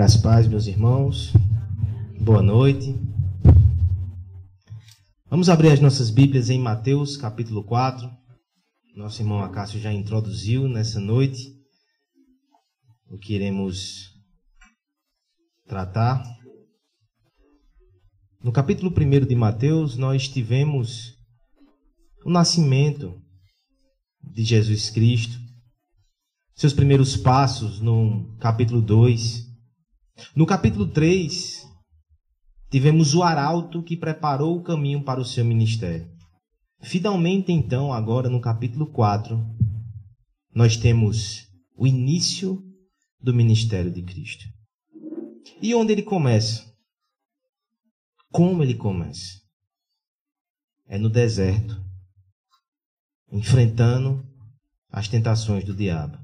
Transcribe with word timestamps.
Graças 0.00 0.22
paz, 0.22 0.48
meus 0.48 0.66
irmãos. 0.66 1.30
Boa 2.18 2.40
noite. 2.40 2.98
Vamos 5.28 5.50
abrir 5.50 5.72
as 5.72 5.78
nossas 5.78 6.08
Bíblias 6.08 6.48
em 6.48 6.58
Mateus, 6.58 7.18
capítulo 7.18 7.62
4. 7.62 8.10
Nosso 8.96 9.20
irmão 9.20 9.42
Acácio 9.42 9.78
já 9.78 9.92
introduziu 9.92 10.66
nessa 10.66 10.98
noite 10.98 11.54
o 13.10 13.18
que 13.18 13.34
iremos 13.34 14.08
tratar. 15.68 16.24
No 18.42 18.52
capítulo 18.52 18.90
1 18.90 19.26
de 19.26 19.34
Mateus, 19.36 19.98
nós 19.98 20.26
tivemos 20.26 21.14
o 22.24 22.30
nascimento 22.30 23.20
de 24.22 24.44
Jesus 24.44 24.88
Cristo, 24.88 25.38
seus 26.54 26.72
primeiros 26.72 27.18
passos 27.18 27.82
no 27.82 28.34
capítulo 28.38 28.80
2 28.80 29.49
no 30.34 30.46
capítulo 30.46 30.86
3, 30.88 31.66
tivemos 32.70 33.14
o 33.14 33.22
arauto 33.22 33.82
que 33.82 33.96
preparou 33.96 34.56
o 34.56 34.62
caminho 34.62 35.04
para 35.04 35.20
o 35.20 35.24
seu 35.24 35.44
ministério. 35.44 36.10
Finalmente, 36.82 37.52
então, 37.52 37.92
agora 37.92 38.28
no 38.28 38.40
capítulo 38.40 38.90
4, 38.90 39.38
nós 40.54 40.76
temos 40.76 41.46
o 41.76 41.86
início 41.86 42.62
do 43.20 43.34
ministério 43.34 43.90
de 43.90 44.02
Cristo. 44.02 44.44
E 45.60 45.74
onde 45.74 45.92
ele 45.92 46.02
começa? 46.02 46.64
Como 48.30 48.62
ele 48.62 48.74
começa? 48.74 49.40
É 50.86 50.96
no 50.96 51.10
deserto, 51.10 51.76
enfrentando 53.30 54.24
as 54.90 55.06
tentações 55.06 55.64
do 55.64 55.74
diabo. 55.74 56.18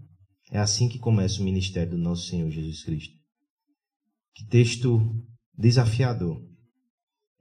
É 0.50 0.58
assim 0.58 0.88
que 0.88 0.98
começa 0.98 1.40
o 1.40 1.44
ministério 1.44 1.92
do 1.92 1.98
nosso 1.98 2.26
Senhor 2.28 2.50
Jesus 2.50 2.82
Cristo. 2.84 3.14
Que 4.36 4.44
texto 4.48 5.00
desafiador. 5.56 6.38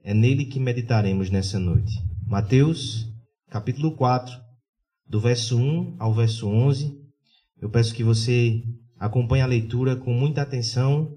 É 0.02 0.14
nele 0.14 0.46
que 0.46 0.58
meditaremos 0.58 1.28
nessa 1.28 1.58
noite. 1.58 1.92
Mateus, 2.26 3.06
capítulo 3.50 3.94
4, 3.94 4.34
do 5.06 5.20
verso 5.20 5.58
1 5.58 5.96
ao 6.00 6.14
verso 6.14 6.48
11. 6.48 6.90
Eu 7.60 7.68
peço 7.68 7.94
que 7.94 8.02
você 8.02 8.62
acompanhe 8.98 9.42
a 9.42 9.46
leitura 9.46 9.94
com 9.94 10.10
muita 10.14 10.40
atenção, 10.40 11.14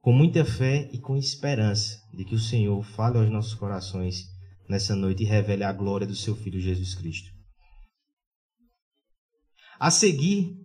com 0.00 0.12
muita 0.12 0.44
fé 0.44 0.90
e 0.92 0.98
com 0.98 1.16
esperança 1.16 1.96
de 2.12 2.24
que 2.24 2.34
o 2.34 2.40
Senhor 2.40 2.82
fale 2.82 3.16
aos 3.16 3.30
nossos 3.30 3.54
corações 3.54 4.24
nessa 4.68 4.96
noite 4.96 5.22
e 5.22 5.26
revele 5.26 5.62
a 5.62 5.72
glória 5.72 6.08
do 6.08 6.16
seu 6.16 6.34
Filho 6.34 6.60
Jesus 6.60 6.96
Cristo. 6.96 7.30
A 9.78 9.92
seguir, 9.92 10.56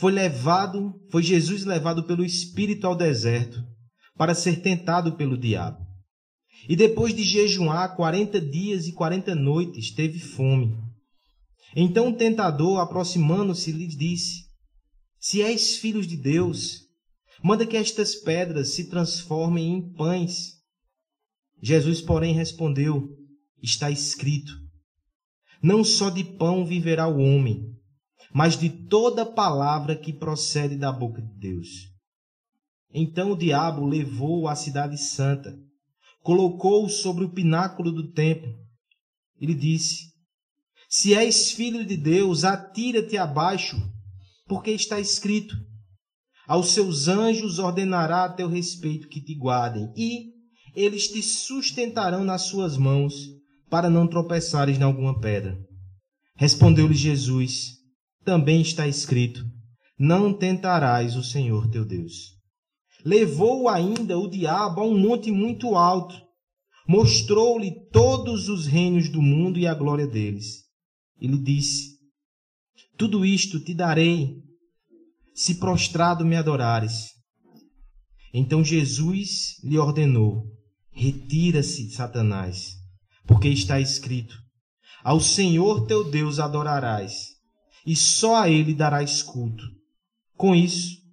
foi 0.00 0.10
levado, 0.10 0.92
foi 1.08 1.22
Jesus 1.22 1.64
levado 1.64 2.02
pelo 2.02 2.24
Espírito 2.24 2.84
ao 2.84 2.96
deserto 2.96 3.75
para 4.16 4.34
ser 4.34 4.62
tentado 4.62 5.16
pelo 5.16 5.36
diabo. 5.36 5.84
E 6.68 6.74
depois 6.74 7.14
de 7.14 7.22
jejuar 7.22 7.94
quarenta 7.94 8.40
dias 8.40 8.86
e 8.86 8.92
quarenta 8.92 9.34
noites, 9.34 9.92
teve 9.92 10.18
fome. 10.18 10.76
Então 11.74 12.08
o 12.08 12.16
tentador, 12.16 12.80
aproximando-se, 12.80 13.70
lhe 13.70 13.86
disse: 13.86 14.46
Se 15.20 15.42
és 15.42 15.76
filhos 15.76 16.06
de 16.06 16.16
Deus, 16.16 16.80
manda 17.42 17.66
que 17.66 17.76
estas 17.76 18.14
pedras 18.14 18.70
se 18.70 18.88
transformem 18.88 19.74
em 19.74 19.92
pães. 19.92 20.54
Jesus, 21.62 22.00
porém, 22.00 22.34
respondeu: 22.34 23.08
Está 23.62 23.90
escrito: 23.90 24.52
Não 25.62 25.84
só 25.84 26.08
de 26.08 26.24
pão 26.24 26.64
viverá 26.64 27.06
o 27.06 27.18
homem, 27.18 27.62
mas 28.32 28.58
de 28.58 28.70
toda 28.70 29.26
palavra 29.26 29.94
que 29.94 30.12
procede 30.12 30.76
da 30.76 30.90
boca 30.90 31.20
de 31.20 31.34
Deus. 31.38 31.95
Então 32.92 33.32
o 33.32 33.36
diabo 33.36 33.84
levou-o 33.84 34.48
à 34.48 34.54
cidade 34.54 34.96
santa, 34.96 35.56
colocou-o 36.22 36.88
sobre 36.88 37.24
o 37.24 37.32
pináculo 37.32 37.92
do 37.92 38.12
templo. 38.12 38.52
Ele 39.40 39.54
disse: 39.54 40.12
Se 40.88 41.14
és 41.14 41.52
filho 41.52 41.84
de 41.84 41.96
Deus, 41.96 42.44
atira-te 42.44 43.16
abaixo, 43.16 43.76
porque 44.46 44.70
está 44.70 45.00
escrito: 45.00 45.54
Aos 46.46 46.70
seus 46.70 47.08
anjos 47.08 47.58
ordenará 47.58 48.24
a 48.24 48.32
teu 48.32 48.48
respeito 48.48 49.08
que 49.08 49.20
te 49.20 49.34
guardem, 49.34 49.92
e 49.96 50.32
eles 50.74 51.08
te 51.08 51.22
sustentarão 51.22 52.24
nas 52.24 52.42
suas 52.42 52.76
mãos, 52.76 53.14
para 53.68 53.90
não 53.90 54.06
tropeçares 54.06 54.78
em 54.78 54.82
alguma 54.82 55.20
pedra. 55.20 55.58
Respondeu-lhe 56.36 56.94
Jesus: 56.94 57.72
Também 58.24 58.62
está 58.62 58.86
escrito: 58.86 59.44
Não 59.98 60.32
tentarás 60.32 61.16
o 61.16 61.22
Senhor 61.22 61.68
teu 61.68 61.84
Deus 61.84 62.35
levou 63.06 63.68
ainda 63.68 64.18
o 64.18 64.28
diabo 64.28 64.80
a 64.80 64.84
um 64.84 64.98
monte 64.98 65.30
muito 65.30 65.76
alto, 65.76 66.20
mostrou-lhe 66.88 67.70
todos 67.92 68.48
os 68.48 68.66
reinos 68.66 69.08
do 69.08 69.22
mundo 69.22 69.60
e 69.60 69.66
a 69.66 69.72
glória 69.72 70.08
deles. 70.08 70.64
E 71.20 71.28
lhe 71.28 71.38
disse: 71.38 72.00
Tudo 72.98 73.24
isto 73.24 73.60
te 73.60 73.72
darei, 73.72 74.42
se 75.32 75.54
prostrado 75.54 76.24
me 76.24 76.34
adorares. 76.34 77.12
Então 78.34 78.64
Jesus 78.64 79.62
lhe 79.62 79.78
ordenou: 79.78 80.42
Retira-se, 80.90 81.88
Satanás, 81.90 82.72
porque 83.24 83.48
está 83.48 83.80
escrito: 83.80 84.36
Ao 85.04 85.20
Senhor 85.20 85.86
teu 85.86 86.10
Deus 86.10 86.40
adorarás, 86.40 87.12
e 87.86 87.94
só 87.94 88.42
a 88.42 88.50
ele 88.50 88.74
darás 88.74 89.22
culto. 89.22 89.62
Com 90.36 90.56
isso, 90.56 91.05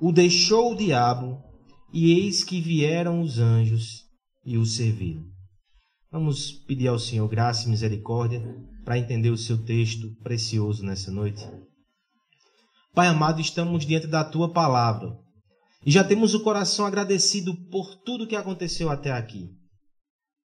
o 0.00 0.12
deixou 0.12 0.72
o 0.72 0.76
diabo, 0.76 1.42
e 1.92 2.12
eis 2.12 2.44
que 2.44 2.60
vieram 2.60 3.20
os 3.20 3.38
anjos 3.38 4.04
e 4.44 4.58
o 4.58 4.66
serviram. 4.66 5.24
Vamos 6.10 6.52
pedir 6.52 6.88
ao 6.88 6.98
Senhor 6.98 7.26
graça 7.28 7.66
e 7.66 7.70
misericórdia 7.70 8.42
para 8.84 8.98
entender 8.98 9.30
o 9.30 9.38
seu 9.38 9.64
texto 9.64 10.14
precioso 10.22 10.84
nessa 10.84 11.10
noite. 11.10 11.44
Pai 12.94 13.08
amado, 13.08 13.40
estamos 13.40 13.84
diante 13.84 14.06
da 14.06 14.24
tua 14.24 14.52
palavra 14.52 15.16
e 15.84 15.90
já 15.90 16.04
temos 16.04 16.34
o 16.34 16.42
coração 16.42 16.86
agradecido 16.86 17.54
por 17.70 17.94
tudo 18.04 18.26
que 18.26 18.36
aconteceu 18.36 18.90
até 18.90 19.12
aqui. 19.12 19.50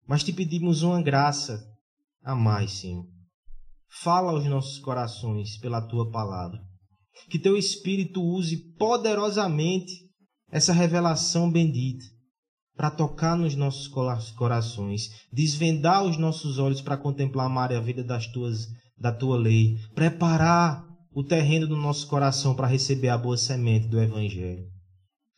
Mas 0.08 0.24
te 0.24 0.34
pedimos 0.34 0.82
uma 0.82 1.02
graça 1.02 1.64
a 2.24 2.36
mais, 2.36 2.72
Senhor. 2.72 3.06
Fala 4.02 4.32
aos 4.32 4.46
nossos 4.46 4.80
corações 4.80 5.58
pela 5.58 5.82
tua 5.82 6.10
palavra 6.12 6.69
que 7.30 7.40
teu 7.40 7.58
Espírito 7.58 8.22
use 8.22 8.58
poderosamente 8.78 9.92
essa 10.52 10.74
revelação 10.74 11.52
bendita 11.52 12.06
para 12.76 12.90
tocar 12.90 13.36
nos 13.36 13.56
nossos 13.56 13.90
corações, 14.34 15.10
desvendar 15.34 16.06
os 16.06 16.18
nossos 16.18 16.58
olhos 16.60 16.82
para 16.82 16.96
contemplar 16.96 17.48
a 17.48 17.50
maravilha 17.50 18.04
das 18.04 18.26
tuas, 18.28 18.68
da 18.98 19.12
tua 19.12 19.38
lei, 19.38 19.78
preparar 19.94 20.88
o 21.14 21.22
terreno 21.22 21.68
do 21.68 21.76
nosso 21.76 22.08
coração 22.08 22.56
para 22.56 22.68
receber 22.68 23.10
a 23.10 23.18
boa 23.18 23.36
semente 23.36 23.90
do 23.90 24.00
Evangelho. 24.00 24.66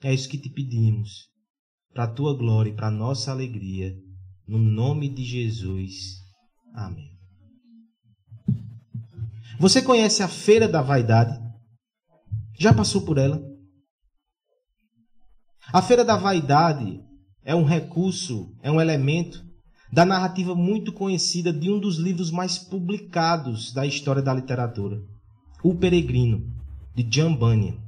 É 0.03 0.14
isso 0.14 0.30
que 0.30 0.38
te 0.38 0.50
pedimos, 0.50 1.30
para 1.91 2.03
a 2.03 2.08
tua 2.08 2.38
glória 2.38 2.70
e 2.70 2.75
para 2.75 2.88
a 2.88 2.91
nossa 2.91 3.31
alegria, 3.31 3.91
no 4.47 4.59
nome 4.59 5.09
de 5.09 5.24
Jesus. 5.24 5.94
Amém. 6.75 7.09
Você 9.59 9.81
conhece 9.81 10.22
a 10.22 10.28
Feira 10.28 10.68
da 10.68 10.81
Vaidade? 10.81 11.40
Já 12.61 12.72
passou 12.72 13.01
por 13.01 13.17
ela? 13.17 13.41
A 15.73 15.81
Feira 15.81 16.05
da 16.05 16.16
Vaidade 16.16 17.01
é 17.44 17.55
um 17.55 17.63
recurso, 17.63 18.55
é 18.61 18.69
um 18.69 18.79
elemento 18.79 19.44
da 19.91 20.05
narrativa 20.05 20.53
muito 20.53 20.94
conhecida 20.94 21.51
de 21.51 21.72
um 21.72 21.79
dos 21.79 21.97
livros 21.97 22.29
mais 22.29 22.59
publicados 22.59 23.73
da 23.73 23.83
história 23.83 24.22
da 24.22 24.31
literatura, 24.31 25.02
O 25.63 25.73
Peregrino, 25.73 26.53
de 26.93 27.02
John 27.02 27.35
Bunyan. 27.35 27.79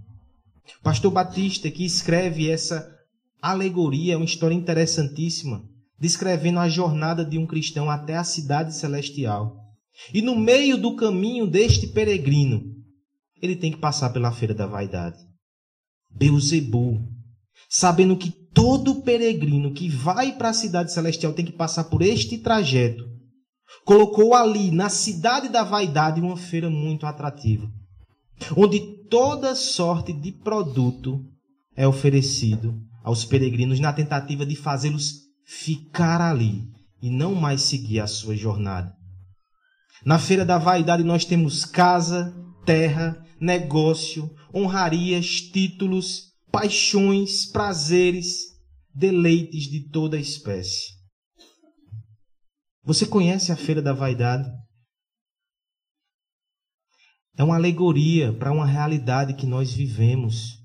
Pastor 0.82 1.12
Batista, 1.12 1.70
que 1.70 1.86
escreve 1.86 2.50
essa 2.50 2.92
alegoria, 3.40 4.16
é 4.16 4.18
uma 4.18 4.26
história 4.26 4.56
interessantíssima, 4.56 5.64
descrevendo 6.00 6.58
a 6.58 6.68
jornada 6.68 7.24
de 7.24 7.38
um 7.38 7.46
cristão 7.46 7.92
até 7.92 8.18
a 8.18 8.24
cidade 8.24 8.74
celestial. 8.74 9.56
E 10.12 10.20
no 10.20 10.36
meio 10.36 10.80
do 10.80 10.96
caminho 10.96 11.46
deste 11.46 11.86
peregrino, 11.86 12.73
ele 13.44 13.58
tem 13.58 13.74
que 13.74 13.78
passar 13.78 14.12
pela 14.12 14.32
feira 14.32 14.54
da 14.54 14.66
vaidade. 14.66 15.18
Beuzebu, 16.10 17.06
sabendo 17.70 18.16
que 18.16 18.32
todo 18.32 19.02
peregrino 19.02 19.74
que 19.74 19.90
vai 19.90 20.32
para 20.32 20.50
a 20.50 20.54
cidade 20.54 20.94
celestial 20.94 21.34
tem 21.34 21.44
que 21.44 21.52
passar 21.52 21.84
por 21.84 22.02
este 22.02 22.38
trajeto, 22.38 23.04
colocou 23.84 24.34
ali 24.34 24.72
na 24.72 24.88
cidade 24.88 25.50
da 25.50 25.62
vaidade 25.62 26.22
uma 26.22 26.38
feira 26.38 26.70
muito 26.70 27.06
atrativa, 27.06 27.70
onde 28.56 28.80
toda 29.10 29.56
sorte 29.56 30.14
de 30.14 30.32
produto 30.32 31.20
é 31.76 31.86
oferecido 31.86 32.80
aos 33.04 33.26
peregrinos 33.26 33.78
na 33.78 33.92
tentativa 33.92 34.46
de 34.46 34.56
fazê-los 34.56 35.24
ficar 35.46 36.22
ali 36.22 36.64
e 37.02 37.10
não 37.10 37.36
mais 37.36 37.62
seguir 37.64 38.00
a 38.00 38.08
sua 38.08 38.38
jornada. 38.38 38.96
Na 40.06 40.18
feira 40.18 40.46
da 40.46 40.58
vaidade 40.58 41.04
nós 41.04 41.26
temos 41.26 41.66
casa, 41.66 42.34
terra, 42.66 43.23
negócio, 43.44 44.34
honrarias, 44.56 45.42
títulos, 45.52 46.32
paixões, 46.50 47.46
prazeres, 47.52 48.38
deleites 48.96 49.64
de 49.64 49.90
toda 49.90 50.18
espécie. 50.18 50.94
Você 52.84 53.06
conhece 53.06 53.52
a 53.52 53.58
feira 53.58 53.82
da 53.82 53.92
vaidade? 53.92 54.50
É 57.38 57.44
uma 57.44 57.56
alegoria 57.56 58.32
para 58.32 58.52
uma 58.52 58.66
realidade 58.66 59.34
que 59.34 59.46
nós 59.46 59.74
vivemos. 59.74 60.60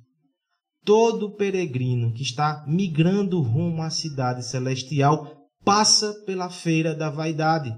Todo 0.84 1.34
peregrino 1.34 2.12
que 2.12 2.22
está 2.22 2.64
migrando 2.68 3.40
rumo 3.40 3.82
à 3.82 3.90
cidade 3.90 4.44
celestial 4.44 5.36
passa 5.64 6.14
pela 6.24 6.48
feira 6.48 6.94
da 6.94 7.10
vaidade. 7.10 7.74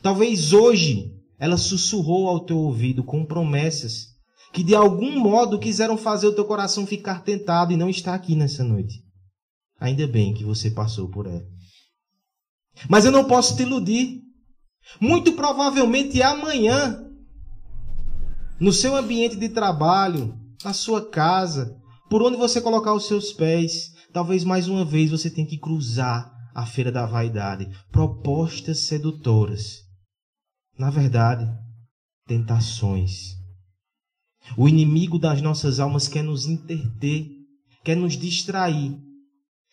Talvez 0.00 0.52
hoje 0.52 1.17
ela 1.38 1.56
sussurrou 1.56 2.28
ao 2.28 2.44
teu 2.44 2.58
ouvido 2.58 3.04
com 3.04 3.24
promessas 3.24 4.08
que 4.52 4.62
de 4.62 4.74
algum 4.74 5.18
modo 5.18 5.58
quiseram 5.58 5.96
fazer 5.96 6.26
o 6.26 6.34
teu 6.34 6.44
coração 6.44 6.86
ficar 6.86 7.22
tentado 7.22 7.72
e 7.72 7.76
não 7.76 7.88
está 7.88 8.14
aqui 8.14 8.34
nessa 8.34 8.64
noite. 8.64 9.02
Ainda 9.78 10.06
bem 10.06 10.34
que 10.34 10.44
você 10.44 10.70
passou 10.70 11.08
por 11.08 11.26
ela. 11.26 11.46
Mas 12.88 13.04
eu 13.04 13.12
não 13.12 13.24
posso 13.24 13.56
te 13.56 13.62
iludir. 13.62 14.22
Muito 15.00 15.32
provavelmente 15.32 16.22
amanhã, 16.22 17.04
no 18.58 18.72
seu 18.72 18.96
ambiente 18.96 19.36
de 19.36 19.50
trabalho, 19.50 20.34
na 20.64 20.72
sua 20.72 21.08
casa, 21.08 21.76
por 22.08 22.22
onde 22.22 22.36
você 22.36 22.60
colocar 22.60 22.94
os 22.94 23.06
seus 23.06 23.32
pés, 23.32 23.92
talvez 24.12 24.44
mais 24.44 24.66
uma 24.66 24.84
vez 24.84 25.10
você 25.10 25.28
tenha 25.28 25.46
que 25.46 25.58
cruzar 25.58 26.32
a 26.54 26.64
feira 26.64 26.90
da 26.90 27.04
vaidade, 27.04 27.68
propostas 27.92 28.80
sedutoras. 28.80 29.87
Na 30.78 30.90
verdade, 30.90 31.44
tentações. 32.24 33.36
O 34.56 34.68
inimigo 34.68 35.18
das 35.18 35.42
nossas 35.42 35.80
almas 35.80 36.06
quer 36.06 36.22
nos 36.22 36.46
interter, 36.46 37.28
quer 37.84 37.96
nos 37.96 38.16
distrair 38.16 38.96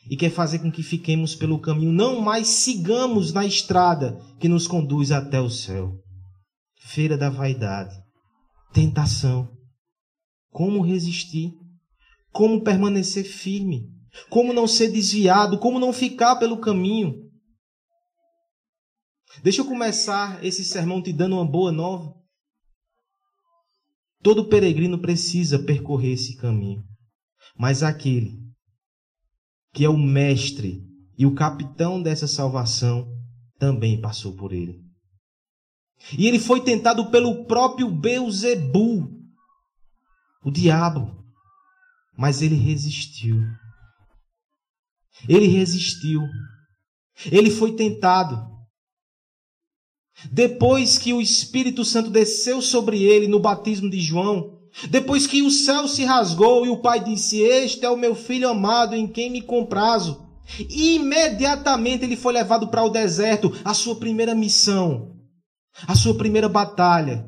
e 0.09 0.17
quer 0.17 0.31
fazer 0.31 0.59
com 0.59 0.71
que 0.71 0.81
fiquemos 0.81 1.35
pelo 1.35 1.59
caminho, 1.59 1.91
não 1.91 2.21
mais 2.21 2.47
sigamos 2.47 3.31
na 3.31 3.45
estrada 3.45 4.19
que 4.39 4.49
nos 4.49 4.67
conduz 4.67 5.11
até 5.11 5.39
o 5.39 5.49
céu. 5.49 5.93
Feira 6.79 7.15
da 7.15 7.29
vaidade, 7.29 7.95
tentação. 8.73 9.47
Como 10.49 10.81
resistir? 10.81 11.53
Como 12.31 12.63
permanecer 12.63 13.25
firme? 13.25 13.89
Como 14.29 14.53
não 14.53 14.67
ser 14.67 14.91
desviado? 14.91 15.59
Como 15.59 15.79
não 15.79 15.93
ficar 15.93 16.37
pelo 16.37 16.57
caminho? 16.57 17.24
Deixa 19.43 19.61
eu 19.61 19.65
começar 19.65 20.43
esse 20.43 20.63
sermão 20.63 21.01
te 21.01 21.11
dando 21.13 21.35
uma 21.35 21.45
boa 21.45 21.71
nova. 21.71 22.13
Todo 24.23 24.49
peregrino 24.49 24.99
precisa 24.99 25.59
percorrer 25.59 26.13
esse 26.13 26.35
caminho, 26.37 26.83
mas 27.57 27.83
aquele 27.83 28.45
que 29.75 29.83
é 29.83 29.89
o 29.89 29.97
mestre 29.97 30.81
e 31.17 31.25
o 31.25 31.35
capitão 31.35 32.01
dessa 32.01 32.27
salvação, 32.27 33.05
também 33.59 33.99
passou 33.99 34.33
por 34.35 34.53
ele. 34.53 34.81
E 36.17 36.27
ele 36.27 36.39
foi 36.39 36.61
tentado 36.61 37.11
pelo 37.11 37.45
próprio 37.45 37.91
Beuzebu, 37.91 39.11
o 40.43 40.49
diabo, 40.49 41.25
mas 42.17 42.41
ele 42.41 42.55
resistiu. 42.55 43.41
Ele 45.27 45.47
resistiu. 45.47 46.21
Ele 47.29 47.49
foi 47.49 47.75
tentado. 47.75 48.54
Depois 50.31 50.97
que 50.97 51.13
o 51.13 51.21
Espírito 51.21 51.83
Santo 51.83 52.09
desceu 52.09 52.61
sobre 52.61 53.03
ele 53.03 53.27
no 53.27 53.39
batismo 53.39 53.89
de 53.89 53.99
João, 53.99 54.55
depois 54.89 55.25
que 55.25 55.41
o 55.41 55.51
céu 55.51 55.87
se 55.87 56.03
rasgou 56.03 56.65
e 56.65 56.69
o 56.69 56.81
pai 56.81 57.03
disse: 57.03 57.39
Este 57.39 57.85
é 57.85 57.89
o 57.89 57.97
meu 57.97 58.13
filho 58.13 58.49
amado 58.49 58.95
em 58.95 59.07
quem 59.07 59.29
me 59.29 59.41
comprazo. 59.41 60.25
Imediatamente 60.69 62.03
ele 62.03 62.15
foi 62.15 62.33
levado 62.33 62.67
para 62.67 62.83
o 62.83 62.89
deserto, 62.89 63.51
a 63.63 63.73
sua 63.73 63.95
primeira 63.95 64.35
missão, 64.35 65.15
a 65.87 65.95
sua 65.95 66.15
primeira 66.15 66.49
batalha. 66.49 67.25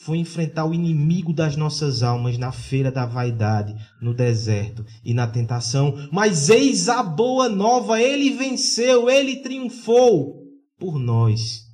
Foi 0.00 0.18
enfrentar 0.18 0.64
o 0.64 0.72
inimigo 0.72 1.32
das 1.32 1.56
nossas 1.56 2.02
almas 2.02 2.38
na 2.38 2.52
feira 2.52 2.90
da 2.90 3.04
vaidade, 3.04 3.74
no 4.00 4.14
deserto 4.14 4.84
e 5.04 5.12
na 5.12 5.26
tentação. 5.26 5.94
Mas 6.12 6.48
eis 6.48 6.88
a 6.88 7.02
boa 7.02 7.48
nova, 7.48 8.00
ele 8.00 8.30
venceu, 8.30 9.10
ele 9.10 9.42
triunfou 9.42 10.44
por 10.78 10.98
nós. 10.98 11.67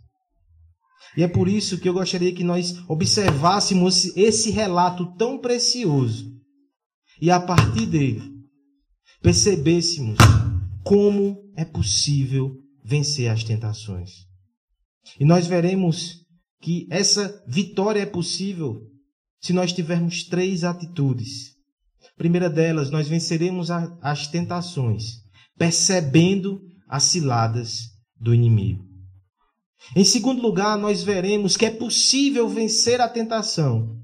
E 1.17 1.23
é 1.23 1.29
por 1.29 1.49
isso 1.49 1.79
que 1.79 1.89
eu 1.89 1.95
gostaria 1.95 2.35
que 2.35 2.43
nós 2.43 2.77
observássemos 2.89 4.17
esse 4.17 4.51
relato 4.51 5.15
tão 5.17 5.39
precioso 5.39 6.35
e 7.21 7.31
a 7.31 7.41
partir 7.41 7.87
dele 7.87 8.23
percebêssemos 9.23 10.19
como 10.83 11.53
é 11.57 11.65
possível 11.65 12.57
vencer 12.85 13.31
as 13.31 13.45
tentações. 13.45 14.11
E 15.19 15.25
nós 15.25 15.47
veremos 15.47 16.25
que 16.61 16.87
essa 16.91 17.43
vitória 17.47 18.01
é 18.01 18.07
possível 18.07 18.81
se 19.41 19.53
nós 19.53 19.73
tivermos 19.73 20.25
três 20.25 20.65
atitudes. 20.65 21.55
Primeira 22.17 22.51
delas, 22.51 22.91
nós 22.91 23.09
venceremos 23.09 23.71
as 23.71 24.27
tentações 24.29 25.23
percebendo 25.57 26.61
as 26.89 27.05
ciladas 27.05 27.91
do 28.19 28.35
inimigo. 28.35 28.94
Em 29.95 30.05
segundo 30.05 30.41
lugar, 30.41 30.79
nós 30.79 31.03
veremos 31.03 31.57
que 31.57 31.67
é 31.67 31.71
possível 31.71 32.49
vencer 32.49 33.01
a 33.01 33.09
tentação 33.09 34.01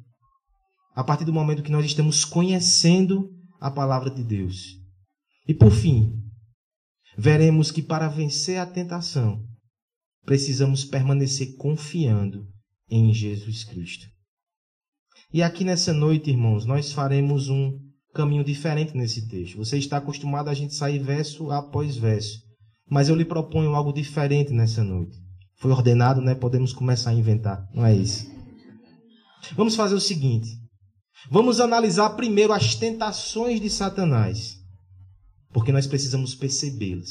a 0.94 1.02
partir 1.02 1.24
do 1.24 1.32
momento 1.32 1.62
que 1.62 1.70
nós 1.70 1.86
estamos 1.86 2.24
conhecendo 2.24 3.30
a 3.60 3.70
palavra 3.70 4.10
de 4.10 4.22
Deus. 4.22 4.76
E 5.48 5.54
por 5.54 5.70
fim, 5.70 6.12
veremos 7.16 7.70
que 7.70 7.82
para 7.82 8.08
vencer 8.08 8.58
a 8.58 8.66
tentação, 8.66 9.42
precisamos 10.24 10.84
permanecer 10.84 11.56
confiando 11.56 12.46
em 12.88 13.12
Jesus 13.14 13.64
Cristo. 13.64 14.06
E 15.32 15.42
aqui 15.42 15.64
nessa 15.64 15.92
noite, 15.92 16.30
irmãos, 16.30 16.66
nós 16.66 16.92
faremos 16.92 17.48
um 17.48 17.72
caminho 18.12 18.44
diferente 18.44 18.96
nesse 18.96 19.28
texto. 19.28 19.56
Você 19.56 19.78
está 19.78 19.96
acostumado 19.96 20.50
a 20.50 20.54
gente 20.54 20.74
sair 20.74 20.98
verso 20.98 21.50
após 21.50 21.96
verso, 21.96 22.38
mas 22.88 23.08
eu 23.08 23.14
lhe 23.14 23.24
proponho 23.24 23.74
algo 23.74 23.92
diferente 23.92 24.52
nessa 24.52 24.84
noite 24.84 25.29
foi 25.60 25.70
ordenado, 25.70 26.22
né? 26.22 26.34
Podemos 26.34 26.72
começar 26.72 27.10
a 27.10 27.14
inventar. 27.14 27.68
Não 27.74 27.84
é 27.84 27.94
isso. 27.94 28.26
Vamos 29.54 29.76
fazer 29.76 29.94
o 29.94 30.00
seguinte. 30.00 30.48
Vamos 31.30 31.60
analisar 31.60 32.10
primeiro 32.10 32.52
as 32.52 32.74
tentações 32.74 33.60
de 33.60 33.68
Satanás, 33.68 34.56
porque 35.52 35.70
nós 35.70 35.86
precisamos 35.86 36.34
percebê-las. 36.34 37.10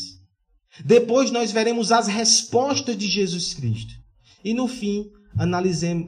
Depois 0.84 1.29
nós 1.29 1.51
veremos 1.51 1.91
as 1.91 2.08
respostas 2.08 2.98
de 2.98 3.08
Jesus 3.08 3.53
Cristo. 3.53 3.94
E 4.44 4.51
no 4.53 4.68
fim, 4.68 5.06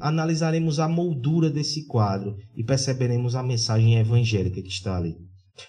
analisaremos 0.01 0.79
a 0.79 0.88
moldura 0.88 1.50
desse 1.50 1.86
quadro 1.86 2.38
e 2.55 2.63
perceberemos 2.63 3.36
a 3.36 3.43
mensagem 3.43 4.00
evangélica 4.00 4.63
que 4.63 4.69
está 4.69 4.98
ali. 4.98 5.15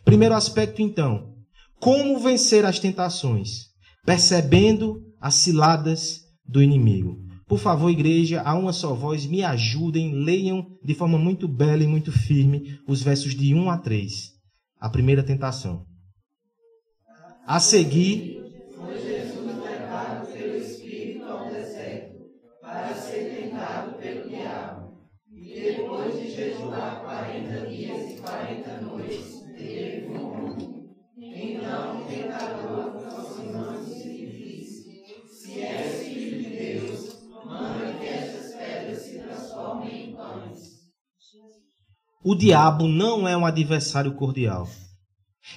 Primeiro 0.07 0.35
aspecto, 0.35 0.81
então, 0.81 1.35
como 1.79 2.19
vencer 2.19 2.65
as 2.65 2.79
tentações? 2.79 3.67
Percebendo 4.07 5.03
as 5.21 5.35
ciladas 5.35 6.22
do 6.53 6.63
inimigo. 6.63 7.19
Por 7.49 7.59
favor, 7.59 7.91
igreja, 7.91 8.43
a 8.43 8.55
uma 8.55 8.73
só 8.73 8.95
voz, 8.95 9.27
me 9.27 9.43
ajudem, 9.43 10.13
leiam 10.13 10.67
de 10.85 10.95
forma 10.95 11.19
muito 11.19 11.49
bela 11.49 11.83
e 11.83 11.87
muito 11.87 12.13
firme 12.13 12.79
os 12.87 13.03
versos 13.03 13.35
de 13.35 13.55
1 13.55 13.71
a 13.71 13.79
3. 13.79 14.31
A 14.81 14.89
primeira 14.89 15.23
tentação. 15.23 15.85
A 17.47 17.59
seguir, 17.59 18.42
O 42.25 42.35
diabo 42.35 42.87
não 42.87 43.27
é 43.27 43.37
um 43.37 43.45
adversário 43.45 44.15
cordial. 44.15 44.69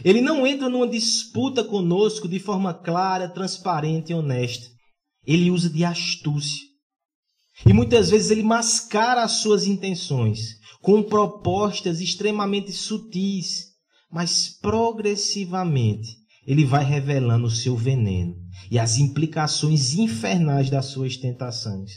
Ele 0.04 0.20
não 0.20 0.48
entra 0.48 0.68
numa 0.68 0.88
disputa 0.88 1.64
conosco 1.64 2.28
de 2.28 2.40
forma 2.40 2.74
clara, 2.74 3.30
transparente 3.30 4.12
e 4.12 4.16
honesta. 4.16 4.66
Ele 5.26 5.52
usa 5.52 5.70
de 5.70 5.86
astúcia. 5.86 6.64
E 7.66 7.72
muitas 7.72 8.10
vezes 8.10 8.32
ele 8.32 8.44
mascara 8.44 9.24
as 9.24 9.34
suas 9.34 9.66
intenções 9.66 10.56
com 10.82 11.04
propostas 11.04 12.02
extremamente 12.02 12.72
sutis, 12.72 13.66
mas 14.12 14.50
progressivamente 14.62 16.10
ele 16.46 16.66
vai 16.66 16.84
revelando 16.84 17.46
o 17.46 17.52
seu 17.52 17.76
veneno 17.76 18.36
e 18.70 18.78
as 18.78 18.98
implicações 18.98 19.94
infernais 19.94 20.70
das 20.70 20.88
suas 20.88 21.18
tentações. 21.18 21.92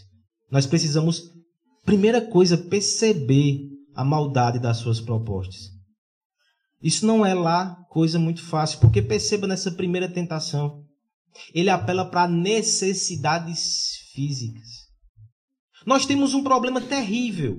Nós 0.51 0.67
precisamos, 0.67 1.23
primeira 1.85 2.21
coisa, 2.21 2.57
perceber 2.57 3.78
a 3.99 4.05
maldade 4.05 4.61
das 4.61 4.76
suas 4.76 5.00
propostas. 5.00 5.73
Isso 6.81 7.05
não 7.05 7.26
é 7.26 7.35
lá 7.35 7.75
coisa 7.90 8.17
muito 8.17 8.40
fácil, 8.40 8.78
porque 8.78 9.02
perceba 9.02 9.45
nessa 9.45 9.73
primeira 9.73 10.09
tentação, 10.09 10.85
ele 11.52 11.69
apela 11.69 12.09
para 12.09 12.28
necessidades 12.28 13.97
físicas. 14.14 14.69
Nós 15.85 16.07
temos 16.07 16.33
um 16.33 16.45
problema 16.45 16.81
terrível 16.81 17.59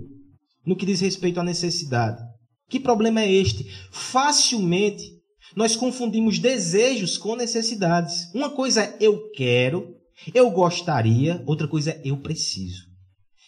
no 0.65 0.77
que 0.77 0.85
diz 0.85 1.01
respeito 1.01 1.41
à 1.41 1.43
necessidade. 1.43 2.23
Que 2.69 2.79
problema 2.79 3.19
é 3.19 3.29
este? 3.29 3.65
Facilmente 3.91 5.03
nós 5.57 5.75
confundimos 5.75 6.39
desejos 6.39 7.17
com 7.17 7.35
necessidades. 7.35 8.33
Uma 8.33 8.49
coisa 8.49 8.81
é 8.81 8.97
eu 9.01 9.29
quero, 9.31 9.93
eu 10.33 10.49
gostaria, 10.51 11.43
outra 11.45 11.67
coisa 11.67 11.91
é 11.91 12.01
eu 12.05 12.21
preciso. 12.21 12.85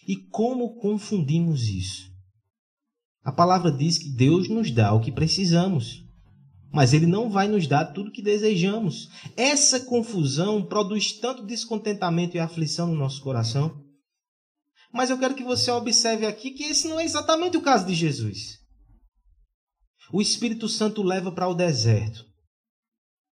E 0.05 0.17
como 0.17 0.75
confundimos 0.75 1.69
isso? 1.69 2.11
A 3.24 3.32
palavra 3.32 3.72
diz 3.72 3.98
que 3.98 4.10
Deus 4.10 4.50
nos 4.50 4.72
dá 4.72 4.94
o 4.94 5.00
que 5.00 5.12
precisamos, 5.12 6.04
mas 6.72 6.94
Ele 6.94 7.06
não 7.06 7.30
vai 7.30 7.48
nos 7.48 7.68
dar 7.68 7.86
tudo 7.86 8.10
o 8.10 8.12
que 8.12 8.22
desejamos. 8.22 9.10
Essa 9.38 9.82
confusão 9.82 10.66
produz 10.66 11.13
tanto 11.13 11.46
descontentamento 11.46 12.36
e 12.36 12.40
aflição 12.40 12.88
no 12.88 12.96
nosso 12.96 13.22
coração. 13.22 13.80
Mas 14.92 15.10
eu 15.10 15.18
quero 15.18 15.36
que 15.36 15.44
você 15.44 15.70
observe 15.72 16.25
aqui 16.25 16.51
que 16.51 16.63
esse 16.63 16.88
não 16.88 17.00
é 17.00 17.06
exatamente 17.06 17.58
o 17.58 17.62
caso 17.62 17.86
de 17.86 17.94
Jesus. 17.94 18.60
O 20.12 20.22
Espírito 20.22 20.68
Santo 20.68 21.04
leva 21.04 21.32
para 21.32 21.48
o 21.48 21.54
deserto. 21.54 22.25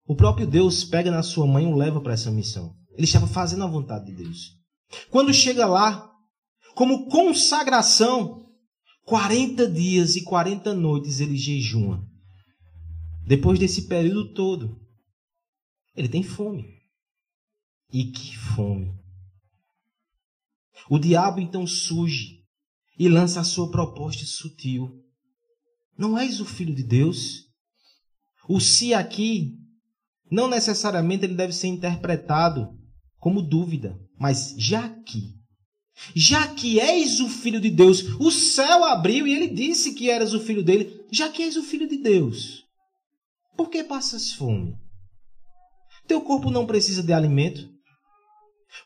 O 0.05 0.15
próprio 0.15 0.47
Deus 0.47 0.83
pega 0.83 1.11
na 1.11 1.23
sua 1.23 1.45
mãe 1.45 1.65
e 1.65 1.67
o 1.67 1.75
leva 1.75 1.99
para 1.99 2.13
essa 2.13 2.31
missão. 2.31 2.73
Ele 2.93 3.03
estava 3.05 3.27
fazendo 3.27 3.63
a 3.63 3.67
vontade 3.67 4.05
de 4.05 4.23
Deus. 4.23 4.57
Quando 5.09 5.33
chega 5.33 5.65
lá, 5.65 6.09
como 6.75 7.07
consagração, 7.07 8.48
40 9.09 9.67
dias 9.71 10.15
e 10.15 10.23
40 10.23 10.71
noites 10.75 11.19
ele 11.19 11.35
jejuma. 11.35 12.07
Depois 13.25 13.57
desse 13.57 13.87
período 13.87 14.35
todo, 14.35 14.79
ele 15.95 16.07
tem 16.07 16.21
fome. 16.21 16.77
E 17.91 18.11
que 18.11 18.37
fome! 18.37 18.93
O 20.87 20.99
diabo 20.99 21.39
então 21.39 21.65
surge 21.65 22.43
e 22.99 23.09
lança 23.09 23.39
a 23.39 23.43
sua 23.43 23.71
proposta 23.71 24.23
sutil. 24.27 25.03
Não 25.97 26.15
és 26.15 26.39
o 26.39 26.45
filho 26.45 26.75
de 26.75 26.83
Deus? 26.83 27.47
O 28.47 28.59
se 28.59 28.93
aqui 28.93 29.57
não 30.29 30.47
necessariamente 30.47 31.25
ele 31.25 31.33
deve 31.33 31.53
ser 31.53 31.65
interpretado 31.65 32.77
como 33.17 33.41
dúvida, 33.41 33.99
mas 34.19 34.53
já 34.59 34.87
que 34.87 35.38
já 36.15 36.47
que 36.47 36.79
és 36.79 37.19
o 37.19 37.29
filho 37.29 37.59
de 37.59 37.69
Deus, 37.69 38.01
o 38.19 38.31
céu 38.31 38.83
abriu 38.83 39.27
e 39.27 39.33
ele 39.33 39.47
disse 39.47 39.93
que 39.93 40.09
eras 40.09 40.33
o 40.33 40.39
filho 40.39 40.63
dele. 40.63 41.05
Já 41.11 41.29
que 41.29 41.43
és 41.43 41.55
o 41.57 41.63
filho 41.63 41.87
de 41.87 41.97
Deus, 41.97 42.63
por 43.57 43.69
que 43.69 43.83
passas 43.83 44.31
fome? 44.31 44.75
Teu 46.07 46.21
corpo 46.21 46.49
não 46.49 46.65
precisa 46.65 47.03
de 47.03 47.13
alimento? 47.13 47.69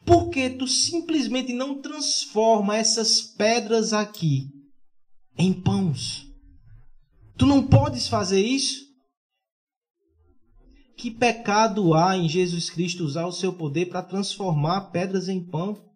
Por 0.06 0.30
que 0.30 0.50
tu 0.50 0.68
simplesmente 0.68 1.54
não 1.54 1.82
transforma 1.82 2.78
essas 2.78 3.22
pedras 3.22 3.94
aqui 3.94 4.50
em 5.38 5.54
pães? 5.54 6.26
Tu 7.38 7.46
não 7.46 7.66
podes 7.66 8.08
fazer 8.08 8.42
isso? 8.42 8.84
Que 10.96 11.12
pecado 11.12 11.94
há 11.94 12.16
em 12.16 12.30
Jesus 12.30 12.70
Cristo 12.70 13.04
usar 13.04 13.26
o 13.26 13.32
seu 13.32 13.54
poder 13.54 13.88
para 13.88 14.04
transformar 14.04 14.92
pedras 14.92 15.28
em 15.28 15.44
pão? 15.44 15.93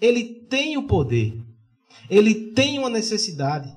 Ele 0.00 0.46
tem 0.46 0.76
o 0.76 0.86
poder, 0.86 1.42
ele 2.10 2.52
tem 2.52 2.78
uma 2.78 2.90
necessidade, 2.90 3.74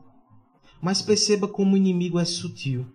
mas 0.82 1.02
perceba 1.02 1.48
como 1.48 1.74
o 1.74 1.78
inimigo 1.78 2.20
é 2.20 2.26
sutil. 2.26 2.86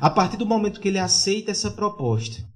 A 0.00 0.10
partir 0.10 0.36
do 0.36 0.46
momento 0.46 0.80
que 0.80 0.88
ele 0.88 0.98
aceita 0.98 1.50
essa 1.50 1.70
proposta, 1.70 2.46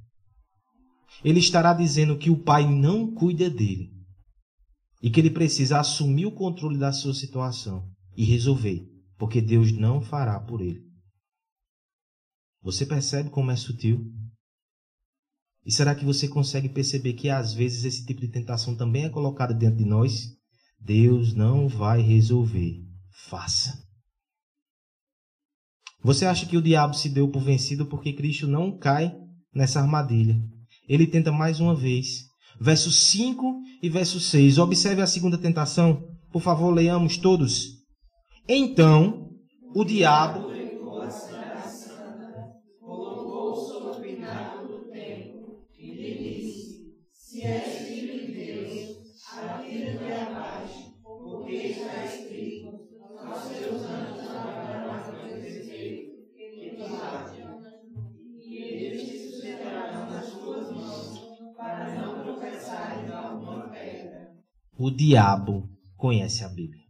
ele 1.25 1.39
estará 1.39 1.73
dizendo 1.73 2.19
que 2.19 2.31
o 2.31 2.43
pai 2.43 2.67
não 2.67 3.13
cuida 3.15 3.49
dele 3.49 3.91
e 5.03 5.11
que 5.11 5.21
ele 5.21 5.31
precisa 5.31 5.79
assumir 5.79 6.27
o 6.27 6.35
controle 6.35 6.79
da 6.79 6.93
sua 6.93 7.15
situação 7.15 7.89
e 8.17 8.25
resolver 8.25 8.91
porque 9.21 9.43
Deus 9.43 9.71
não 9.71 10.01
fará 10.01 10.41
por 10.41 10.63
ele. 10.63 10.83
Você 12.63 12.87
percebe 12.87 13.29
como 13.29 13.51
é 13.51 13.57
sutil? 13.57 14.11
E 15.65 15.73
será 15.73 15.95
que 15.95 16.05
você 16.05 16.27
consegue 16.27 16.69
perceber 16.69 17.13
que 17.13 17.29
às 17.29 17.53
vezes 17.53 17.85
esse 17.85 18.05
tipo 18.05 18.21
de 18.21 18.29
tentação 18.29 18.75
também 18.75 19.05
é 19.05 19.11
colocada 19.11 19.53
dentro 19.53 19.77
de 19.77 19.85
nós? 19.85 20.29
Deus 20.81 21.35
não 21.35 21.69
vai 21.69 22.01
resolver. 22.01 22.83
Faça. 23.29 23.79
Você 26.03 26.25
acha 26.25 26.47
que 26.47 26.57
o 26.57 26.63
diabo 26.63 26.95
se 26.95 27.11
deu 27.11 27.29
por 27.29 27.43
vencido 27.43 27.85
porque 27.85 28.15
Cristo 28.15 28.47
não 28.47 28.79
cai 28.79 29.15
nessa 29.55 29.81
armadilha? 29.81 30.41
Ele 30.89 31.07
tenta 31.07 31.31
mais 31.31 31.61
uma 31.61 31.75
vez. 31.75 32.25
Verso 32.59 32.91
5 32.91 33.61
e 33.83 33.89
verso 33.91 34.19
6. 34.19 34.59
Observe 34.59 35.03
a 35.03 35.07
segunda 35.07 35.37
tentação. 35.37 36.03
Por 36.33 36.41
favor, 36.41 36.73
leiamos 36.73 37.19
todos. 37.19 37.81
Então 38.49 39.29
o 39.75 39.85
diabo 39.85 40.51
O 64.83 64.91
diabo 64.91 65.69
conhece 65.95 66.43
a 66.43 66.49
Bíblia. 66.49 66.81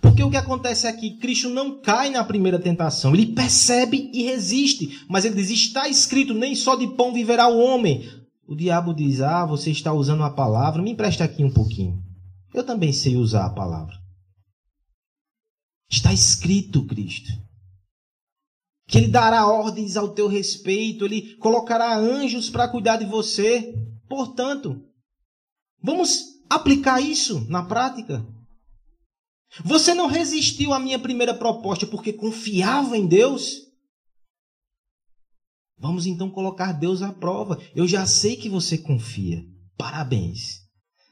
Porque 0.00 0.22
o 0.22 0.30
que 0.30 0.38
acontece 0.38 0.86
aqui? 0.86 1.18
Cristo 1.18 1.50
não 1.50 1.82
cai 1.82 2.08
na 2.08 2.24
primeira 2.24 2.58
tentação. 2.58 3.12
Ele 3.12 3.34
percebe 3.34 4.10
e 4.10 4.22
resiste. 4.22 5.04
Mas 5.06 5.26
ele 5.26 5.34
diz: 5.34 5.50
está 5.50 5.86
escrito, 5.86 6.32
nem 6.32 6.54
só 6.54 6.74
de 6.74 6.86
pão 6.96 7.12
viverá 7.12 7.46
o 7.46 7.58
homem. 7.58 8.08
O 8.48 8.56
diabo 8.56 8.94
diz: 8.94 9.20
ah, 9.20 9.44
você 9.44 9.70
está 9.70 9.92
usando 9.92 10.22
a 10.22 10.30
palavra, 10.30 10.80
me 10.80 10.92
empresta 10.92 11.24
aqui 11.24 11.44
um 11.44 11.52
pouquinho. 11.52 12.02
Eu 12.54 12.64
também 12.64 12.90
sei 12.90 13.16
usar 13.16 13.44
a 13.44 13.54
palavra. 13.54 13.94
Está 15.90 16.10
escrito, 16.10 16.86
Cristo. 16.86 17.30
Que 18.88 18.96
ele 18.96 19.08
dará 19.08 19.46
ordens 19.46 19.94
ao 19.94 20.14
teu 20.14 20.26
respeito, 20.26 21.04
ele 21.04 21.36
colocará 21.36 21.98
anjos 21.98 22.48
para 22.48 22.66
cuidar 22.66 22.96
de 22.96 23.04
você. 23.04 23.74
Portanto, 24.08 24.80
vamos 25.82 26.35
aplicar 26.50 27.00
isso 27.00 27.48
na 27.48 27.64
prática. 27.64 28.24
Você 29.64 29.94
não 29.94 30.06
resistiu 30.06 30.72
à 30.72 30.78
minha 30.78 30.98
primeira 30.98 31.34
proposta 31.34 31.86
porque 31.86 32.12
confiava 32.12 32.96
em 32.96 33.06
Deus? 33.06 33.66
Vamos 35.78 36.06
então 36.06 36.30
colocar 36.30 36.72
Deus 36.72 37.02
à 37.02 37.12
prova. 37.12 37.60
Eu 37.74 37.86
já 37.86 38.06
sei 38.06 38.36
que 38.36 38.48
você 38.48 38.78
confia. 38.78 39.44
Parabéns. 39.76 40.66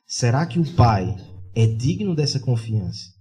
Será 0.06 0.46
que 0.46 0.58
o 0.58 0.74
Pai 0.74 1.14
é 1.54 1.66
digno 1.66 2.14
dessa 2.14 2.40
confiança? 2.40 3.12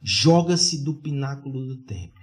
Joga-se 0.00 0.82
do 0.82 1.00
pináculo 1.00 1.64
do 1.64 1.84
templo. 1.84 2.20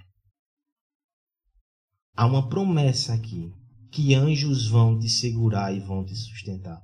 Há 2.14 2.26
uma 2.26 2.48
promessa 2.48 3.14
aqui 3.14 3.50
que 3.90 4.14
anjos 4.14 4.66
vão 4.66 4.98
te 4.98 5.08
segurar 5.08 5.74
e 5.74 5.80
vão 5.80 6.04
te 6.04 6.14
sustentar. 6.14 6.80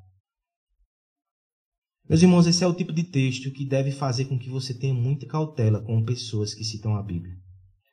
Meus 2.09 2.23
irmãos, 2.23 2.47
esse 2.47 2.63
é 2.63 2.67
o 2.69 2.75
tipo 2.75 2.93
de 2.93 3.03
texto 3.03 3.51
que 3.51 3.65
deve 3.65 3.91
fazer 3.91 4.27
com 4.27 4.39
que 4.39 4.49
você 4.49 4.73
tenha 4.73 4.95
muita 4.95 5.27
cautela 5.27 5.81
com 5.81 6.05
pessoas 6.05 6.55
que 6.55 6.63
citam 6.63 6.95
a 6.95 7.03
Bíblia. 7.03 7.35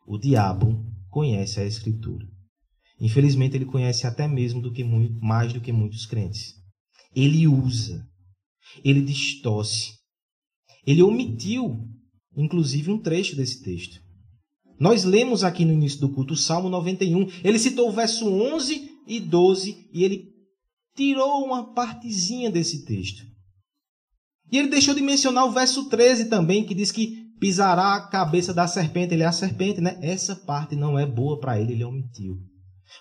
O 0.08 0.20
diabo 0.20 0.86
conhece 1.10 1.60
a 1.60 1.66
Escritura. 1.66 2.28
Infelizmente, 3.02 3.58
ele 3.58 3.66
conhece 3.66 4.06
até 4.06 4.28
mesmo 4.28 4.62
do 4.62 4.72
que 4.72 4.84
mais 4.84 5.52
do 5.52 5.60
que 5.60 5.72
muitos 5.72 6.06
crentes. 6.06 6.54
Ele 7.16 7.48
usa, 7.48 8.08
ele 8.84 9.02
distorce, 9.02 9.94
ele 10.86 11.02
omitiu, 11.02 11.80
inclusive, 12.38 12.92
um 12.92 13.00
trecho 13.00 13.36
desse 13.36 13.64
texto. 13.64 14.00
Nós 14.80 15.04
lemos 15.04 15.44
aqui 15.44 15.66
no 15.66 15.74
início 15.74 16.00
do 16.00 16.10
culto 16.10 16.36
o 16.36 16.38
Salmo 16.38 16.70
91. 16.70 17.28
Ele 17.44 17.58
citou 17.58 17.90
o 17.90 17.92
verso 17.92 18.28
11 18.28 18.92
e 19.08 19.20
12 19.20 19.90
e 19.92 20.04
ele 20.04 20.34
tirou 20.96 21.44
uma 21.44 21.74
partezinha 21.74 22.52
desse 22.52 22.86
texto. 22.86 23.33
E 24.54 24.58
ele 24.60 24.68
deixou 24.68 24.94
de 24.94 25.02
mencionar 25.02 25.46
o 25.46 25.52
verso 25.52 25.90
13 25.90 26.26
também, 26.26 26.64
que 26.64 26.76
diz 26.76 26.92
que 26.92 27.24
pisará 27.40 27.96
a 27.96 28.08
cabeça 28.08 28.54
da 28.54 28.68
serpente. 28.68 29.12
Ele 29.12 29.24
é 29.24 29.26
a 29.26 29.32
serpente, 29.32 29.82
né? 29.82 29.98
Essa 30.00 30.36
parte 30.36 30.76
não 30.76 30.98
é 30.98 31.08
boa 31.08 31.40
para 31.40 31.60
ele, 31.60 31.74
ele 31.74 31.84
omitiu. 31.84 32.38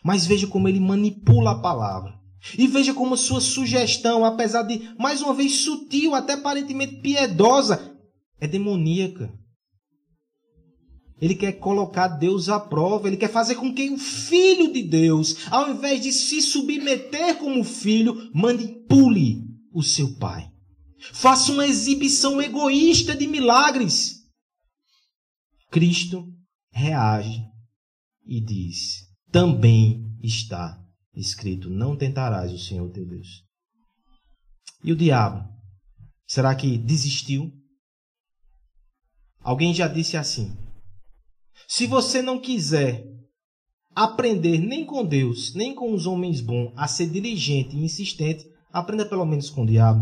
Mas 0.02 0.24
veja 0.24 0.46
como 0.46 0.66
ele 0.66 0.80
manipula 0.80 1.50
a 1.50 1.60
palavra. 1.60 2.14
E 2.56 2.66
veja 2.66 2.94
como 2.94 3.18
sua 3.18 3.38
sugestão, 3.38 4.24
apesar 4.24 4.62
de, 4.62 4.94
mais 4.98 5.20
uma 5.20 5.34
vez, 5.34 5.58
sutil, 5.58 6.14
até 6.14 6.32
aparentemente 6.32 7.02
piedosa, 7.02 7.98
é 8.40 8.48
demoníaca. 8.48 9.30
Ele 11.20 11.34
quer 11.34 11.52
colocar 11.52 12.08
Deus 12.08 12.48
à 12.48 12.58
prova, 12.58 13.08
ele 13.08 13.18
quer 13.18 13.30
fazer 13.30 13.56
com 13.56 13.74
que 13.74 13.90
o 13.90 13.98
filho 13.98 14.72
de 14.72 14.82
Deus, 14.82 15.46
ao 15.50 15.70
invés 15.70 16.00
de 16.00 16.12
se 16.12 16.40
submeter 16.40 17.36
como 17.36 17.62
filho, 17.62 18.30
manipule 18.32 19.42
o 19.70 19.82
seu 19.82 20.16
pai. 20.16 20.51
Faça 21.12 21.52
uma 21.52 21.66
exibição 21.66 22.40
egoísta 22.40 23.16
de 23.16 23.26
milagres. 23.26 24.22
Cristo 25.70 26.26
reage 26.70 27.42
e 28.24 28.40
diz: 28.40 29.08
também 29.30 30.16
está 30.22 30.78
escrito: 31.14 31.70
não 31.70 31.96
tentarás 31.96 32.52
o 32.52 32.58
Senhor 32.58 32.90
teu 32.90 33.06
Deus. 33.06 33.42
E 34.84 34.92
o 34.92 34.96
diabo? 34.96 35.48
Será 36.26 36.54
que 36.54 36.78
desistiu? 36.78 37.50
Alguém 39.40 39.74
já 39.74 39.88
disse 39.88 40.16
assim: 40.16 40.56
se 41.66 41.86
você 41.86 42.22
não 42.22 42.40
quiser 42.40 43.04
aprender 43.94 44.58
nem 44.58 44.84
com 44.84 45.04
Deus, 45.04 45.54
nem 45.54 45.74
com 45.74 45.92
os 45.92 46.06
homens 46.06 46.40
bons 46.40 46.72
a 46.76 46.86
ser 46.86 47.10
diligente 47.10 47.76
e 47.76 47.84
insistente, 47.84 48.44
aprenda 48.70 49.06
pelo 49.06 49.24
menos 49.24 49.50
com 49.50 49.62
o 49.64 49.66
diabo. 49.66 50.00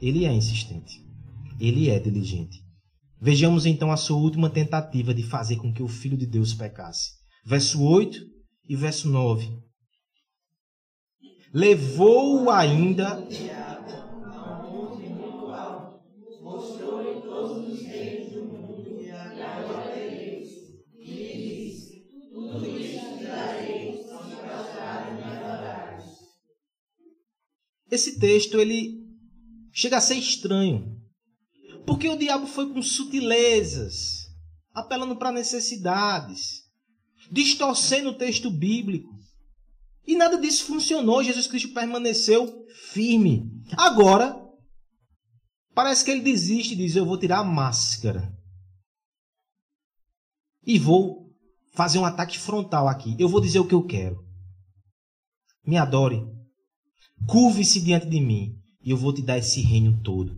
Ele 0.00 0.24
é 0.24 0.32
insistente. 0.32 1.04
Ele 1.60 1.90
é 1.90 1.98
diligente. 1.98 2.58
Vejamos 3.20 3.66
então 3.66 3.92
a 3.92 3.96
sua 3.96 4.16
última 4.16 4.48
tentativa 4.48 5.12
de 5.12 5.22
fazer 5.22 5.56
com 5.56 5.72
que 5.72 5.82
o 5.82 5.88
Filho 5.88 6.16
de 6.16 6.26
Deus 6.26 6.54
pecasse. 6.54 7.10
Verso 7.44 7.82
8 7.82 8.18
e 8.66 8.74
verso 8.74 9.08
9. 9.10 9.46
Levou-o 11.52 12.48
ainda 12.48 13.26
esse 27.90 28.18
texto 28.20 28.58
ele 28.58 28.99
chega 29.72 29.96
a 29.96 30.00
ser 30.00 30.14
estranho. 30.14 30.98
Porque 31.86 32.08
o 32.08 32.16
diabo 32.16 32.46
foi 32.46 32.72
com 32.72 32.82
sutilezas, 32.82 34.26
apelando 34.72 35.16
para 35.16 35.32
necessidades, 35.32 36.62
distorcendo 37.30 38.10
o 38.10 38.18
texto 38.18 38.50
bíblico. 38.50 39.08
E 40.06 40.16
nada 40.16 40.38
disso 40.38 40.64
funcionou. 40.64 41.22
Jesus 41.22 41.46
Cristo 41.46 41.72
permaneceu 41.72 42.66
firme. 42.92 43.50
Agora, 43.76 44.36
parece 45.74 46.04
que 46.04 46.10
ele 46.10 46.20
desiste 46.20 46.74
e 46.74 46.76
diz: 46.76 46.96
Eu 46.96 47.06
vou 47.06 47.18
tirar 47.18 47.38
a 47.38 47.44
máscara. 47.44 48.36
E 50.66 50.78
vou 50.78 51.32
fazer 51.72 51.98
um 51.98 52.04
ataque 52.04 52.38
frontal 52.38 52.88
aqui. 52.88 53.16
Eu 53.18 53.28
vou 53.28 53.40
dizer 53.40 53.60
o 53.60 53.66
que 53.66 53.74
eu 53.74 53.84
quero. 53.84 54.22
Me 55.64 55.76
adore. 55.76 56.22
Curve-se 57.26 57.80
diante 57.80 58.06
de 58.06 58.20
mim 58.20 58.59
e 58.82 58.90
eu 58.90 58.96
vou 58.96 59.12
te 59.12 59.22
dar 59.22 59.38
esse 59.38 59.60
reino 59.60 60.00
todo. 60.02 60.34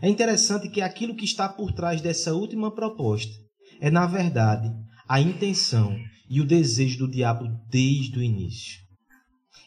É 0.00 0.08
interessante 0.08 0.68
que 0.68 0.80
aquilo 0.80 1.14
que 1.14 1.24
está 1.24 1.48
por 1.48 1.72
trás 1.72 2.00
dessa 2.00 2.34
última 2.34 2.74
proposta 2.74 3.32
é, 3.80 3.90
na 3.90 4.06
verdade, 4.06 4.72
a 5.08 5.20
intenção 5.20 5.96
e 6.28 6.40
o 6.40 6.46
desejo 6.46 7.00
do 7.00 7.10
diabo 7.10 7.48
desde 7.68 8.18
o 8.18 8.22
início. 8.22 8.80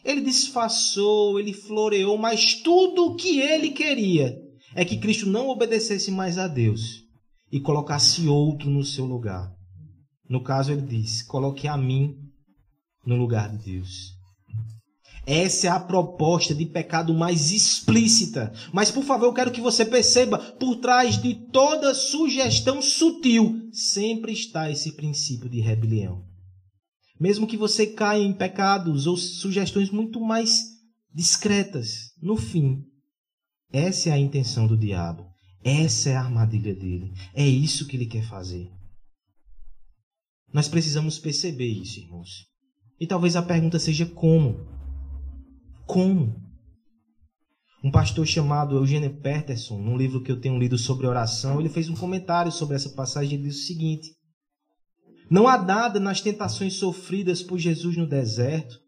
Ele 0.04 0.20
disfarçou, 0.20 1.38
ele 1.38 1.52
floreou, 1.52 2.16
mas 2.16 2.54
tudo 2.54 3.06
o 3.06 3.16
que 3.16 3.40
ele 3.40 3.70
queria 3.70 4.36
é 4.74 4.84
que 4.84 4.98
Cristo 4.98 5.28
não 5.28 5.48
obedecesse 5.48 6.10
mais 6.10 6.38
a 6.38 6.48
Deus 6.48 7.02
e 7.50 7.60
colocasse 7.60 8.26
outro 8.26 8.70
no 8.70 8.84
seu 8.84 9.04
lugar. 9.04 9.52
No 10.28 10.42
caso, 10.42 10.72
ele 10.72 10.82
diz: 10.82 11.22
coloque 11.22 11.68
a 11.68 11.76
mim 11.76 12.16
no 13.04 13.16
lugar 13.16 13.50
de 13.56 13.64
Deus. 13.64 14.15
Essa 15.26 15.66
é 15.66 15.70
a 15.70 15.80
proposta 15.80 16.54
de 16.54 16.64
pecado 16.64 17.12
mais 17.12 17.50
explícita. 17.50 18.52
Mas, 18.72 18.92
por 18.92 19.02
favor, 19.02 19.26
eu 19.26 19.34
quero 19.34 19.50
que 19.50 19.60
você 19.60 19.84
perceba, 19.84 20.38
por 20.38 20.76
trás 20.76 21.20
de 21.20 21.34
toda 21.50 21.92
sugestão 21.94 22.80
sutil, 22.80 23.68
sempre 23.72 24.32
está 24.32 24.70
esse 24.70 24.92
princípio 24.92 25.50
de 25.50 25.60
rebelião. 25.60 26.24
Mesmo 27.18 27.46
que 27.46 27.56
você 27.56 27.88
caia 27.88 28.22
em 28.22 28.32
pecados 28.32 29.08
ou 29.08 29.16
sugestões 29.16 29.90
muito 29.90 30.20
mais 30.20 30.62
discretas, 31.12 32.12
no 32.22 32.36
fim, 32.36 32.84
essa 33.72 34.10
é 34.10 34.12
a 34.12 34.18
intenção 34.18 34.68
do 34.68 34.76
diabo. 34.76 35.26
Essa 35.64 36.10
é 36.10 36.14
a 36.14 36.22
armadilha 36.22 36.72
dele. 36.72 37.12
É 37.34 37.44
isso 37.44 37.88
que 37.88 37.96
ele 37.96 38.06
quer 38.06 38.22
fazer. 38.22 38.70
Nós 40.52 40.68
precisamos 40.68 41.18
perceber 41.18 41.66
isso, 41.66 41.98
irmãos. 41.98 42.46
E 43.00 43.06
talvez 43.08 43.34
a 43.34 43.42
pergunta 43.42 43.80
seja 43.80 44.06
como? 44.06 44.75
Como? 45.86 46.44
Um 47.82 47.90
pastor 47.90 48.26
chamado 48.26 48.76
Eugênio 48.76 49.20
Peterson, 49.20 49.78
num 49.78 49.96
livro 49.96 50.22
que 50.22 50.32
eu 50.32 50.40
tenho 50.40 50.58
lido 50.58 50.76
sobre 50.76 51.06
oração, 51.06 51.60
ele 51.60 51.68
fez 51.68 51.88
um 51.88 51.94
comentário 51.94 52.50
sobre 52.50 52.74
essa 52.74 52.90
passagem 52.90 53.38
e 53.38 53.42
disse 53.42 53.62
o 53.62 53.66
seguinte: 53.66 54.08
Não 55.30 55.46
há 55.46 55.56
nada 55.56 56.00
nas 56.00 56.20
tentações 56.20 56.74
sofridas 56.74 57.42
por 57.42 57.58
Jesus 57.58 57.96
no 57.96 58.06
deserto 58.06 58.84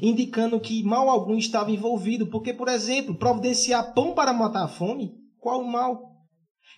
indicando 0.00 0.60
que 0.60 0.82
mal 0.82 1.08
algum 1.08 1.36
estava 1.36 1.70
envolvido, 1.70 2.26
porque, 2.28 2.52
por 2.52 2.68
exemplo, 2.68 3.14
providenciar 3.14 3.92
pão 3.94 4.14
para 4.14 4.32
matar 4.32 4.64
a 4.64 4.68
fome, 4.68 5.12
qual 5.38 5.60
o 5.60 5.70
mal? 5.70 6.12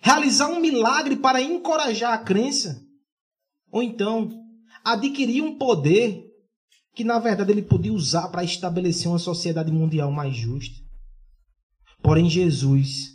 Realizar 0.01 0.47
um 0.47 0.59
milagre 0.59 1.15
para 1.15 1.41
encorajar 1.41 2.13
a 2.13 2.17
crença, 2.17 2.81
ou 3.71 3.81
então 3.81 4.29
adquirir 4.83 5.41
um 5.41 5.57
poder 5.57 6.24
que 6.95 7.03
na 7.03 7.19
verdade 7.19 7.51
ele 7.51 7.61
podia 7.61 7.93
usar 7.93 8.29
para 8.29 8.43
estabelecer 8.43 9.07
uma 9.07 9.19
sociedade 9.19 9.71
mundial 9.71 10.11
mais 10.11 10.35
justa. 10.35 10.75
Porém, 12.01 12.29
Jesus 12.29 13.11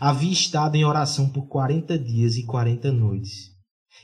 havia 0.00 0.32
estado 0.32 0.76
em 0.76 0.84
oração 0.84 1.28
por 1.28 1.48
40 1.48 1.98
dias 1.98 2.36
e 2.36 2.44
40 2.44 2.92
noites 2.92 3.50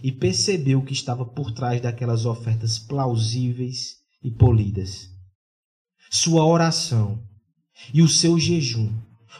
e 0.02 0.10
percebeu 0.10 0.82
que 0.82 0.92
estava 0.92 1.24
por 1.24 1.52
trás 1.52 1.80
daquelas 1.80 2.26
ofertas 2.26 2.78
plausíveis 2.78 3.96
e 4.22 4.30
polidas. 4.30 5.08
Sua 6.10 6.44
oração 6.44 7.22
e 7.94 8.02
o 8.02 8.08
seu 8.08 8.38
jejum 8.38 8.92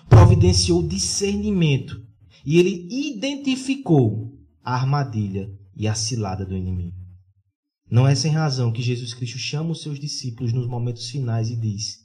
providenciou 0.09 0.87
discernimento 0.87 2.00
e 2.44 2.59
ele 2.59 2.87
identificou 2.90 4.33
a 4.62 4.74
armadilha 4.74 5.50
e 5.74 5.88
a 5.88 5.94
cilada 5.94 6.44
do 6.44 6.57
inimigo. 6.57 7.06
Não 7.88 8.07
é 8.07 8.14
sem 8.14 8.33
razão 8.33 8.72
que 8.72 8.83
Jesus 8.83 9.14
Cristo 9.14 9.38
chama 9.38 9.70
os 9.70 9.81
seus 9.81 9.99
discípulos 9.99 10.53
nos 10.53 10.66
momentos 10.66 11.09
finais 11.09 11.51
e 11.51 11.57
diz: 11.57 12.05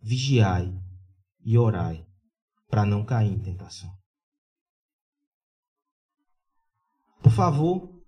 vigiai 0.00 0.72
e 1.44 1.58
orai 1.58 2.06
para 2.68 2.86
não 2.86 3.04
cair 3.04 3.32
em 3.32 3.38
tentação. 3.38 3.90
Por 7.22 7.32
favor, 7.32 8.02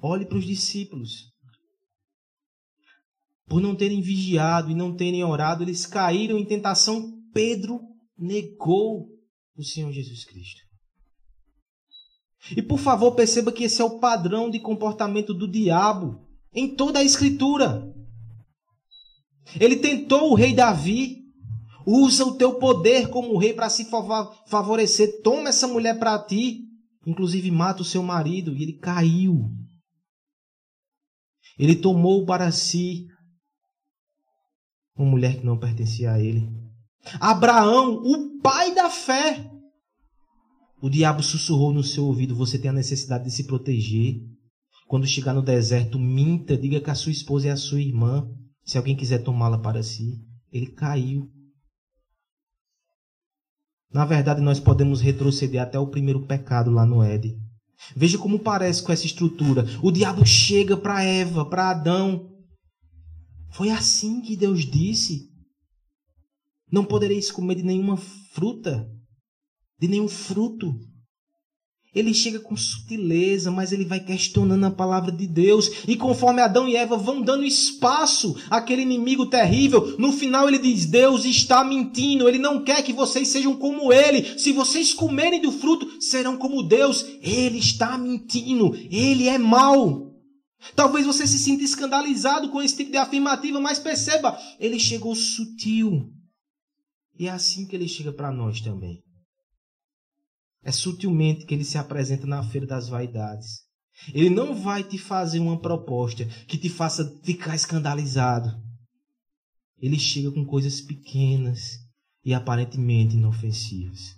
olhe 0.00 0.24
para 0.24 0.38
os 0.38 0.46
discípulos. 0.46 1.28
Por 3.46 3.60
não 3.60 3.74
terem 3.74 4.00
vigiado 4.00 4.70
e 4.70 4.76
não 4.76 4.94
terem 4.94 5.24
orado, 5.24 5.64
eles 5.64 5.84
caíram 5.84 6.38
em 6.38 6.46
tentação. 6.46 7.20
Pedro 7.32 7.80
negou 8.16 9.08
o 9.56 9.64
Senhor 9.64 9.90
Jesus 9.90 10.24
Cristo. 10.24 10.60
E 12.56 12.62
por 12.62 12.78
favor, 12.78 13.16
perceba 13.16 13.50
que 13.50 13.64
esse 13.64 13.82
é 13.82 13.84
o 13.84 13.98
padrão 13.98 14.48
de 14.48 14.60
comportamento 14.60 15.34
do 15.34 15.50
diabo 15.50 16.29
em 16.52 16.74
toda 16.74 16.98
a 16.98 17.04
Escritura. 17.04 17.82
Ele 19.58 19.76
tentou 19.76 20.30
o 20.30 20.34
rei 20.34 20.54
Davi. 20.54 21.18
Usa 21.86 22.24
o 22.24 22.36
teu 22.36 22.58
poder 22.58 23.08
como 23.08 23.38
rei 23.38 23.52
para 23.52 23.70
se 23.70 23.88
favorecer. 24.46 25.22
Toma 25.22 25.48
essa 25.48 25.66
mulher 25.66 25.98
para 25.98 26.18
ti. 26.24 26.60
Inclusive 27.06 27.50
mata 27.50 27.82
o 27.82 27.84
seu 27.84 28.02
marido. 28.02 28.54
E 28.54 28.62
ele 28.62 28.74
caiu. 28.74 29.50
Ele 31.58 31.74
tomou 31.74 32.24
para 32.24 32.50
si 32.52 33.06
uma 34.96 35.10
mulher 35.10 35.38
que 35.38 35.44
não 35.44 35.58
pertencia 35.58 36.12
a 36.12 36.20
ele. 36.20 36.48
Abraão, 37.18 37.94
o 37.94 38.40
pai 38.40 38.74
da 38.74 38.90
fé. 38.90 39.50
O 40.82 40.88
diabo 40.88 41.22
sussurrou 41.22 41.72
no 41.72 41.82
seu 41.82 42.04
ouvido: 42.04 42.34
Você 42.34 42.58
tem 42.58 42.70
a 42.70 42.74
necessidade 42.74 43.24
de 43.24 43.30
se 43.30 43.46
proteger. 43.46 44.20
Quando 44.90 45.06
chegar 45.06 45.32
no 45.32 45.40
deserto, 45.40 46.00
minta, 46.00 46.56
diga 46.56 46.80
que 46.80 46.90
a 46.90 46.96
sua 46.96 47.12
esposa 47.12 47.46
é 47.46 47.52
a 47.52 47.56
sua 47.56 47.80
irmã, 47.80 48.28
se 48.64 48.76
alguém 48.76 48.96
quiser 48.96 49.22
tomá-la 49.22 49.56
para 49.56 49.84
si. 49.84 50.20
Ele 50.50 50.66
caiu. 50.66 51.30
Na 53.88 54.04
verdade, 54.04 54.40
nós 54.40 54.58
podemos 54.58 55.00
retroceder 55.00 55.62
até 55.62 55.78
o 55.78 55.86
primeiro 55.86 56.26
pecado 56.26 56.72
lá 56.72 56.84
no 56.84 57.04
Éden. 57.04 57.40
Veja 57.94 58.18
como 58.18 58.40
parece 58.40 58.82
com 58.82 58.90
essa 58.90 59.06
estrutura. 59.06 59.64
O 59.80 59.92
diabo 59.92 60.26
chega 60.26 60.76
para 60.76 61.04
Eva, 61.04 61.48
para 61.48 61.70
Adão. 61.70 62.28
Foi 63.52 63.70
assim 63.70 64.20
que 64.20 64.36
Deus 64.36 64.62
disse: 64.68 65.30
Não 66.68 66.84
podereis 66.84 67.30
comer 67.30 67.54
de 67.54 67.62
nenhuma 67.62 67.96
fruta, 67.96 68.90
de 69.78 69.86
nenhum 69.86 70.08
fruto. 70.08 70.80
Ele 71.92 72.14
chega 72.14 72.38
com 72.38 72.56
sutileza, 72.56 73.50
mas 73.50 73.72
ele 73.72 73.84
vai 73.84 73.98
questionando 73.98 74.64
a 74.64 74.70
palavra 74.70 75.10
de 75.10 75.26
Deus. 75.26 75.68
E 75.88 75.96
conforme 75.96 76.40
Adão 76.40 76.68
e 76.68 76.76
Eva 76.76 76.96
vão 76.96 77.20
dando 77.20 77.44
espaço 77.44 78.36
àquele 78.48 78.82
inimigo 78.82 79.26
terrível, 79.26 79.96
no 79.98 80.12
final 80.12 80.46
ele 80.46 80.58
diz: 80.58 80.86
Deus 80.86 81.24
está 81.24 81.64
mentindo, 81.64 82.28
ele 82.28 82.38
não 82.38 82.62
quer 82.62 82.84
que 82.84 82.92
vocês 82.92 83.26
sejam 83.28 83.56
como 83.56 83.92
ele. 83.92 84.38
Se 84.38 84.52
vocês 84.52 84.94
comerem 84.94 85.42
do 85.42 85.50
fruto, 85.50 86.00
serão 86.00 86.36
como 86.36 86.62
Deus. 86.62 87.04
Ele 87.20 87.58
está 87.58 87.98
mentindo, 87.98 88.72
ele 88.88 89.26
é 89.26 89.36
mau. 89.36 90.10
Talvez 90.76 91.06
você 91.06 91.26
se 91.26 91.38
sinta 91.38 91.64
escandalizado 91.64 92.50
com 92.50 92.62
esse 92.62 92.76
tipo 92.76 92.92
de 92.92 92.98
afirmativa, 92.98 93.60
mas 93.60 93.78
perceba, 93.80 94.38
ele 94.60 94.78
chegou 94.78 95.14
sutil. 95.16 96.08
E 97.18 97.26
é 97.26 97.30
assim 97.30 97.66
que 97.66 97.74
ele 97.74 97.88
chega 97.88 98.12
para 98.12 98.30
nós 98.30 98.60
também. 98.60 99.02
É 100.62 100.70
sutilmente 100.70 101.46
que 101.46 101.54
ele 101.54 101.64
se 101.64 101.78
apresenta 101.78 102.26
na 102.26 102.42
feira 102.42 102.66
das 102.66 102.88
vaidades. 102.88 103.60
Ele 104.12 104.30
não 104.30 104.54
vai 104.54 104.82
te 104.82 104.98
fazer 104.98 105.38
uma 105.38 105.60
proposta 105.60 106.24
que 106.46 106.58
te 106.58 106.68
faça 106.68 107.18
ficar 107.22 107.54
escandalizado. 107.54 108.50
Ele 109.78 109.98
chega 109.98 110.30
com 110.30 110.44
coisas 110.44 110.80
pequenas 110.80 111.78
e 112.24 112.34
aparentemente 112.34 113.16
inofensivas. 113.16 114.16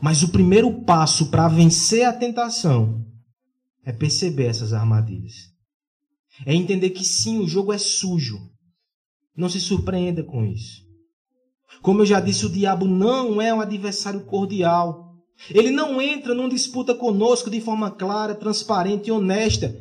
Mas 0.00 0.22
o 0.22 0.28
primeiro 0.28 0.84
passo 0.84 1.30
para 1.30 1.48
vencer 1.48 2.04
a 2.04 2.12
tentação 2.12 3.04
é 3.84 3.92
perceber 3.92 4.46
essas 4.46 4.72
armadilhas. 4.72 5.34
É 6.44 6.54
entender 6.54 6.90
que 6.90 7.04
sim, 7.04 7.38
o 7.38 7.48
jogo 7.48 7.72
é 7.72 7.78
sujo. 7.78 8.38
Não 9.36 9.48
se 9.48 9.60
surpreenda 9.60 10.22
com 10.22 10.44
isso. 10.44 10.82
Como 11.82 12.02
eu 12.02 12.06
já 12.06 12.20
disse, 12.20 12.46
o 12.46 12.50
diabo 12.50 12.86
não 12.86 13.40
é 13.40 13.52
um 13.52 13.60
adversário 13.60 14.24
cordial. 14.24 15.07
Ele 15.50 15.70
não 15.70 16.00
entra 16.02 16.34
numa 16.34 16.48
disputa 16.48 16.94
conosco 16.94 17.50
de 17.50 17.60
forma 17.60 17.90
clara, 17.90 18.34
transparente 18.34 19.08
e 19.08 19.12
honesta. 19.12 19.74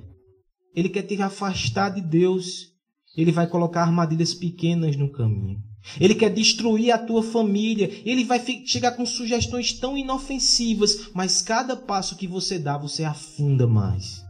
Ele 0.75 0.89
quer 0.89 1.01
te 1.03 1.19
afastar 1.21 1.89
de 1.89 2.01
Deus. 2.01 2.67
Ele 3.15 3.31
vai 3.31 3.47
colocar 3.47 3.81
armadilhas 3.81 4.33
pequenas 4.33 4.95
no 4.95 5.11
caminho. 5.11 5.59
Ele 5.99 6.13
quer 6.13 6.29
destruir 6.29 6.91
a 6.91 6.97
tua 6.97 7.23
família. 7.23 7.89
Ele 8.05 8.23
vai 8.23 8.43
chegar 8.65 8.91
com 8.91 9.05
sugestões 9.05 9.73
tão 9.73 9.97
inofensivas, 9.97 11.09
mas 11.13 11.41
cada 11.41 11.75
passo 11.75 12.15
que 12.15 12.27
você 12.27 12.59
dá, 12.59 12.77
você 12.77 13.03
afunda 13.03 13.65
mais. 13.65 14.23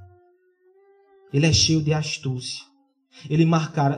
Ele 1.33 1.45
é 1.45 1.53
cheio 1.53 1.81
de 1.81 1.93
astúcia. 1.93 2.63
Ele, 3.29 3.43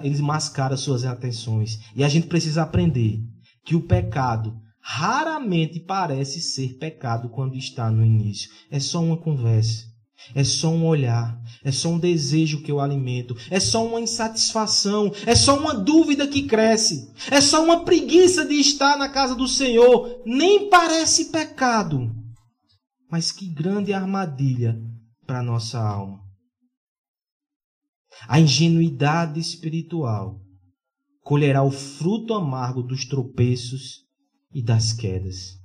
ele 0.03 0.21
mascara 0.21 0.77
suas 0.77 1.03
atenções. 1.03 1.79
E 1.95 2.03
a 2.03 2.09
gente 2.09 2.27
precisa 2.27 2.63
aprender 2.63 3.19
que 3.63 3.75
o 3.75 3.81
pecado 3.81 4.59
raramente 4.91 5.79
parece 5.79 6.41
ser 6.41 6.79
pecado 6.79 7.29
quando 7.29 7.55
está 7.55 7.91
no 7.91 8.03
início. 8.03 8.49
É 8.71 8.79
só 8.79 8.99
uma 8.99 9.17
conversa. 9.17 9.87
É 10.33 10.43
só 10.43 10.69
um 10.69 10.85
olhar, 10.85 11.39
é 11.63 11.71
só 11.71 11.89
um 11.89 11.99
desejo 11.99 12.61
que 12.61 12.71
eu 12.71 12.79
alimento, 12.81 13.37
é 13.49 13.59
só 13.59 13.85
uma 13.85 14.01
insatisfação, 14.01 15.13
é 15.25 15.33
só 15.33 15.57
uma 15.57 15.73
dúvida 15.73 16.27
que 16.27 16.45
cresce, 16.45 17.09
é 17.31 17.39
só 17.39 17.63
uma 17.63 17.85
preguiça 17.85 18.45
de 18.45 18.55
estar 18.55 18.97
na 18.97 19.07
casa 19.07 19.33
do 19.33 19.47
Senhor. 19.47 20.21
Nem 20.25 20.69
parece 20.69 21.31
pecado, 21.31 22.11
mas 23.09 23.31
que 23.31 23.47
grande 23.47 23.93
armadilha 23.93 24.77
para 25.25 25.43
nossa 25.43 25.79
alma. 25.79 26.19
A 28.27 28.39
ingenuidade 28.39 29.39
espiritual 29.39 30.41
colherá 31.21 31.63
o 31.63 31.71
fruto 31.71 32.33
amargo 32.33 32.83
dos 32.83 33.05
tropeços 33.05 34.08
e 34.51 34.63
das 34.63 34.93
quedas. 34.93 35.57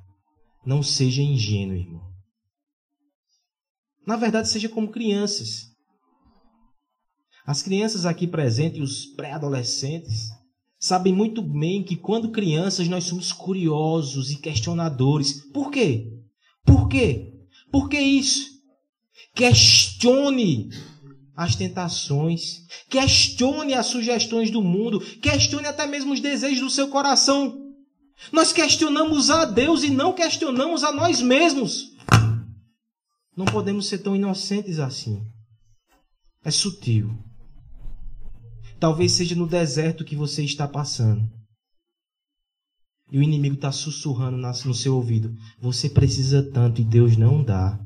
Não 0.65 0.83
seja 0.83 1.23
ingênuo, 1.23 1.77
irmão. 1.77 2.15
Na 4.07 4.17
verdade, 4.17 4.49
seja 4.49 4.69
como 4.69 4.91
crianças. 4.91 5.73
As 7.47 7.63
crianças 7.63 8.07
aqui 8.07 8.27
presentes, 8.27 8.81
os 8.81 9.07
pré-adolescentes, 9.07 10.31
sabem 10.79 11.13
muito 11.13 11.43
bem 11.43 11.83
que 11.83 11.97
quando 11.97 12.31
crianças 12.31 12.89
nós 12.89 13.05
somos 13.05 13.33
curiosos 13.33 14.31
e 14.31 14.37
questionadores. 14.37 15.51
Por 15.53 15.71
quê? 15.71 16.11
Por 16.65 16.89
quê? 16.89 17.33
Por 17.71 17.89
que 17.89 17.99
isso? 17.99 18.55
Questione 19.35 20.71
as 21.37 21.57
tentações, 21.57 22.65
questione 22.89 23.75
as 23.75 23.87
sugestões 23.87 24.51
do 24.51 24.63
mundo, 24.63 25.01
questione 25.21 25.67
até 25.67 25.87
mesmo 25.87 26.13
os 26.13 26.21
desejos 26.21 26.61
do 26.61 26.71
seu 26.71 26.89
coração. 26.89 27.64
Nós 28.33 28.53
questionamos 28.53 29.31
a 29.31 29.45
Deus 29.45 29.83
e 29.83 29.91
não 29.91 30.13
questionamos 30.13 30.85
a 30.85 30.93
nós 30.93 31.21
mesmos. 31.21 31.93
Não 33.37 33.45
podemos 33.45 33.87
ser 33.87 33.99
tão 33.99 34.15
inocentes 34.15 34.79
assim. 34.79 35.25
É 36.45 36.51
sutil. 36.51 37.11
Talvez 38.79 39.13
seja 39.13 39.35
no 39.35 39.47
deserto 39.47 40.05
que 40.05 40.15
você 40.15 40.45
está 40.45 40.69
passando. 40.69 41.29
E 43.11 43.19
o 43.19 43.23
inimigo 43.23 43.57
está 43.57 43.71
sussurrando 43.71 44.37
no 44.37 44.75
seu 44.75 44.97
ouvido. 44.97 45.35
Você 45.61 45.89
precisa 45.89 46.43
tanto 46.53 46.81
e 46.81 46.85
Deus 46.85 47.17
não 47.17 47.43
dá. 47.43 47.79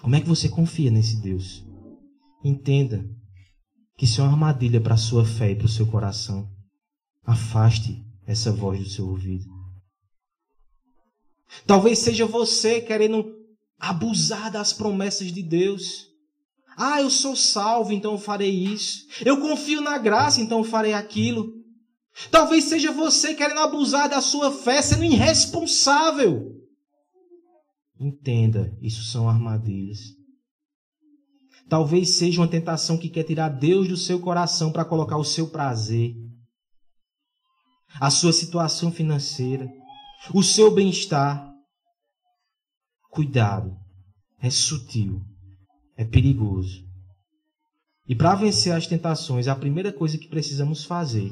Como 0.00 0.16
é 0.16 0.20
que 0.20 0.28
você 0.28 0.48
confia 0.48 0.90
nesse 0.90 1.20
Deus? 1.20 1.64
Entenda 2.42 3.04
que 3.96 4.06
isso 4.06 4.20
é 4.20 4.24
uma 4.24 4.32
armadilha 4.32 4.80
para 4.80 4.94
a 4.94 4.98
sua 4.98 5.24
fé 5.24 5.50
e 5.50 5.56
para 5.56 5.66
o 5.66 5.68
seu 5.68 5.86
coração. 5.86 6.48
Afaste 7.24 8.04
essa 8.26 8.52
voz 8.52 8.78
do 8.78 8.88
seu 8.88 9.08
ouvido. 9.08 9.44
Talvez 11.66 11.98
seja 11.98 12.26
você 12.26 12.80
querendo 12.80 13.24
abusar 13.78 14.50
das 14.50 14.72
promessas 14.72 15.32
de 15.32 15.42
Deus. 15.42 16.08
Ah, 16.76 17.00
eu 17.00 17.10
sou 17.10 17.34
salvo, 17.34 17.92
então 17.92 18.12
eu 18.12 18.18
farei 18.18 18.50
isso. 18.50 19.06
Eu 19.24 19.40
confio 19.40 19.80
na 19.80 19.98
graça, 19.98 20.40
então 20.40 20.58
eu 20.58 20.64
farei 20.64 20.92
aquilo. 20.92 21.52
Talvez 22.30 22.64
seja 22.64 22.92
você 22.92 23.34
querendo 23.34 23.60
abusar 23.60 24.08
da 24.08 24.20
sua 24.20 24.52
fé, 24.52 24.80
sendo 24.82 25.04
irresponsável. 25.04 26.56
Entenda, 27.98 28.76
isso 28.80 29.02
são 29.04 29.28
armadilhas. 29.28 29.98
Talvez 31.68 32.10
seja 32.16 32.40
uma 32.40 32.48
tentação 32.48 32.98
que 32.98 33.08
quer 33.08 33.24
tirar 33.24 33.48
Deus 33.48 33.86
do 33.86 33.96
seu 33.96 34.20
coração 34.20 34.72
para 34.72 34.84
colocar 34.84 35.16
o 35.16 35.24
seu 35.24 35.48
prazer, 35.48 36.16
a 37.98 38.10
sua 38.10 38.32
situação 38.32 38.92
financeira, 38.92 39.68
o 40.34 40.42
seu 40.42 40.70
bem-estar. 40.70 41.48
Cuidado, 43.10 43.76
é 44.40 44.50
sutil, 44.50 45.20
é 45.96 46.04
perigoso. 46.04 46.84
E 48.06 48.14
para 48.14 48.34
vencer 48.34 48.72
as 48.72 48.86
tentações, 48.86 49.48
a 49.48 49.56
primeira 49.56 49.92
coisa 49.92 50.18
que 50.18 50.28
precisamos 50.28 50.84
fazer 50.84 51.30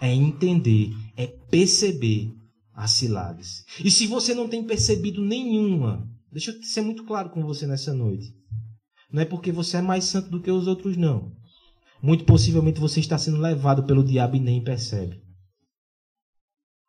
é 0.00 0.12
entender, 0.12 0.92
é 1.16 1.26
perceber 1.26 2.32
as 2.74 2.92
ciladas. 2.92 3.64
E 3.84 3.90
se 3.90 4.06
você 4.06 4.34
não 4.34 4.48
tem 4.48 4.64
percebido 4.64 5.22
nenhuma, 5.22 6.08
deixa 6.32 6.50
eu 6.50 6.62
ser 6.62 6.80
muito 6.80 7.04
claro 7.04 7.30
com 7.30 7.42
você 7.42 7.66
nessa 7.66 7.92
noite. 7.92 8.32
Não 9.12 9.22
é 9.22 9.24
porque 9.24 9.52
você 9.52 9.78
é 9.78 9.82
mais 9.82 10.04
santo 10.04 10.30
do 10.30 10.40
que 10.40 10.50
os 10.50 10.66
outros, 10.66 10.96
não. 10.96 11.32
Muito 12.02 12.24
possivelmente 12.24 12.80
você 12.80 13.00
está 13.00 13.18
sendo 13.18 13.38
levado 13.38 13.84
pelo 13.84 14.04
diabo 14.04 14.36
e 14.36 14.40
nem 14.40 14.62
percebe. 14.62 15.20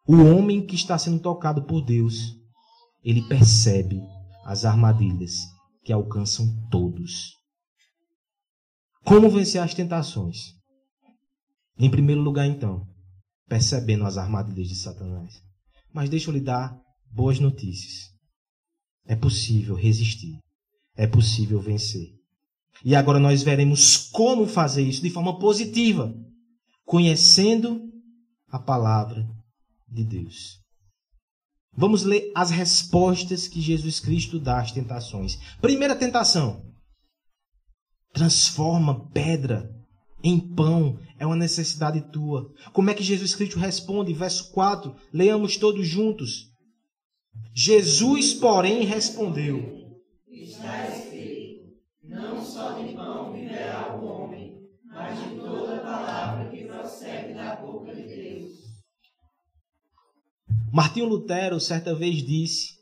O 0.08 0.16
homem 0.16 0.66
que 0.66 0.76
está 0.76 0.98
sendo 0.98 1.20
tocado 1.20 1.64
por 1.64 1.82
Deus, 1.82 2.36
ele 3.04 3.22
percebe 3.28 4.02
as 4.44 4.66
armadilhas 4.66 5.36
que 5.84 5.94
alcançam 5.94 6.48
todos. 6.72 7.36
Como 9.06 9.30
vencer 9.30 9.62
as 9.62 9.76
tentações? 9.76 10.56
Em 11.78 11.90
primeiro 11.90 12.22
lugar, 12.22 12.48
então, 12.48 12.88
percebendo 13.48 14.06
as 14.06 14.18
armadilhas 14.18 14.68
de 14.70 14.76
Satanás. 14.76 15.34
Mas 15.94 16.10
deixa 16.10 16.30
eu 16.30 16.34
lhe 16.34 16.42
dar 16.42 16.76
boas 17.12 17.40
notícias. 17.40 18.10
É 19.06 19.16
possível 19.16 19.76
resistir. 19.76 20.40
É 20.96 21.06
possível 21.06 21.62
vencer. 21.62 22.10
E 22.84 22.96
agora 22.96 23.20
nós 23.20 23.44
veremos 23.44 24.10
como 24.10 24.48
fazer 24.48 24.82
isso 24.82 25.02
de 25.04 25.12
forma 25.12 25.38
positiva, 25.38 26.12
conhecendo 26.86 27.88
a 28.50 28.58
palavra 28.60 29.28
de 29.92 30.04
Deus. 30.04 30.60
Vamos 31.74 32.04
ler 32.04 32.32
as 32.36 32.52
respostas 32.52 33.48
que 33.48 33.62
Jesus 33.62 34.00
Cristo 34.00 34.40
dá 34.40 34.60
às 34.60 34.72
tentações. 34.72 35.38
Primeira 35.62 35.96
tentação: 35.96 36.66
transforma 38.14 39.10
pedra 39.12 39.70
em 40.24 40.40
pão 40.40 41.00
é 41.18 41.26
uma 41.26 41.36
necessidade 41.36 42.02
tua. 42.12 42.54
Como 42.74 42.90
é 42.90 42.94
que 42.94 43.04
Jesus 43.04 43.34
Cristo 43.36 43.58
responde? 43.58 44.14
Verso 44.14 44.52
4, 44.52 44.96
leamos 45.14 45.58
todos 45.58 45.88
juntos. 45.88 46.52
Jesus, 47.54 48.34
porém, 48.34 48.84
respondeu: 48.84 50.00
Está 50.28 50.90
escrito: 50.90 51.74
Não 52.04 52.44
só 52.44 52.74
de 52.82 52.94
pão 52.94 53.34
Martinho 60.72 61.08
Lutero 61.08 61.60
certa 61.60 61.94
vez 61.94 62.24
disse 62.24 62.82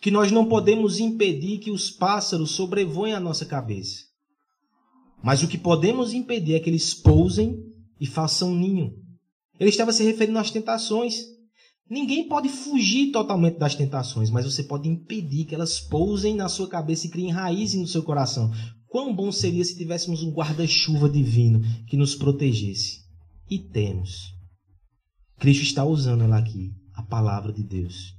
que 0.00 0.10
nós 0.10 0.30
não 0.32 0.46
podemos 0.46 0.98
impedir 0.98 1.58
que 1.58 1.70
os 1.70 1.90
pássaros 1.90 2.50
sobrevoem 2.50 3.14
a 3.14 3.20
nossa 3.20 3.46
cabeça. 3.46 4.02
Mas 5.22 5.42
o 5.42 5.48
que 5.48 5.56
podemos 5.56 6.12
impedir 6.12 6.54
é 6.54 6.60
que 6.60 6.68
eles 6.68 6.92
pousem 6.92 7.56
e 7.98 8.06
façam 8.06 8.54
ninho. 8.54 8.92
Ele 9.58 9.70
estava 9.70 9.92
se 9.92 10.02
referindo 10.02 10.38
às 10.38 10.50
tentações. 10.50 11.22
Ninguém 11.88 12.28
pode 12.28 12.48
fugir 12.48 13.12
totalmente 13.12 13.58
das 13.58 13.74
tentações, 13.74 14.28
mas 14.28 14.44
você 14.44 14.64
pode 14.64 14.88
impedir 14.88 15.44
que 15.44 15.54
elas 15.54 15.80
pousem 15.80 16.34
na 16.34 16.48
sua 16.48 16.68
cabeça 16.68 17.06
e 17.06 17.10
criem 17.10 17.30
raízes 17.30 17.80
no 17.80 17.86
seu 17.86 18.02
coração. 18.02 18.50
Quão 18.86 19.14
bom 19.14 19.30
seria 19.30 19.64
se 19.64 19.76
tivéssemos 19.76 20.22
um 20.22 20.32
guarda-chuva 20.32 21.08
divino 21.08 21.60
que 21.86 21.96
nos 21.96 22.14
protegesse. 22.14 23.04
E 23.48 23.58
temos. 23.58 24.32
Cristo 25.38 25.62
está 25.62 25.84
usando 25.84 26.24
ela 26.24 26.38
aqui, 26.38 26.72
palavra 27.06 27.52
de 27.52 27.62
Deus. 27.62 28.14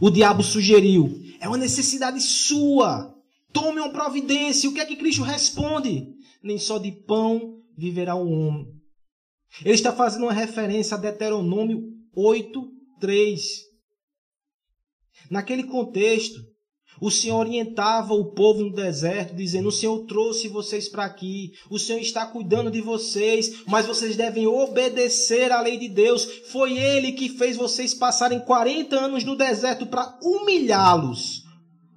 O 0.00 0.10
diabo 0.10 0.42
sugeriu: 0.42 1.08
é 1.40 1.48
uma 1.48 1.56
necessidade 1.56 2.20
sua. 2.20 3.14
Tome 3.52 3.80
uma 3.80 3.92
providência. 3.92 4.68
O 4.68 4.74
que 4.74 4.80
é 4.80 4.86
que 4.86 4.96
Cristo 4.96 5.22
responde? 5.22 6.08
Nem 6.42 6.58
só 6.58 6.78
de 6.78 6.92
pão 6.92 7.62
viverá 7.76 8.14
o 8.14 8.30
homem. 8.30 8.66
Ele 9.64 9.74
está 9.74 9.92
fazendo 9.92 10.24
uma 10.24 10.32
referência 10.32 10.96
a 10.96 11.00
Deuteronômio 11.00 11.82
8, 12.14 12.70
3. 13.00 13.42
Naquele 15.30 15.64
contexto, 15.64 16.38
o 17.00 17.10
Senhor 17.10 17.38
orientava 17.38 18.14
o 18.14 18.26
povo 18.26 18.62
no 18.62 18.72
deserto, 18.72 19.34
dizendo: 19.34 19.68
O 19.68 19.72
Senhor 19.72 19.98
trouxe 20.06 20.48
vocês 20.48 20.88
para 20.88 21.04
aqui, 21.04 21.52
o 21.70 21.78
Senhor 21.78 22.00
está 22.00 22.26
cuidando 22.26 22.70
de 22.70 22.80
vocês, 22.80 23.62
mas 23.66 23.86
vocês 23.86 24.16
devem 24.16 24.46
obedecer 24.46 25.52
à 25.52 25.60
lei 25.60 25.78
de 25.78 25.88
Deus. 25.88 26.24
Foi 26.50 26.76
Ele 26.76 27.12
que 27.12 27.28
fez 27.28 27.56
vocês 27.56 27.94
passarem 27.94 28.40
40 28.40 28.96
anos 28.96 29.24
no 29.24 29.36
deserto 29.36 29.86
para 29.86 30.18
humilhá-los, 30.22 31.42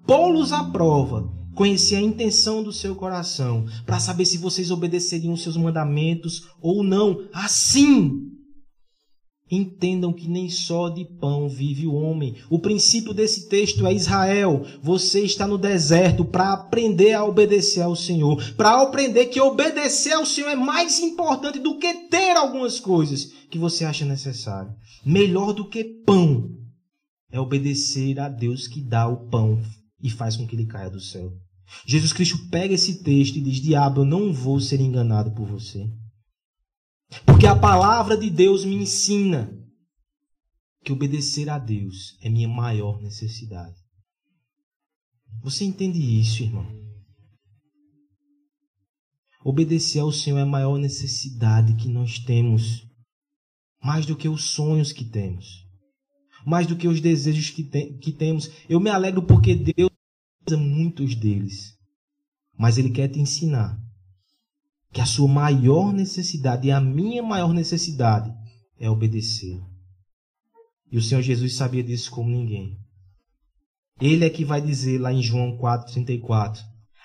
pô-los 0.05 0.51
à 0.51 0.63
prova, 0.63 1.29
conhecer 1.55 1.95
a 1.95 2.01
intenção 2.01 2.63
do 2.63 2.71
seu 2.71 2.95
coração, 2.95 3.65
para 3.85 3.99
saber 3.99 4.25
se 4.25 4.37
vocês 4.37 4.71
obedeceriam 4.71 5.33
os 5.33 5.43
seus 5.43 5.57
mandamentos 5.57 6.47
ou 6.61 6.83
não. 6.83 7.27
Assim, 7.33 8.38
Entendam 9.51 10.13
que 10.13 10.29
nem 10.29 10.47
só 10.47 10.89
de 10.89 11.03
pão 11.03 11.49
vive 11.49 11.87
o 11.87 11.93
homem. 11.93 12.35
O 12.49 12.59
princípio 12.59 13.13
desse 13.13 13.49
texto 13.49 13.87
é 13.87 13.93
Israel. 13.93 14.63
Você 14.81 15.21
está 15.21 15.47
no 15.47 15.57
deserto 15.57 16.23
para 16.23 16.53
aprender 16.53 17.13
a 17.13 17.25
obedecer 17.25 17.81
ao 17.81 17.95
Senhor. 17.95 18.53
Para 18.53 18.81
aprender 18.81 19.25
que 19.25 19.41
obedecer 19.41 20.13
ao 20.13 20.25
Senhor 20.25 20.49
é 20.49 20.55
mais 20.55 20.99
importante 20.99 21.57
do 21.59 21.79
que 21.79 21.91
ter 22.09 22.37
algumas 22.37 22.79
coisas 22.79 23.31
que 23.49 23.57
você 23.57 23.85
acha 23.85 24.05
necessário. 24.05 24.71
Melhor 25.03 25.53
do 25.53 25.67
que 25.67 25.83
pão 25.83 26.51
é 27.31 27.39
obedecer 27.39 28.19
a 28.19 28.29
Deus 28.29 28.67
que 28.67 28.81
dá 28.81 29.07
o 29.07 29.29
pão 29.29 29.59
e 30.01 30.09
faz 30.09 30.35
com 30.35 30.45
que 30.45 30.55
ele 30.55 30.65
caia 30.65 30.89
do 30.89 30.99
céu. 30.99 31.31
Jesus 31.85 32.13
Cristo 32.13 32.37
pega 32.49 32.73
esse 32.73 33.03
texto 33.03 33.37
e 33.37 33.41
diz: 33.41 33.57
Diabo, 33.57 34.01
eu 34.01 34.05
não 34.05 34.33
vou 34.33 34.59
ser 34.59 34.79
enganado 34.79 35.31
por 35.31 35.45
você. 35.45 35.87
A 37.49 37.55
palavra 37.55 38.15
de 38.15 38.29
Deus 38.29 38.63
me 38.63 38.75
ensina 38.75 39.51
que 40.83 40.93
obedecer 40.93 41.49
a 41.49 41.57
Deus 41.57 42.15
é 42.21 42.29
minha 42.29 42.47
maior 42.47 43.01
necessidade. 43.01 43.75
Você 45.41 45.65
entende 45.65 45.97
isso, 45.97 46.43
irmão? 46.43 46.67
Obedecer 49.43 49.99
ao 49.99 50.11
Senhor 50.11 50.37
é 50.37 50.43
a 50.43 50.45
maior 50.45 50.77
necessidade 50.77 51.73
que 51.73 51.89
nós 51.89 52.19
temos, 52.19 52.87
mais 53.83 54.05
do 54.05 54.15
que 54.15 54.29
os 54.29 54.51
sonhos 54.51 54.91
que 54.91 55.03
temos, 55.03 55.65
mais 56.45 56.67
do 56.67 56.77
que 56.77 56.87
os 56.87 57.01
desejos 57.01 57.49
que, 57.49 57.63
te 57.63 57.97
que 57.97 58.11
temos. 58.11 58.47
Eu 58.69 58.79
me 58.79 58.91
alegro 58.91 59.23
porque 59.23 59.55
Deus 59.55 59.89
usa 60.47 60.55
muitos 60.55 61.15
deles, 61.15 61.75
mas 62.55 62.77
Ele 62.77 62.91
quer 62.91 63.07
te 63.07 63.19
ensinar 63.19 63.88
que 64.91 65.01
a 65.01 65.05
sua 65.05 65.27
maior 65.27 65.93
necessidade 65.93 66.67
e 66.67 66.71
a 66.71 66.81
minha 66.81 67.21
maior 67.21 67.53
necessidade 67.53 68.33
é 68.79 68.89
obedecer. 68.89 69.61
E 70.91 70.97
o 70.97 71.01
Senhor 71.01 71.21
Jesus 71.21 71.55
sabia 71.55 71.83
disso 71.83 72.09
como 72.09 72.29
ninguém. 72.29 72.77
Ele 74.01 74.25
é 74.25 74.29
que 74.29 74.45
vai 74.45 74.61
dizer 74.61 74.99
lá 74.99 75.13
em 75.13 75.21
João 75.21 75.57
4,34: 75.57 76.59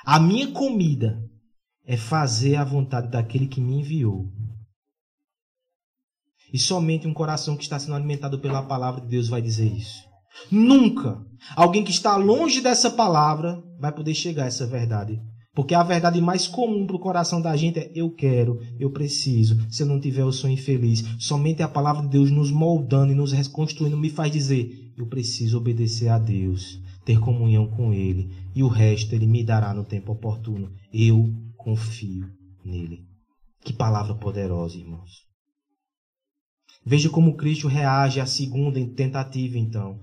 A 0.04 0.18
minha 0.18 0.50
comida 0.52 1.20
é 1.84 1.96
fazer 1.96 2.56
a 2.56 2.64
vontade 2.64 3.10
daquele 3.10 3.46
que 3.46 3.60
me 3.60 3.80
enviou. 3.80 4.32
E 6.52 6.58
somente 6.58 7.06
um 7.06 7.12
coração 7.12 7.56
que 7.56 7.64
está 7.64 7.78
sendo 7.78 7.94
alimentado 7.94 8.38
pela 8.38 8.62
palavra 8.62 9.00
de 9.00 9.08
Deus 9.08 9.28
vai 9.28 9.42
dizer 9.42 9.66
isso. 9.66 10.04
Nunca 10.50 11.24
alguém 11.56 11.84
que 11.84 11.90
está 11.90 12.16
longe 12.16 12.60
dessa 12.60 12.90
palavra 12.90 13.62
vai 13.78 13.92
poder 13.92 14.14
chegar 14.14 14.44
a 14.44 14.46
essa 14.46 14.66
verdade. 14.66 15.20
Porque 15.54 15.74
a 15.74 15.82
verdade 15.82 16.20
mais 16.20 16.48
comum 16.48 16.84
para 16.86 16.96
o 16.96 17.00
coração 17.00 17.40
da 17.40 17.56
gente 17.56 17.78
é 17.78 17.92
eu 17.94 18.10
quero, 18.10 18.60
eu 18.78 18.90
preciso. 18.90 19.56
Se 19.70 19.82
eu 19.82 19.86
não 19.86 20.00
tiver, 20.00 20.22
eu 20.22 20.32
sou 20.32 20.50
infeliz. 20.50 21.04
Somente 21.18 21.62
a 21.62 21.68
palavra 21.68 22.02
de 22.02 22.08
Deus 22.08 22.30
nos 22.30 22.50
moldando 22.50 23.12
e 23.12 23.14
nos 23.14 23.32
reconstruindo 23.32 23.96
me 23.96 24.10
faz 24.10 24.32
dizer 24.32 24.92
eu 24.96 25.06
preciso 25.06 25.58
obedecer 25.58 26.08
a 26.08 26.18
Deus, 26.18 26.80
ter 27.04 27.18
comunhão 27.18 27.68
com 27.68 27.92
Ele. 27.92 28.30
E 28.54 28.62
o 28.62 28.68
resto 28.68 29.14
Ele 29.14 29.26
me 29.26 29.44
dará 29.44 29.74
no 29.74 29.84
tempo 29.84 30.12
oportuno. 30.12 30.72
Eu 30.92 31.32
confio 31.56 32.28
nele. 32.64 33.04
Que 33.62 33.72
palavra 33.72 34.14
poderosa, 34.14 34.76
irmãos. 34.76 35.24
Veja 36.84 37.08
como 37.08 37.36
Cristo 37.36 37.66
reage 37.66 38.20
à 38.20 38.26
segunda 38.26 38.78
tentativa, 38.94 39.58
então. 39.58 39.98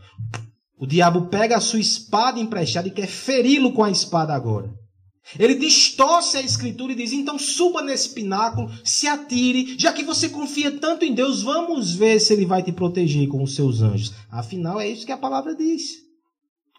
O 0.78 0.88
diabo 0.88 1.28
pega 1.28 1.58
a 1.58 1.62
sua 1.62 1.80
espada 1.80 2.40
emprestada 2.40 2.88
e 2.88 2.92
quer 2.92 3.08
feri-lo 3.08 3.72
com 3.72 3.84
a 3.84 3.92
espada 3.92 4.34
agora. 4.34 4.74
Ele 5.38 5.56
distorce 5.56 6.38
a 6.38 6.42
escritura 6.42 6.92
e 6.92 6.96
diz: 6.96 7.14
então 7.14 7.40
suba 7.40 7.82
nesse 7.82 8.10
pináculo, 8.10 8.70
se 8.84 9.08
atire, 9.08 9.76
já 9.78 9.94
que 9.94 10.04
você 10.04 10.30
confia 10.30 10.72
tanto 10.72 11.06
em 11.06 11.14
Deus, 11.14 11.42
vamos 11.42 11.96
ver 11.96 12.20
se 12.20 12.34
ele 12.34 12.46
vai 12.46 12.62
te 12.62 12.72
proteger 12.72 13.28
com 13.28 13.42
os 13.42 13.56
seus 13.56 13.82
anjos. 13.82 14.14
Afinal, 14.30 14.80
é 14.80 14.90
isso 14.90 15.06
que 15.06 15.12
a 15.12 15.18
palavra 15.18 15.56
diz. 15.56 15.84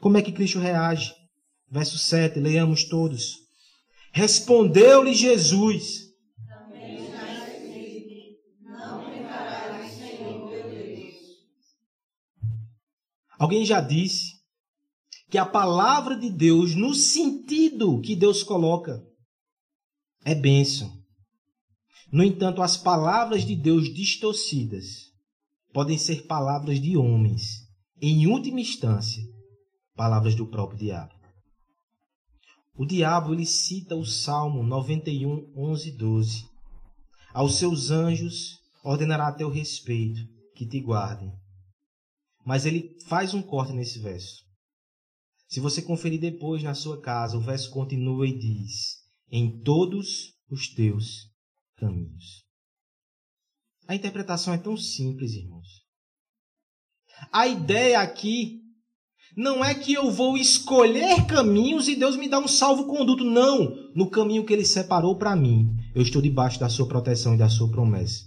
Como 0.00 0.16
é 0.16 0.22
que 0.22 0.33
Cristo 0.33 0.59
reage? 0.59 1.12
Verso 1.70 1.96
7, 1.96 2.38
leiamos 2.40 2.85
todos. 2.85 3.38
Respondeu-lhe 4.12 5.14
Jesus: 5.14 6.11
Alguém 13.38 13.64
já 13.64 13.81
disse 13.81 14.31
que 15.32 15.38
a 15.38 15.46
palavra 15.46 16.14
de 16.14 16.28
Deus, 16.28 16.74
no 16.74 16.92
sentido 16.92 18.02
que 18.02 18.14
Deus 18.14 18.42
coloca, 18.42 19.02
é 20.26 20.34
bênção. 20.34 20.92
No 22.12 22.22
entanto, 22.22 22.60
as 22.60 22.76
palavras 22.76 23.42
de 23.46 23.56
Deus 23.56 23.84
distorcidas 23.94 25.10
podem 25.72 25.96
ser 25.96 26.26
palavras 26.26 26.78
de 26.78 26.98
homens, 26.98 27.66
em 27.98 28.26
última 28.26 28.60
instância, 28.60 29.22
palavras 29.96 30.34
do 30.34 30.46
próprio 30.46 30.78
diabo. 30.78 31.14
O 32.76 32.84
diabo 32.84 33.32
ele 33.32 33.46
cita 33.46 33.96
o 33.96 34.04
Salmo 34.04 34.62
91, 34.62 35.50
11 35.56 35.88
e 35.88 35.92
12. 35.92 36.44
Aos 37.32 37.54
seus 37.54 37.90
anjos 37.90 38.60
ordenará 38.84 39.28
a 39.28 39.32
teu 39.32 39.48
respeito 39.48 40.20
que 40.54 40.66
te 40.66 40.78
guardem. 40.78 41.32
Mas 42.44 42.66
ele 42.66 42.98
faz 43.06 43.32
um 43.32 43.40
corte 43.40 43.72
nesse 43.72 43.98
verso. 43.98 44.41
Se 45.52 45.60
você 45.60 45.82
conferir 45.82 46.18
depois 46.18 46.62
na 46.62 46.72
sua 46.72 46.98
casa, 46.98 47.36
o 47.36 47.40
verso 47.42 47.70
continua 47.70 48.26
e 48.26 48.32
diz: 48.32 49.02
em 49.30 49.60
todos 49.60 50.32
os 50.50 50.72
teus 50.72 51.30
caminhos. 51.76 52.42
A 53.86 53.94
interpretação 53.94 54.54
é 54.54 54.56
tão 54.56 54.78
simples, 54.78 55.34
irmãos. 55.34 55.68
A 57.30 57.46
ideia 57.46 58.00
aqui 58.00 58.62
não 59.36 59.62
é 59.62 59.74
que 59.74 59.92
eu 59.92 60.10
vou 60.10 60.38
escolher 60.38 61.26
caminhos 61.26 61.86
e 61.86 61.96
Deus 61.96 62.16
me 62.16 62.30
dá 62.30 62.38
um 62.38 62.48
salvo-conduto. 62.48 63.22
Não. 63.22 63.92
No 63.94 64.08
caminho 64.08 64.46
que 64.46 64.54
Ele 64.54 64.64
separou 64.64 65.18
para 65.18 65.36
mim, 65.36 65.68
eu 65.94 66.00
estou 66.00 66.22
debaixo 66.22 66.58
da 66.58 66.70
Sua 66.70 66.88
proteção 66.88 67.34
e 67.34 67.38
da 67.38 67.50
Sua 67.50 67.70
promessa. 67.70 68.24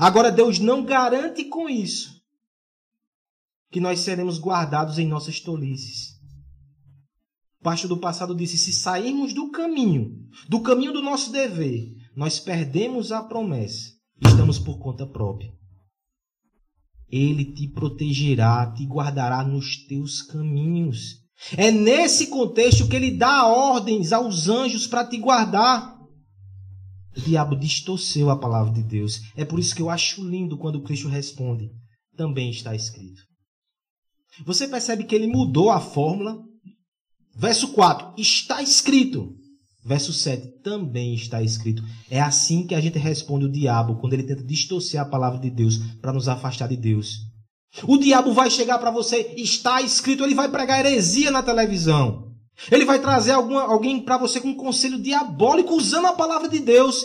Agora, 0.00 0.32
Deus 0.32 0.58
não 0.58 0.82
garante 0.82 1.44
com 1.44 1.68
isso 1.68 2.24
que 3.70 3.80
nós 3.80 4.00
seremos 4.00 4.38
guardados 4.38 4.98
em 4.98 5.06
nossas 5.06 5.40
tolices 5.40 6.13
pastor 7.64 7.88
do 7.88 7.96
passado 7.96 8.36
disse: 8.36 8.58
se 8.58 8.72
sairmos 8.72 9.32
do 9.32 9.50
caminho, 9.50 10.12
do 10.48 10.60
caminho 10.60 10.92
do 10.92 11.02
nosso 11.02 11.32
dever, 11.32 11.88
nós 12.14 12.38
perdemos 12.38 13.10
a 13.10 13.22
promessa. 13.22 13.90
Estamos 14.22 14.58
por 14.58 14.78
conta 14.78 15.06
própria. 15.06 15.50
Ele 17.08 17.44
te 17.44 17.68
protegerá, 17.68 18.72
te 18.72 18.84
guardará 18.84 19.42
nos 19.42 19.84
teus 19.86 20.22
caminhos. 20.22 21.24
É 21.56 21.70
nesse 21.70 22.28
contexto 22.28 22.86
que 22.86 22.94
ele 22.94 23.16
dá 23.16 23.46
ordens 23.46 24.12
aos 24.12 24.48
anjos 24.48 24.86
para 24.86 25.04
te 25.04 25.18
guardar. 25.18 25.98
O 27.16 27.20
diabo 27.20 27.56
distorceu 27.56 28.30
a 28.30 28.38
palavra 28.38 28.72
de 28.72 28.82
Deus. 28.82 29.20
É 29.36 29.44
por 29.44 29.58
isso 29.58 29.74
que 29.74 29.82
eu 29.82 29.90
acho 29.90 30.22
lindo 30.24 30.58
quando 30.58 30.82
Cristo 30.82 31.08
responde: 31.08 31.70
também 32.16 32.50
está 32.50 32.74
escrito. 32.74 33.22
Você 34.44 34.68
percebe 34.68 35.04
que 35.04 35.14
ele 35.14 35.26
mudou 35.26 35.70
a 35.70 35.80
fórmula? 35.80 36.36
Verso 37.36 37.68
4, 37.68 38.14
está 38.16 38.62
escrito. 38.62 39.34
Verso 39.84 40.12
7, 40.12 40.62
também 40.62 41.14
está 41.14 41.42
escrito. 41.42 41.82
É 42.10 42.20
assim 42.20 42.66
que 42.66 42.74
a 42.74 42.80
gente 42.80 42.98
responde 42.98 43.44
o 43.44 43.52
diabo 43.52 43.96
quando 43.96 44.14
ele 44.14 44.22
tenta 44.22 44.42
distorcer 44.42 45.00
a 45.00 45.04
palavra 45.04 45.38
de 45.38 45.50
Deus 45.50 45.78
para 46.00 46.12
nos 46.12 46.28
afastar 46.28 46.68
de 46.68 46.76
Deus. 46.76 47.18
O 47.82 47.98
diabo 47.98 48.32
vai 48.32 48.50
chegar 48.50 48.78
para 48.78 48.90
você, 48.90 49.34
está 49.36 49.82
escrito, 49.82 50.22
ele 50.22 50.34
vai 50.34 50.48
pregar 50.48 50.80
heresia 50.80 51.30
na 51.30 51.42
televisão. 51.42 52.32
Ele 52.70 52.84
vai 52.84 53.00
trazer 53.00 53.32
alguma, 53.32 53.62
alguém 53.62 54.00
para 54.00 54.16
você 54.16 54.40
com 54.40 54.48
um 54.48 54.56
conselho 54.56 55.02
diabólico 55.02 55.74
usando 55.74 56.06
a 56.06 56.12
palavra 56.12 56.48
de 56.48 56.60
Deus. 56.60 57.04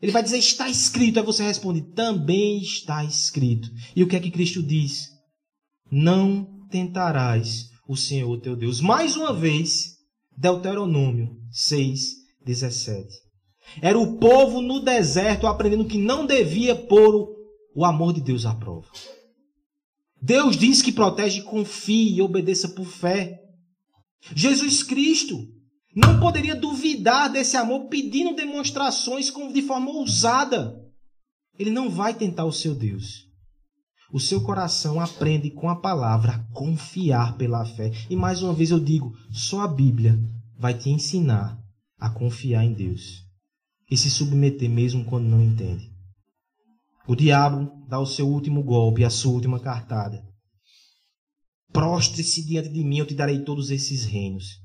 Ele 0.00 0.12
vai 0.12 0.22
dizer, 0.22 0.38
está 0.38 0.68
escrito. 0.68 1.18
Aí 1.18 1.26
você 1.26 1.42
responde, 1.42 1.82
também 1.92 2.58
está 2.58 3.04
escrito. 3.04 3.68
E 3.94 4.02
o 4.02 4.08
que 4.08 4.16
é 4.16 4.20
que 4.20 4.30
Cristo 4.30 4.62
diz? 4.62 5.10
Não 5.90 6.66
tentarás 6.70 7.68
o 7.88 7.96
Senhor 7.96 8.38
teu 8.40 8.54
Deus. 8.54 8.80
Mais 8.82 9.16
uma 9.16 9.32
vez, 9.32 9.96
Deuteronômio 10.36 11.34
6, 11.50 12.16
17. 12.44 13.08
Era 13.80 13.98
o 13.98 14.18
povo 14.18 14.60
no 14.60 14.80
deserto 14.80 15.46
aprendendo 15.46 15.86
que 15.86 15.98
não 15.98 16.26
devia 16.26 16.76
pôr 16.76 17.34
o 17.74 17.84
amor 17.84 18.12
de 18.12 18.20
Deus 18.20 18.44
à 18.44 18.54
prova. 18.54 18.88
Deus 20.20 20.56
diz 20.56 20.82
que 20.82 20.92
protege, 20.92 21.42
confie 21.42 22.16
e 22.16 22.22
obedeça 22.22 22.68
por 22.68 22.86
fé. 22.86 23.40
Jesus 24.34 24.82
Cristo 24.82 25.38
não 25.94 26.20
poderia 26.20 26.54
duvidar 26.54 27.30
desse 27.30 27.56
amor 27.56 27.88
pedindo 27.88 28.34
demonstrações 28.34 29.32
de 29.52 29.62
forma 29.62 29.90
ousada. 29.90 30.74
Ele 31.58 31.70
não 31.70 31.88
vai 31.88 32.14
tentar 32.14 32.44
o 32.44 32.52
seu 32.52 32.74
Deus. 32.74 33.27
O 34.10 34.18
seu 34.18 34.40
coração 34.40 35.00
aprende 35.00 35.50
com 35.50 35.68
a 35.68 35.76
palavra 35.76 36.32
a 36.32 36.38
confiar 36.52 37.36
pela 37.36 37.64
fé. 37.64 37.92
E 38.08 38.16
mais 38.16 38.42
uma 38.42 38.54
vez 38.54 38.70
eu 38.70 38.80
digo: 38.80 39.14
só 39.30 39.60
a 39.60 39.68
Bíblia 39.68 40.18
vai 40.58 40.72
te 40.72 40.88
ensinar 40.88 41.62
a 41.98 42.08
confiar 42.08 42.64
em 42.64 42.72
Deus 42.72 43.24
e 43.90 43.96
se 43.96 44.10
submeter 44.10 44.68
mesmo 44.68 45.04
quando 45.04 45.26
não 45.26 45.42
entende. 45.42 45.90
O 47.06 47.14
diabo 47.14 47.86
dá 47.88 47.98
o 47.98 48.06
seu 48.06 48.28
último 48.28 48.62
golpe, 48.62 49.04
a 49.04 49.10
sua 49.10 49.32
última 49.32 49.58
cartada. 49.58 50.22
Prostre-se 51.72 52.44
diante 52.46 52.68
de 52.68 52.82
mim, 52.84 52.98
eu 52.98 53.06
te 53.06 53.14
darei 53.14 53.44
todos 53.44 53.70
esses 53.70 54.04
reinos. 54.04 54.58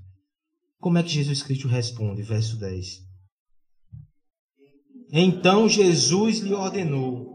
Como 0.79 0.97
é 0.97 1.03
que 1.03 1.09
Jesus 1.09 1.41
Cristo 1.41 1.67
responde? 1.67 2.21
Verso 2.21 2.57
10. 2.57 3.01
Então 5.11 5.69
Jesus 5.69 6.39
lhe 6.39 6.53
ordenou: 6.53 7.32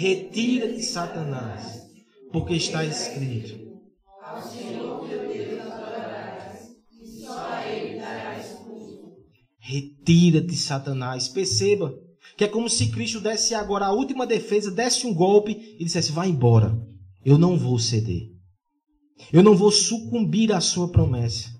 Retira-te, 0.00 0.82
Satanás, 0.82 1.82
porque 2.32 2.54
está 2.54 2.82
escrito: 2.86 3.82
Ao 4.24 4.40
Senhor 4.40 5.06
teu 5.06 5.28
Deus 5.28 5.60
adorarás, 5.60 6.70
e 7.02 7.20
só 7.20 7.38
a 7.38 7.68
ele. 7.68 8.00
Retira-te, 9.58 10.56
Satanás. 10.56 11.28
Perceba 11.28 11.94
que 12.34 12.44
é 12.44 12.48
como 12.48 12.70
se 12.70 12.90
Cristo 12.90 13.20
desse 13.20 13.54
agora 13.54 13.84
a 13.84 13.92
última 13.92 14.26
defesa, 14.26 14.70
desse 14.70 15.06
um 15.06 15.12
golpe 15.12 15.76
e 15.78 15.84
dissesse: 15.84 16.12
Vai 16.12 16.30
embora, 16.30 16.74
eu 17.22 17.36
não 17.36 17.58
vou 17.58 17.78
ceder. 17.78 18.30
Eu 19.30 19.42
não 19.42 19.54
vou 19.54 19.70
sucumbir 19.70 20.50
à 20.50 20.62
sua 20.62 20.90
promessa. 20.90 21.50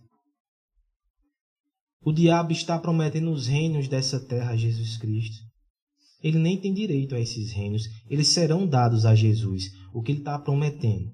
O 2.00 2.10
diabo 2.10 2.52
está 2.52 2.78
prometendo 2.78 3.30
os 3.30 3.48
reinos 3.48 3.86
dessa 3.86 4.18
terra 4.18 4.52
a 4.52 4.56
Jesus 4.56 4.96
Cristo. 4.96 5.49
Ele 6.22 6.38
nem 6.38 6.60
tem 6.60 6.72
direito 6.72 7.14
a 7.14 7.20
esses 7.20 7.52
reinos. 7.52 7.82
Eles 8.08 8.28
serão 8.28 8.66
dados 8.66 9.04
a 9.04 9.14
Jesus. 9.14 9.64
O 9.92 10.02
que 10.02 10.12
ele 10.12 10.18
está 10.20 10.38
prometendo 10.38 11.10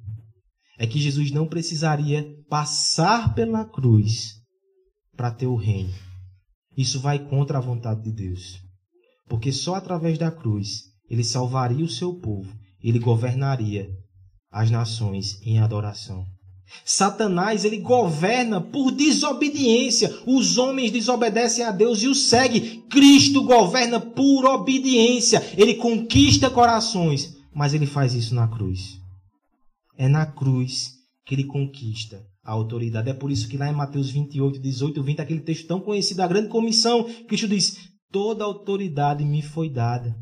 é 0.79 0.87
que 0.87 1.01
Jesus 1.01 1.31
não 1.31 1.47
precisaria 1.47 2.27
passar 2.49 3.35
pela 3.35 3.64
cruz 3.64 4.35
para 5.16 5.31
ter 5.31 5.47
o 5.47 5.57
reino. 5.57 5.92
Isso 6.77 7.01
vai 7.01 7.19
contra 7.19 7.59
a 7.59 7.61
vontade 7.61 8.03
de 8.03 8.12
Deus. 8.12 8.61
Porque 9.29 9.51
só 9.53 9.75
através 9.75 10.19
da 10.19 10.31
cruz 10.31 10.83
ele 11.09 11.25
salvaria 11.25 11.85
o 11.85 11.88
seu 11.88 12.14
povo, 12.14 12.53
ele 12.83 12.99
governaria 12.99 13.88
as 14.51 14.71
nações 14.71 15.40
em 15.42 15.59
adoração. 15.59 16.25
Satanás, 16.85 17.64
ele 17.64 17.79
governa 17.79 18.61
por 18.61 18.90
desobediência. 18.90 20.12
Os 20.27 20.59
homens 20.59 20.90
desobedecem 20.90 21.64
a 21.64 21.71
Deus 21.71 22.03
e 22.03 22.09
o 22.09 22.14
seguem. 22.14 22.76
Cristo 22.90 23.42
governa 23.42 24.01
por 24.01 24.44
obediência. 24.44 25.42
Ele 25.57 25.75
conquista 25.75 26.51
corações, 26.51 27.37
mas 27.55 27.75
ele 27.75 27.87
faz 27.87 28.14
isso 28.14 28.35
na 28.35 28.49
cruz. 28.49 29.01
É 29.96 30.09
na 30.09 30.27
cruz 30.27 30.92
que 31.25 31.35
ele 31.35 31.44
conquista 31.44 32.25
a 32.44 32.53
autoridade. 32.53 33.11
É 33.11 33.14
por 33.14 33.31
isso 33.31 33.49
que 33.49 33.57
lá 33.57 33.68
em 33.68 33.75
Mateus 33.75 34.11
28, 34.11 34.61
18, 34.61 35.03
20, 35.03 35.20
aquele 35.20 35.40
texto 35.40 35.66
tão 35.66 35.81
conhecido, 35.81 36.20
a 36.20 36.29
grande 36.29 36.49
comissão, 36.49 37.05
Cristo 37.27 37.49
diz: 37.49 37.88
Toda 38.12 38.44
autoridade 38.44 39.25
me 39.25 39.42
foi 39.42 39.68
dada, 39.68 40.16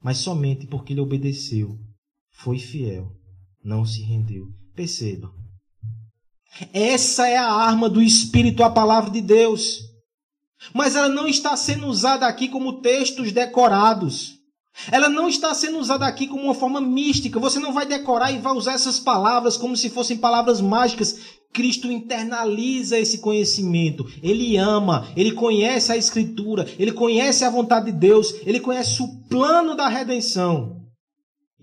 mas 0.00 0.18
somente 0.18 0.66
porque 0.66 0.92
ele 0.92 1.00
obedeceu, 1.00 1.76
foi 2.30 2.58
fiel, 2.58 3.10
não 3.64 3.84
se 3.84 4.02
rendeu. 4.02 4.46
Perceba. 4.74 5.30
Essa 6.72 7.26
é 7.26 7.36
a 7.36 7.50
arma 7.50 7.88
do 7.88 8.00
Espírito, 8.00 8.62
a 8.62 8.70
palavra 8.70 9.10
de 9.10 9.20
Deus. 9.20 9.91
Mas 10.72 10.96
ela 10.96 11.08
não 11.08 11.26
está 11.26 11.56
sendo 11.56 11.86
usada 11.86 12.26
aqui 12.26 12.48
como 12.48 12.80
textos 12.80 13.32
decorados. 13.32 14.38
Ela 14.90 15.08
não 15.08 15.28
está 15.28 15.54
sendo 15.54 15.78
usada 15.78 16.06
aqui 16.06 16.26
como 16.26 16.44
uma 16.44 16.54
forma 16.54 16.80
mística. 16.80 17.38
Você 17.38 17.58
não 17.58 17.72
vai 17.72 17.86
decorar 17.86 18.32
e 18.32 18.38
vai 18.38 18.54
usar 18.54 18.72
essas 18.72 18.98
palavras 18.98 19.56
como 19.56 19.76
se 19.76 19.90
fossem 19.90 20.16
palavras 20.16 20.60
mágicas. 20.60 21.18
Cristo 21.52 21.92
internaliza 21.92 22.98
esse 22.98 23.18
conhecimento. 23.18 24.06
Ele 24.22 24.56
ama, 24.56 25.12
ele 25.14 25.32
conhece 25.32 25.92
a 25.92 25.96
Escritura, 25.96 26.66
ele 26.78 26.92
conhece 26.92 27.44
a 27.44 27.50
vontade 27.50 27.86
de 27.86 27.92
Deus, 27.92 28.34
ele 28.46 28.58
conhece 28.58 29.02
o 29.02 29.28
plano 29.28 29.76
da 29.76 29.86
redenção. 29.88 30.80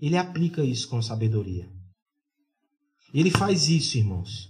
Ele 0.00 0.16
aplica 0.16 0.62
isso 0.62 0.88
com 0.88 1.02
sabedoria. 1.02 1.68
Ele 3.12 3.30
faz 3.30 3.68
isso, 3.68 3.98
irmãos. 3.98 4.48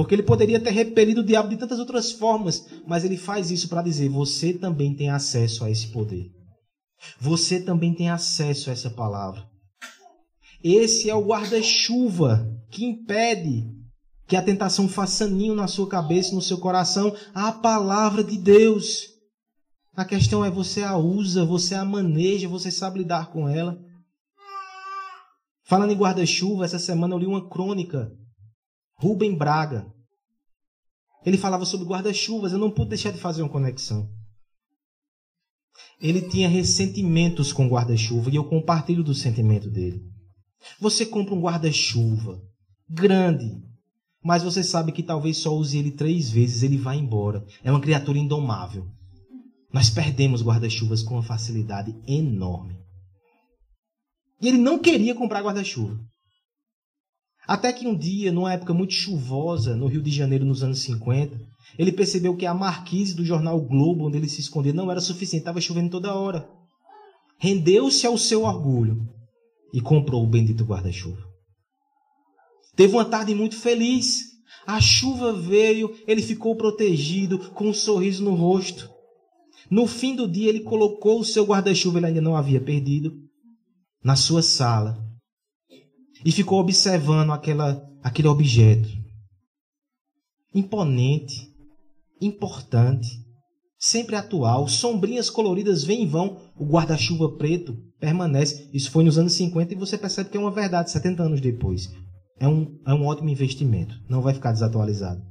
Porque 0.00 0.14
ele 0.14 0.22
poderia 0.22 0.58
ter 0.58 0.70
repelido 0.70 1.20
o 1.20 1.24
diabo 1.24 1.50
de 1.50 1.58
tantas 1.58 1.78
outras 1.78 2.10
formas, 2.10 2.66
mas 2.86 3.04
ele 3.04 3.18
faz 3.18 3.50
isso 3.50 3.68
para 3.68 3.82
dizer: 3.82 4.08
você 4.08 4.54
também 4.54 4.96
tem 4.96 5.10
acesso 5.10 5.62
a 5.62 5.70
esse 5.70 5.88
poder. 5.88 6.30
Você 7.20 7.60
também 7.60 7.92
tem 7.92 8.08
acesso 8.08 8.70
a 8.70 8.72
essa 8.72 8.88
palavra. 8.88 9.46
Esse 10.64 11.10
é 11.10 11.14
o 11.14 11.22
guarda-chuva 11.22 12.48
que 12.70 12.82
impede 12.82 13.68
que 14.26 14.36
a 14.36 14.42
tentação 14.42 14.88
faça 14.88 15.28
ninho 15.28 15.54
na 15.54 15.66
sua 15.66 15.86
cabeça 15.86 16.34
no 16.34 16.40
seu 16.40 16.56
coração 16.56 17.14
a 17.34 17.52
palavra 17.52 18.24
de 18.24 18.38
Deus. 18.38 19.06
A 19.94 20.06
questão 20.06 20.42
é 20.42 20.50
você 20.50 20.82
a 20.82 20.96
usa, 20.96 21.44
você 21.44 21.74
a 21.74 21.84
maneja, 21.84 22.48
você 22.48 22.70
sabe 22.70 23.00
lidar 23.00 23.30
com 23.30 23.46
ela. 23.46 23.78
Falando 25.66 25.92
em 25.92 25.98
guarda-chuva, 25.98 26.64
essa 26.64 26.78
semana 26.78 27.14
eu 27.14 27.18
li 27.18 27.26
uma 27.26 27.50
crônica. 27.50 28.18
Rubem 29.00 29.34
Braga. 29.34 29.90
Ele 31.24 31.38
falava 31.38 31.64
sobre 31.64 31.86
guarda-chuvas, 31.86 32.52
eu 32.52 32.58
não 32.58 32.70
pude 32.70 32.90
deixar 32.90 33.10
de 33.10 33.18
fazer 33.18 33.42
uma 33.42 33.48
conexão. 33.48 34.08
Ele 36.00 36.22
tinha 36.22 36.48
ressentimentos 36.48 37.52
com 37.52 37.68
guarda-chuva 37.68 38.30
e 38.30 38.36
eu 38.36 38.44
compartilho 38.44 39.02
do 39.02 39.14
sentimento 39.14 39.70
dele. 39.70 40.02
Você 40.78 41.06
compra 41.06 41.34
um 41.34 41.40
guarda-chuva 41.40 42.42
grande, 42.88 43.62
mas 44.22 44.42
você 44.42 44.62
sabe 44.62 44.92
que 44.92 45.02
talvez 45.02 45.38
só 45.38 45.54
use 45.54 45.78
ele 45.78 45.92
três 45.92 46.30
vezes, 46.30 46.62
ele 46.62 46.76
vai 46.76 46.98
embora. 46.98 47.44
É 47.64 47.70
uma 47.70 47.80
criatura 47.80 48.18
indomável. 48.18 48.86
Nós 49.72 49.88
perdemos 49.88 50.42
guarda-chuvas 50.42 51.02
com 51.02 51.14
uma 51.14 51.22
facilidade 51.22 51.94
enorme. 52.06 52.76
E 54.42 54.48
ele 54.48 54.58
não 54.58 54.78
queria 54.78 55.14
comprar 55.14 55.42
guarda-chuva. 55.42 55.98
Até 57.50 57.72
que 57.72 57.84
um 57.84 57.96
dia, 57.96 58.30
numa 58.30 58.52
época 58.52 58.72
muito 58.72 58.94
chuvosa, 58.94 59.74
no 59.74 59.88
Rio 59.88 60.00
de 60.00 60.12
Janeiro, 60.12 60.44
nos 60.44 60.62
anos 60.62 60.78
50, 60.82 61.36
ele 61.76 61.90
percebeu 61.90 62.36
que 62.36 62.46
a 62.46 62.54
marquise 62.54 63.12
do 63.12 63.24
jornal 63.24 63.60
Globo, 63.60 64.06
onde 64.06 64.16
ele 64.16 64.28
se 64.28 64.40
escondia, 64.40 64.72
não 64.72 64.88
era 64.88 65.00
suficiente, 65.00 65.40
estava 65.40 65.60
chovendo 65.60 65.90
toda 65.90 66.14
hora. 66.14 66.48
Rendeu-se 67.40 68.06
ao 68.06 68.16
seu 68.16 68.44
orgulho 68.44 69.02
e 69.74 69.80
comprou 69.80 70.22
o 70.22 70.28
bendito 70.28 70.62
guarda-chuva. 70.62 71.24
Teve 72.76 72.94
uma 72.94 73.04
tarde 73.04 73.34
muito 73.34 73.56
feliz. 73.56 74.26
A 74.64 74.80
chuva 74.80 75.32
veio, 75.32 75.92
ele 76.06 76.22
ficou 76.22 76.54
protegido, 76.54 77.50
com 77.50 77.70
um 77.70 77.74
sorriso 77.74 78.22
no 78.22 78.32
rosto. 78.32 78.88
No 79.68 79.88
fim 79.88 80.14
do 80.14 80.30
dia, 80.30 80.50
ele 80.50 80.60
colocou 80.60 81.18
o 81.18 81.24
seu 81.24 81.44
guarda-chuva, 81.44 81.98
ele 81.98 82.06
ainda 82.06 82.20
não 82.20 82.36
havia 82.36 82.60
perdido, 82.60 83.12
na 84.04 84.14
sua 84.14 84.40
sala 84.40 85.09
e 86.24 86.32
ficou 86.32 86.60
observando 86.60 87.32
aquela, 87.32 87.82
aquele 88.02 88.28
objeto. 88.28 88.88
Imponente, 90.54 91.48
importante, 92.20 93.08
sempre 93.78 94.16
atual, 94.16 94.68
sombrinhas 94.68 95.30
coloridas 95.30 95.84
vêm 95.84 96.02
e 96.02 96.06
vão, 96.06 96.38
o 96.56 96.66
guarda-chuva 96.66 97.36
preto 97.36 97.76
permanece. 97.98 98.68
Isso 98.72 98.90
foi 98.90 99.04
nos 99.04 99.18
anos 99.18 99.32
50 99.34 99.72
e 99.72 99.76
você 99.76 99.96
percebe 99.96 100.30
que 100.30 100.36
é 100.36 100.40
uma 100.40 100.50
verdade 100.50 100.90
70 100.90 101.22
anos 101.22 101.40
depois. 101.40 101.88
é 102.38 102.48
um, 102.48 102.78
é 102.86 102.94
um 102.94 103.06
ótimo 103.06 103.28
investimento. 103.28 103.94
Não 104.08 104.22
vai 104.22 104.34
ficar 104.34 104.52
desatualizado. 104.52 105.22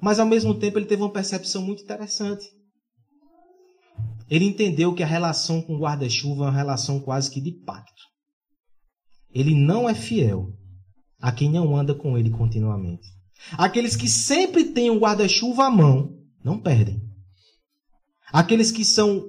Mas 0.00 0.18
ao 0.18 0.26
mesmo 0.26 0.54
tempo 0.54 0.78
ele 0.78 0.86
teve 0.86 1.02
uma 1.02 1.12
percepção 1.12 1.62
muito 1.62 1.82
interessante. 1.82 2.46
Ele 4.30 4.44
entendeu 4.44 4.94
que 4.94 5.02
a 5.02 5.06
relação 5.06 5.60
com 5.62 5.74
o 5.74 5.80
guarda-chuva 5.80 6.44
é 6.44 6.48
uma 6.48 6.56
relação 6.56 7.00
quase 7.00 7.30
que 7.30 7.40
de 7.40 7.52
pacto. 7.64 8.07
Ele 9.38 9.54
não 9.54 9.88
é 9.88 9.94
fiel 9.94 10.52
a 11.20 11.30
quem 11.30 11.48
não 11.48 11.76
anda 11.76 11.94
com 11.94 12.18
ele 12.18 12.28
continuamente. 12.28 13.06
Aqueles 13.52 13.94
que 13.94 14.08
sempre 14.08 14.64
têm 14.72 14.90
um 14.90 14.98
guarda-chuva 14.98 15.66
à 15.66 15.70
mão 15.70 16.12
não 16.44 16.58
perdem. 16.58 17.00
Aqueles 18.32 18.72
que 18.72 18.84
são 18.84 19.24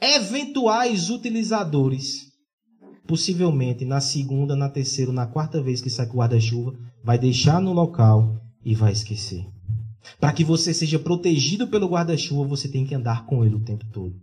eventuais 0.00 1.10
utilizadores, 1.10 2.32
possivelmente 3.06 3.84
na 3.84 4.00
segunda, 4.00 4.56
na 4.56 4.68
terceira, 4.68 5.12
na 5.12 5.28
quarta 5.28 5.62
vez 5.62 5.80
que 5.80 5.88
sai 5.88 6.06
com 6.08 6.14
o 6.14 6.16
guarda-chuva, 6.18 6.76
vai 7.04 7.18
deixar 7.20 7.60
no 7.60 7.72
local 7.72 8.36
e 8.64 8.74
vai 8.74 8.90
esquecer. 8.90 9.46
Para 10.18 10.32
que 10.32 10.42
você 10.42 10.74
seja 10.74 10.98
protegido 10.98 11.68
pelo 11.68 11.88
guarda-chuva, 11.88 12.48
você 12.48 12.68
tem 12.68 12.84
que 12.84 12.96
andar 12.96 13.26
com 13.26 13.44
ele 13.44 13.54
o 13.54 13.64
tempo 13.64 13.86
todo. 13.92 14.16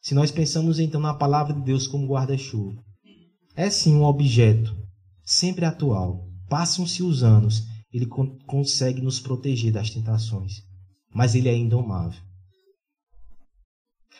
Se 0.00 0.14
nós 0.14 0.30
pensamos 0.30 0.78
então 0.78 1.02
na 1.02 1.12
palavra 1.12 1.52
de 1.52 1.60
Deus 1.60 1.86
como 1.86 2.06
guarda-chuva, 2.06 2.86
é 3.56 3.70
sim 3.70 3.94
um 3.96 4.04
objeto 4.04 4.76
sempre 5.24 5.64
atual. 5.64 6.28
Passam-se 6.48 7.02
os 7.02 7.24
anos, 7.24 7.64
ele 7.92 8.06
con 8.06 8.38
consegue 8.46 9.00
nos 9.00 9.18
proteger 9.18 9.72
das 9.72 9.90
tentações, 9.90 10.62
mas 11.12 11.34
ele 11.34 11.48
é 11.48 11.56
indomável. 11.56 12.20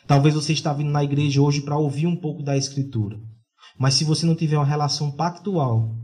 Talvez 0.05 0.33
você 0.33 0.51
está 0.53 0.73
vindo 0.73 0.89
na 0.89 1.03
igreja 1.03 1.41
hoje 1.41 1.61
para 1.61 1.77
ouvir 1.77 2.07
um 2.07 2.15
pouco 2.15 2.41
da 2.41 2.57
Escritura, 2.57 3.17
mas 3.77 3.93
se 3.93 4.03
você 4.03 4.25
não 4.25 4.35
tiver 4.35 4.57
uma 4.57 4.65
relação 4.65 5.11
pactual, 5.11 5.95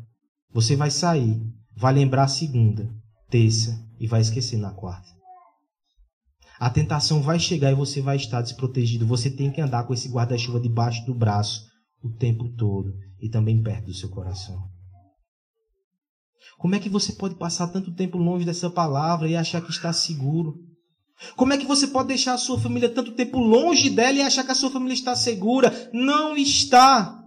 você 0.51 0.75
vai 0.75 0.91
sair, 0.91 1.41
vai 1.75 1.93
lembrar 1.93 2.27
segunda, 2.27 2.89
terça 3.29 3.83
e 3.99 4.07
vai 4.07 4.21
esquecer 4.21 4.57
na 4.57 4.71
quarta. 4.71 5.11
A 6.59 6.69
tentação 6.69 7.21
vai 7.21 7.39
chegar 7.39 7.71
e 7.71 7.75
você 7.75 7.99
vai 7.99 8.15
estar 8.15 8.41
desprotegido. 8.41 9.05
Você 9.07 9.29
tem 9.29 9.51
que 9.51 9.59
andar 9.59 9.83
com 9.83 9.93
esse 9.93 10.07
guarda-chuva 10.07 10.59
debaixo 10.59 11.03
do 11.05 11.13
braço 11.13 11.72
o 12.03 12.09
tempo 12.17 12.53
todo 12.55 12.93
e 13.19 13.29
também 13.29 13.63
perto 13.63 13.85
do 13.85 13.93
seu 13.93 14.09
coração. 14.09 14.69
Como 16.57 16.75
é 16.75 16.79
que 16.79 16.89
você 16.89 17.13
pode 17.13 17.35
passar 17.35 17.67
tanto 17.69 17.95
tempo 17.95 18.17
longe 18.17 18.45
dessa 18.45 18.69
palavra 18.69 19.29
e 19.29 19.35
achar 19.35 19.61
que 19.61 19.71
está 19.71 19.93
seguro? 19.93 20.55
Como 21.37 21.53
é 21.53 21.57
que 21.57 21.65
você 21.65 21.87
pode 21.87 22.09
deixar 22.09 22.33
a 22.33 22.37
sua 22.37 22.59
família 22.59 22.93
tanto 22.93 23.15
tempo 23.15 23.37
longe 23.37 23.89
dela 23.89 24.17
e 24.17 24.21
achar 24.21 24.43
que 24.43 24.51
a 24.51 24.55
sua 24.55 24.69
família 24.69 24.93
está 24.93 25.15
segura? 25.15 25.71
Não 25.93 26.35
está. 26.35 27.21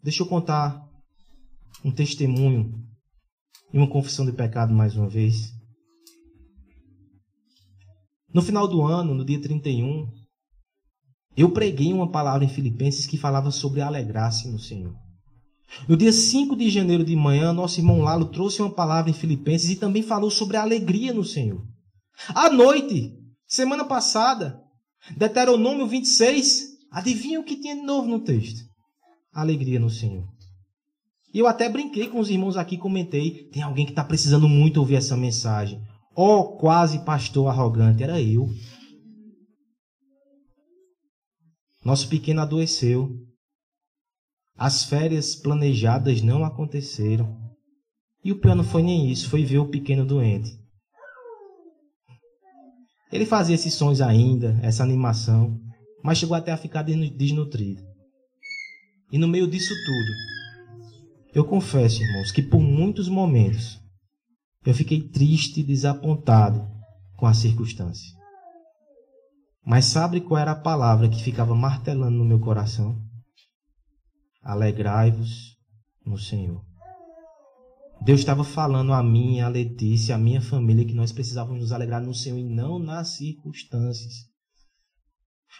Deixa 0.00 0.22
eu 0.22 0.28
contar 0.28 0.80
um 1.84 1.90
testemunho 1.90 2.72
e 3.72 3.78
uma 3.78 3.90
confissão 3.90 4.24
de 4.24 4.32
pecado 4.32 4.72
mais 4.72 4.96
uma 4.96 5.08
vez. 5.08 5.52
No 8.32 8.42
final 8.42 8.68
do 8.68 8.82
ano, 8.82 9.14
no 9.14 9.24
dia 9.24 9.40
31, 9.40 10.06
eu 11.40 11.50
preguei 11.50 11.92
uma 11.92 12.10
palavra 12.10 12.44
em 12.44 12.48
Filipenses 12.48 13.06
que 13.06 13.16
falava 13.16 13.50
sobre 13.50 13.80
alegrar-se 13.80 14.48
no 14.48 14.58
Senhor. 14.58 14.94
No 15.86 15.96
dia 15.96 16.12
5 16.12 16.56
de 16.56 16.68
janeiro 16.70 17.04
de 17.04 17.14
manhã, 17.14 17.52
nosso 17.52 17.78
irmão 17.78 18.00
Lalo 18.00 18.26
trouxe 18.26 18.60
uma 18.60 18.70
palavra 18.70 19.10
em 19.10 19.14
Filipenses 19.14 19.70
e 19.70 19.76
também 19.76 20.02
falou 20.02 20.30
sobre 20.30 20.56
a 20.56 20.62
alegria 20.62 21.12
no 21.12 21.22
Senhor. 21.22 21.62
À 22.34 22.50
noite, 22.50 23.12
semana 23.46 23.84
passada, 23.84 24.60
Deuteronômio 25.16 25.86
26, 25.86 26.70
adivinha 26.90 27.38
o 27.38 27.44
que 27.44 27.60
tinha 27.60 27.76
de 27.76 27.82
novo 27.82 28.08
no 28.08 28.20
texto? 28.20 28.60
Alegria 29.32 29.78
no 29.78 29.90
Senhor. 29.90 30.26
E 31.32 31.38
eu 31.38 31.46
até 31.46 31.68
brinquei 31.68 32.08
com 32.08 32.18
os 32.18 32.30
irmãos 32.30 32.56
aqui, 32.56 32.76
comentei, 32.76 33.48
tem 33.52 33.62
alguém 33.62 33.84
que 33.84 33.92
está 33.92 34.02
precisando 34.02 34.48
muito 34.48 34.78
ouvir 34.78 34.96
essa 34.96 35.16
mensagem. 35.16 35.80
Oh, 36.16 36.56
quase 36.56 37.04
pastor 37.04 37.48
arrogante, 37.48 38.02
era 38.02 38.20
eu. 38.20 38.48
Nosso 41.84 42.08
pequeno 42.08 42.40
adoeceu. 42.40 43.10
As 44.56 44.84
férias 44.84 45.36
planejadas 45.36 46.20
não 46.20 46.44
aconteceram. 46.44 47.36
E 48.24 48.32
o 48.32 48.40
pior 48.40 48.54
não 48.54 48.64
foi 48.64 48.82
nem 48.82 49.10
isso, 49.10 49.30
foi 49.30 49.44
ver 49.44 49.58
o 49.58 49.68
pequeno 49.68 50.04
doente. 50.04 50.58
Ele 53.10 53.24
fazia 53.24 53.54
esses 53.54 53.72
sons 53.72 54.00
ainda, 54.00 54.58
essa 54.62 54.82
animação, 54.82 55.58
mas 56.02 56.18
chegou 56.18 56.36
até 56.36 56.52
a 56.52 56.56
ficar 56.56 56.82
desnutrido. 56.82 57.82
E 59.10 59.16
no 59.16 59.28
meio 59.28 59.46
disso 59.46 59.72
tudo, 59.86 60.12
eu 61.34 61.44
confesso, 61.44 62.02
irmãos, 62.02 62.30
que 62.32 62.42
por 62.42 62.60
muitos 62.60 63.08
momentos 63.08 63.80
eu 64.66 64.74
fiquei 64.74 65.08
triste 65.08 65.60
e 65.60 65.64
desapontado 65.64 66.68
com 67.16 67.26
a 67.26 67.32
circunstância. 67.32 68.17
Mas 69.64 69.86
sabe 69.86 70.20
qual 70.20 70.40
era 70.40 70.52
a 70.52 70.60
palavra 70.60 71.08
que 71.08 71.22
ficava 71.22 71.54
martelando 71.54 72.16
no 72.16 72.24
meu 72.24 72.40
coração? 72.40 73.00
Alegrai-vos 74.42 75.56
no 76.04 76.18
Senhor. 76.18 76.64
Deus 78.00 78.20
estava 78.20 78.44
falando 78.44 78.92
a 78.92 79.02
mim, 79.02 79.40
a 79.40 79.48
Letícia, 79.48 80.14
a 80.14 80.18
minha 80.18 80.40
família, 80.40 80.84
que 80.84 80.94
nós 80.94 81.12
precisávamos 81.12 81.60
nos 81.60 81.72
alegrar 81.72 82.00
no 82.00 82.14
Senhor 82.14 82.38
e 82.38 82.44
não 82.44 82.78
nas 82.78 83.16
circunstâncias. 83.16 84.28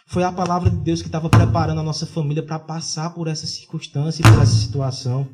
Foi 0.07 0.23
a 0.23 0.31
palavra 0.31 0.69
de 0.69 0.77
Deus 0.77 1.01
que 1.01 1.07
estava 1.07 1.29
preparando 1.29 1.81
a 1.81 1.83
nossa 1.83 2.05
família 2.05 2.43
para 2.43 2.57
passar 2.57 3.13
por 3.13 3.27
essa 3.27 3.45
circunstância 3.45 4.21
e 4.21 4.23
por 4.23 4.41
essa 4.41 4.55
situação. 4.55 5.29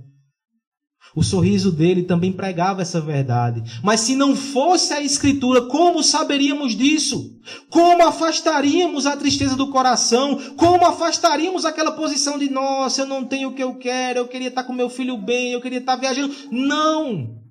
O 1.16 1.24
sorriso 1.24 1.72
dele 1.72 2.04
também 2.04 2.34
pregava 2.34 2.82
essa 2.82 3.00
verdade. 3.00 3.80
Mas 3.82 4.02
se 4.02 4.16
não 4.16 4.36
fosse 4.36 4.94
a 4.94 5.02
Escritura, 5.02 5.62
como 5.62 6.04
saberíamos 6.04 6.76
disso? 6.76 7.40
Como 7.70 8.06
afastaríamos 8.06 9.06
a 9.06 9.16
tristeza 9.16 9.56
do 9.56 9.72
coração? 9.72 10.38
Como 10.58 10.86
afastaríamos 10.86 11.64
aquela 11.64 11.94
posição 11.94 12.38
de, 12.38 12.50
nossa, 12.50 13.02
eu 13.02 13.06
não 13.06 13.24
tenho 13.24 13.50
o 13.50 13.54
que 13.54 13.64
eu 13.64 13.76
quero, 13.76 14.20
eu 14.20 14.28
queria 14.28 14.50
estar 14.50 14.66
com 14.66 14.74
meu 14.74 14.90
filho 14.90 15.18
bem, 15.18 15.54
eu 15.54 15.62
queria 15.62 15.80
estar 15.80 15.96
viajando? 15.96 16.36
Não! 16.52 17.42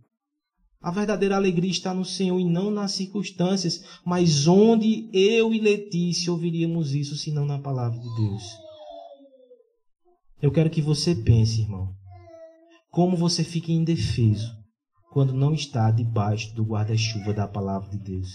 A 0.83 0.91
verdadeira 0.91 1.35
alegria 1.35 1.71
está 1.71 1.95
no 1.95 2.05
Senhor 2.05 2.39
e 2.39 2.45
não 2.45 2.71
nas 2.71 2.93
circunstâncias. 2.93 3.83
Mas 4.05 4.47
onde 4.47 5.09
eu 5.15 5.55
e 5.55 5.59
Letícia 5.59 6.31
ouviríamos 6.31 6.95
isso, 6.95 7.17
se 7.17 7.31
não 7.31 7.47
na 7.47 7.59
palavra 7.59 7.99
de 7.99 8.15
Deus? 8.15 8.43
Eu 10.43 10.53
quero 10.53 10.69
que 10.69 10.83
você 10.83 11.15
pense, 11.15 11.63
irmão 11.63 12.04
como 12.95 13.17
você 13.17 13.43
fica 13.43 13.73
indefeso 13.73 14.53
quando 15.11 15.35
não 15.35 15.53
está 15.53 15.91
debaixo 15.91 16.55
do 16.55 16.65
guarda-chuva 16.65 17.35
da 17.35 17.47
palavra 17.47 17.91
de 17.91 17.99
Deus. 17.99 18.29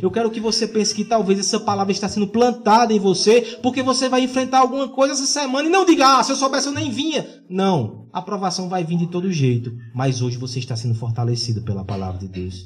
Eu 0.00 0.10
quero 0.10 0.30
que 0.30 0.40
você 0.40 0.66
pense 0.66 0.94
que 0.94 1.04
talvez 1.04 1.38
essa 1.38 1.60
palavra 1.60 1.92
está 1.92 2.08
sendo 2.08 2.26
plantada 2.26 2.94
em 2.94 2.98
você, 2.98 3.58
porque 3.62 3.82
você 3.82 4.08
vai 4.08 4.22
enfrentar 4.22 4.60
alguma 4.60 4.88
coisa 4.88 5.12
essa 5.12 5.26
semana 5.26 5.68
e 5.68 5.70
não 5.70 5.84
diga, 5.84 6.18
ah, 6.18 6.22
se 6.22 6.32
eu 6.32 6.36
soubesse 6.36 6.68
eu 6.68 6.72
nem 6.72 6.90
vinha. 6.90 7.26
Não, 7.48 8.08
a 8.10 8.20
aprovação 8.20 8.68
vai 8.68 8.82
vir 8.82 8.96
de 8.96 9.06
todo 9.06 9.30
jeito, 9.30 9.70
mas 9.94 10.22
hoje 10.22 10.38
você 10.38 10.58
está 10.58 10.74
sendo 10.74 10.94
fortalecido 10.94 11.62
pela 11.62 11.84
palavra 11.84 12.20
de 12.20 12.28
Deus. 12.28 12.56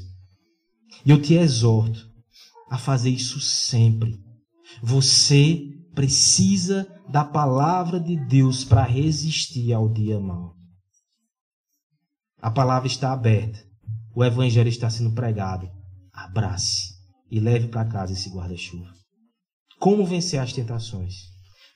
E 1.05 1.11
eu 1.11 1.21
te 1.21 1.35
exorto 1.35 2.09
a 2.71 2.79
fazer 2.79 3.11
isso 3.11 3.41
sempre. 3.41 4.15
Você 4.83 5.65
precisa 5.95 6.87
da 7.09 7.25
palavra 7.25 7.99
de 7.99 8.17
Deus 8.17 8.65
para 8.65 8.85
resistir 8.85 9.73
ao 9.73 9.89
dia 9.89 10.21
mau. 10.21 10.58
A 12.41 12.51
palavra 12.51 12.87
está 12.87 13.13
aberta. 13.13 13.59
O 14.15 14.25
evangelho 14.25 14.69
está 14.69 14.89
sendo 14.89 15.15
pregado. 15.15 15.69
Abrace 16.13 16.95
e 17.31 17.39
leve 17.41 17.69
para 17.69 17.85
casa 17.85 18.13
esse 18.13 18.31
guarda-chuva. 18.31 18.93
Como 19.79 20.07
vencer 20.07 20.41
as 20.41 20.53
tentações? 20.53 21.15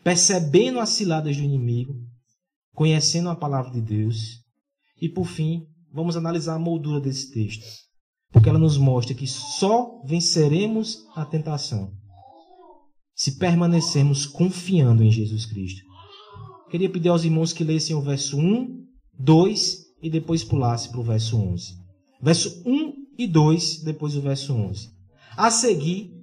Percebendo 0.03 0.81
as 0.81 0.91
ciladas 0.91 1.37
do 1.37 1.43
inimigo, 1.43 1.95
conhecendo 2.75 3.29
a 3.29 3.37
palavra 3.37 3.71
de 3.71 3.81
Deus 3.81 4.41
e, 5.01 5.09
por 5.09 5.27
fim, 5.27 5.67
vamos 5.93 6.17
analisar 6.17 6.55
a 6.55 6.59
moldura 6.59 7.01
desse 7.01 7.31
texto, 7.33 7.65
porque 8.33 8.49
ela 8.49 8.59
nos 8.59 8.77
mostra 8.77 9.15
que 9.15 9.27
só 9.27 10.03
venceremos 10.05 11.05
a 11.15 11.25
tentação 11.25 11.93
se 13.15 13.39
permanecermos 13.39 14.27
confiando 14.27 15.05
em 15.05 15.11
Jesus 15.11 15.47
Cristo. 15.47 15.83
Queria 16.71 16.91
pedir 16.91 17.09
aos 17.09 17.25
irmãos 17.25 17.53
que 17.53 17.63
lessem 17.63 17.95
o 17.95 18.01
verso 18.01 18.37
1, 18.39 18.85
2 19.13 19.82
e 20.03 20.11
depois 20.11 20.43
pulasse 20.43 20.91
para 20.91 21.01
o 21.01 21.05
verso 21.05 21.39
11. 21.39 21.79
Verso 22.21 22.63
1 22.67 23.07
e 23.17 23.27
2, 23.27 23.83
depois 23.85 24.17
o 24.17 24.21
verso 24.21 24.53
11. 24.53 24.91
A 25.37 25.51
seguir, 25.51 26.23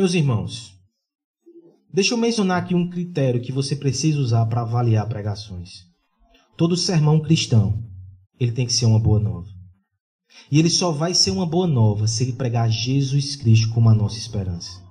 Meus 0.00 0.14
irmãos, 0.14 0.69
deixa 1.92 2.14
eu 2.14 2.18
mencionar 2.18 2.62
aqui 2.62 2.74
um 2.74 2.88
critério 2.88 3.40
que 3.40 3.52
você 3.52 3.76
precisa 3.76 4.18
usar 4.18 4.46
para 4.46 4.62
avaliar 4.62 5.08
pregações. 5.08 5.86
Todo 6.56 6.76
sermão 6.76 7.20
cristão, 7.20 7.82
ele 8.38 8.52
tem 8.52 8.66
que 8.66 8.72
ser 8.72 8.86
uma 8.86 8.98
boa 8.98 9.18
nova. 9.18 9.48
E 10.50 10.58
ele 10.58 10.70
só 10.70 10.90
vai 10.90 11.14
ser 11.14 11.30
uma 11.30 11.46
boa 11.46 11.66
nova 11.66 12.06
se 12.06 12.22
ele 12.22 12.32
pregar 12.32 12.70
Jesus 12.70 13.36
Cristo 13.36 13.72
como 13.72 13.88
a 13.88 13.94
nossa 13.94 14.18
esperança. 14.18 14.82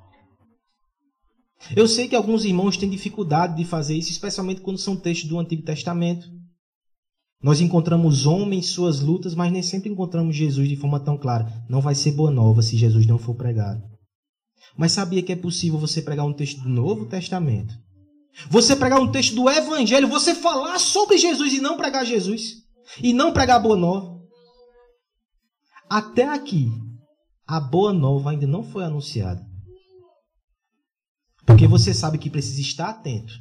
Eu 1.75 1.87
sei 1.87 2.07
que 2.07 2.15
alguns 2.15 2.45
irmãos 2.45 2.77
têm 2.77 2.89
dificuldade 2.89 3.57
de 3.57 3.65
fazer 3.65 3.95
isso, 3.95 4.11
especialmente 4.11 4.61
quando 4.61 4.77
são 4.77 4.95
textos 4.95 5.29
do 5.29 5.37
Antigo 5.37 5.63
Testamento. 5.63 6.27
Nós 7.41 7.61
encontramos 7.61 8.25
homens 8.25 8.67
suas 8.67 8.99
lutas, 8.99 9.35
mas 9.35 9.51
nem 9.51 9.61
sempre 9.61 9.89
encontramos 9.89 10.35
Jesus 10.35 10.67
de 10.67 10.75
forma 10.75 10.99
tão 10.99 11.17
clara. 11.17 11.63
Não 11.69 11.81
vai 11.81 11.95
ser 11.95 12.11
boa 12.11 12.31
nova 12.31 12.61
se 12.61 12.77
Jesus 12.77 13.05
não 13.05 13.17
for 13.17 13.35
pregado. 13.35 13.81
Mas 14.77 14.91
sabia 14.91 15.23
que 15.23 15.31
é 15.31 15.35
possível 15.35 15.79
você 15.79 16.01
pregar 16.01 16.25
um 16.25 16.33
texto 16.33 16.61
do 16.61 16.69
Novo 16.69 17.05
Testamento? 17.05 17.73
Você 18.49 18.75
pregar 18.75 18.99
um 18.99 19.11
texto 19.11 19.35
do 19.35 19.49
Evangelho, 19.49 20.07
você 20.07 20.33
falar 20.33 20.79
sobre 20.79 21.17
Jesus 21.17 21.53
e 21.53 21.59
não 21.59 21.77
pregar 21.77 22.05
Jesus? 22.05 22.63
E 23.01 23.13
não 23.13 23.33
pregar 23.33 23.61
boa 23.61 23.75
nova? 23.75 24.19
Até 25.89 26.23
aqui, 26.23 26.71
a 27.47 27.59
boa 27.59 27.91
nova 27.91 28.31
ainda 28.31 28.47
não 28.47 28.63
foi 28.63 28.83
anunciada. 28.83 29.43
Porque 31.45 31.67
você 31.67 31.93
sabe 31.93 32.17
que 32.17 32.29
precisa 32.29 32.61
estar 32.61 32.89
atento. 32.89 33.33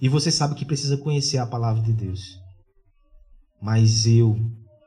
E 0.00 0.08
você 0.08 0.32
sabe 0.32 0.54
que 0.54 0.64
precisa 0.64 0.96
conhecer 0.96 1.38
a 1.38 1.46
palavra 1.46 1.82
de 1.82 1.92
Deus. 1.92 2.20
Mas 3.60 4.06
eu 4.06 4.36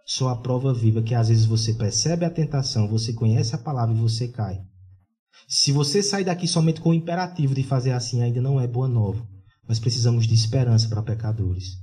sou 0.05 0.27
a 0.27 0.35
prova 0.35 0.73
viva 0.73 1.01
que 1.01 1.15
às 1.15 1.29
vezes 1.29 1.45
você 1.45 1.73
percebe 1.73 2.25
a 2.25 2.29
tentação, 2.29 2.87
você 2.87 3.13
conhece 3.13 3.55
a 3.55 3.59
palavra 3.59 3.95
e 3.95 3.99
você 3.99 4.27
cai. 4.27 4.59
Se 5.47 5.71
você 5.71 6.01
sair 6.01 6.23
daqui 6.23 6.47
somente 6.47 6.81
com 6.81 6.89
o 6.89 6.93
imperativo 6.93 7.53
de 7.53 7.63
fazer 7.63 7.91
assim, 7.91 8.21
ainda 8.21 8.41
não 8.41 8.59
é 8.59 8.67
boa 8.67 8.87
nova. 8.87 9.25
Nós 9.67 9.79
precisamos 9.79 10.27
de 10.27 10.33
esperança 10.33 10.87
para 10.87 11.01
pecadores. 11.03 11.77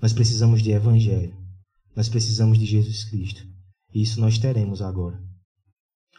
Nós 0.00 0.12
precisamos 0.12 0.62
de 0.62 0.70
evangelho. 0.70 1.34
Nós 1.94 2.08
precisamos 2.08 2.58
de 2.58 2.66
Jesus 2.66 3.04
Cristo. 3.04 3.42
E 3.94 4.02
isso 4.02 4.20
nós 4.20 4.38
teremos 4.38 4.82
agora. 4.82 5.18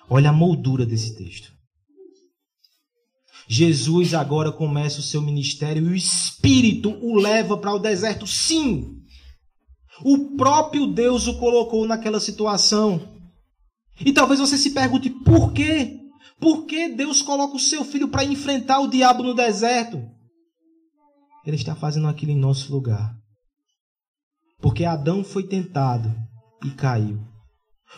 Olha 0.10 0.30
a 0.30 0.34
moldura 0.34 0.86
desse 0.86 1.16
texto. 1.16 1.52
Jesus 3.48 4.14
agora 4.14 4.52
começa 4.52 5.00
o 5.00 5.04
seu 5.04 5.22
ministério 5.22 5.86
e 5.86 5.90
o 5.90 5.96
Espírito 5.96 6.90
o 6.90 7.16
leva 7.16 7.58
para 7.58 7.74
o 7.74 7.80
deserto. 7.80 8.28
Sim, 8.28 8.98
o 10.04 10.36
próprio 10.36 10.88
Deus 10.88 11.28
o 11.28 11.38
colocou 11.38 11.88
naquela 11.88 12.20
situação. 12.20 13.16
E 14.00 14.12
talvez 14.12 14.40
você 14.40 14.58
se 14.58 14.72
pergunte 14.72 15.10
por 15.10 15.54
quê? 15.54 16.00
Por 16.40 16.66
que 16.66 16.90
Deus 16.90 17.22
coloca 17.22 17.56
o 17.56 17.60
seu 17.60 17.84
filho 17.84 18.08
para 18.08 18.24
enfrentar 18.24 18.80
o 18.80 18.88
diabo 18.88 19.24
no 19.24 19.34
deserto? 19.34 20.02
Ele 21.46 21.56
está 21.56 21.76
fazendo 21.76 22.08
aquilo 22.08 22.32
em 22.32 22.38
nosso 22.38 22.72
lugar. 22.72 23.16
Porque 24.60 24.86
Adão 24.86 25.24
foi 25.24 25.44
tentado 25.44 26.14
e 26.64 26.72
caiu. 26.72 27.20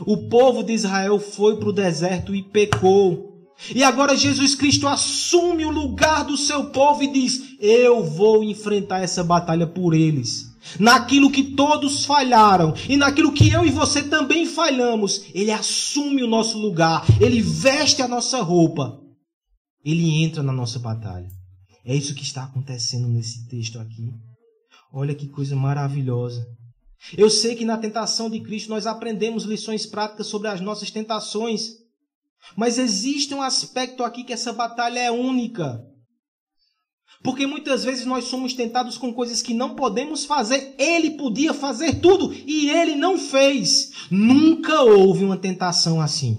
O 0.01 0.29
povo 0.29 0.63
de 0.63 0.73
Israel 0.73 1.19
foi 1.19 1.57
para 1.57 1.69
o 1.69 1.73
deserto 1.73 2.35
e 2.35 2.43
pecou. 2.43 3.27
E 3.73 3.83
agora 3.83 4.15
Jesus 4.15 4.55
Cristo 4.55 4.87
assume 4.87 5.65
o 5.65 5.71
lugar 5.71 6.23
do 6.23 6.37
seu 6.37 6.69
povo 6.69 7.03
e 7.03 7.11
diz: 7.11 7.57
Eu 7.59 8.03
vou 8.03 8.43
enfrentar 8.43 8.99
essa 8.99 9.23
batalha 9.23 9.67
por 9.67 9.93
eles 9.93 10.48
naquilo 10.79 11.31
que 11.31 11.43
todos 11.43 12.05
falharam 12.05 12.73
e 12.87 12.97
naquilo 12.97 13.31
que 13.31 13.49
eu 13.49 13.65
e 13.65 13.71
você 13.71 14.03
também 14.03 14.45
falhamos, 14.45 15.25
ele 15.33 15.51
assume 15.51 16.23
o 16.23 16.27
nosso 16.27 16.57
lugar, 16.57 17.05
ele 17.21 17.41
veste 17.41 18.01
a 18.01 18.07
nossa 18.07 18.41
roupa, 18.41 18.99
ele 19.83 20.23
entra 20.23 20.43
na 20.43 20.51
nossa 20.51 20.79
batalha. 20.79 21.27
É 21.85 21.95
isso 21.95 22.13
que 22.13 22.23
está 22.23 22.43
acontecendo 22.43 23.07
nesse 23.07 23.47
texto 23.47 23.79
aqui. 23.79 24.13
Olha 24.91 25.15
que 25.15 25.27
coisa 25.27 25.55
maravilhosa. 25.55 26.45
Eu 27.17 27.29
sei 27.29 27.55
que 27.55 27.63
na 27.63 27.77
tentação 27.77 28.29
de 28.29 28.39
Cristo 28.41 28.69
nós 28.69 28.85
aprendemos 28.85 29.43
lições 29.43 29.85
práticas 29.85 30.27
sobre 30.27 30.49
as 30.49 30.59
nossas 30.59 30.91
tentações, 30.91 31.77
mas 32.55 32.77
existe 32.77 33.33
um 33.33 33.41
aspecto 33.41 34.03
aqui 34.03 34.23
que 34.23 34.33
essa 34.33 34.51
batalha 34.51 34.99
é 34.99 35.11
única. 35.11 35.85
Porque 37.21 37.45
muitas 37.45 37.83
vezes 37.83 38.05
nós 38.05 38.25
somos 38.25 38.53
tentados 38.53 38.97
com 38.97 39.13
coisas 39.13 39.41
que 39.41 39.53
não 39.53 39.75
podemos 39.75 40.23
fazer. 40.23 40.73
Ele 40.77 41.11
podia 41.11 41.53
fazer 41.53 41.99
tudo 41.99 42.33
e 42.33 42.69
ele 42.69 42.95
não 42.95 43.17
fez. 43.17 43.91
Nunca 44.09 44.81
houve 44.83 45.25
uma 45.25 45.37
tentação 45.37 45.99
assim. 45.99 46.37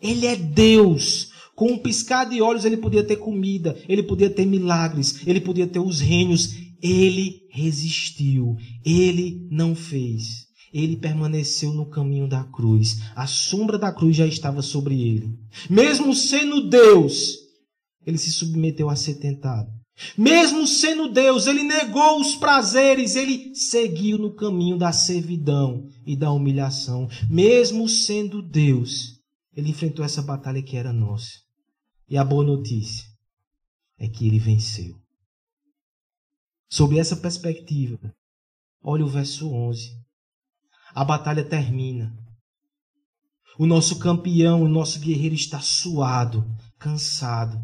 Ele 0.00 0.26
é 0.26 0.36
Deus. 0.36 1.32
Com 1.54 1.72
um 1.72 1.78
piscar 1.78 2.24
de 2.24 2.42
olhos 2.42 2.64
ele 2.64 2.76
podia 2.76 3.04
ter 3.04 3.16
comida, 3.16 3.80
ele 3.88 4.02
podia 4.02 4.28
ter 4.28 4.44
milagres, 4.44 5.26
ele 5.26 5.40
podia 5.40 5.66
ter 5.66 5.78
os 5.78 6.00
reinos. 6.00 6.52
Ele 6.82 7.40
resistiu. 7.50 8.56
Ele 8.84 9.48
não 9.50 9.74
fez. 9.74 10.44
Ele 10.70 10.96
permaneceu 10.96 11.72
no 11.72 11.88
caminho 11.88 12.28
da 12.28 12.44
cruz. 12.44 12.98
A 13.16 13.26
sombra 13.26 13.78
da 13.78 13.90
cruz 13.90 14.16
já 14.16 14.26
estava 14.26 14.60
sobre 14.60 15.00
ele. 15.00 15.30
Mesmo 15.70 16.12
sendo 16.14 16.68
Deus, 16.68 17.38
ele 18.04 18.18
se 18.18 18.30
submeteu 18.30 18.90
a 18.90 18.96
ser 18.96 19.14
tentado. 19.14 19.70
Mesmo 20.18 20.66
sendo 20.66 21.08
Deus, 21.08 21.46
ele 21.46 21.62
negou 21.62 22.20
os 22.20 22.34
prazeres, 22.34 23.14
ele 23.14 23.54
seguiu 23.54 24.18
no 24.18 24.34
caminho 24.34 24.76
da 24.76 24.92
servidão 24.92 25.88
e 26.04 26.16
da 26.16 26.32
humilhação. 26.32 27.08
Mesmo 27.30 27.88
sendo 27.88 28.42
Deus, 28.42 29.20
ele 29.56 29.70
enfrentou 29.70 30.04
essa 30.04 30.20
batalha 30.20 30.62
que 30.62 30.76
era 30.76 30.92
nossa. 30.92 31.44
E 32.08 32.18
a 32.18 32.24
boa 32.24 32.44
notícia 32.44 33.04
é 33.98 34.08
que 34.08 34.26
ele 34.26 34.38
venceu. 34.38 34.96
Sob 36.68 36.98
essa 36.98 37.16
perspectiva, 37.16 38.12
olha 38.82 39.04
o 39.04 39.08
verso 39.08 39.48
11. 39.52 39.90
A 40.92 41.04
batalha 41.04 41.44
termina. 41.44 42.12
O 43.56 43.64
nosso 43.64 44.00
campeão, 44.00 44.62
o 44.62 44.68
nosso 44.68 44.98
guerreiro 44.98 45.36
está 45.36 45.60
suado, 45.60 46.44
cansado. 46.78 47.56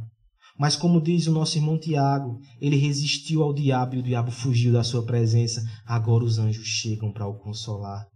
Mas 0.61 0.77
como 0.77 1.01
diz 1.01 1.27
o 1.27 1.33
nosso 1.33 1.57
irmão 1.57 1.79
Tiago, 1.79 2.39
ele 2.61 2.77
resistiu 2.77 3.43
ao 3.43 3.55
diabo 3.55 3.95
e 3.95 3.99
o 4.01 4.03
diabo 4.03 4.31
fugiu 4.31 4.75
da 4.75 4.85
sua 4.85 5.03
presença. 5.07 5.63
Agora 5.87 6.23
os 6.23 6.39
anjos 6.39 6.67
chegam 6.67 7.11
para 7.11 7.27
o 7.27 7.39
consolar. 7.39 8.07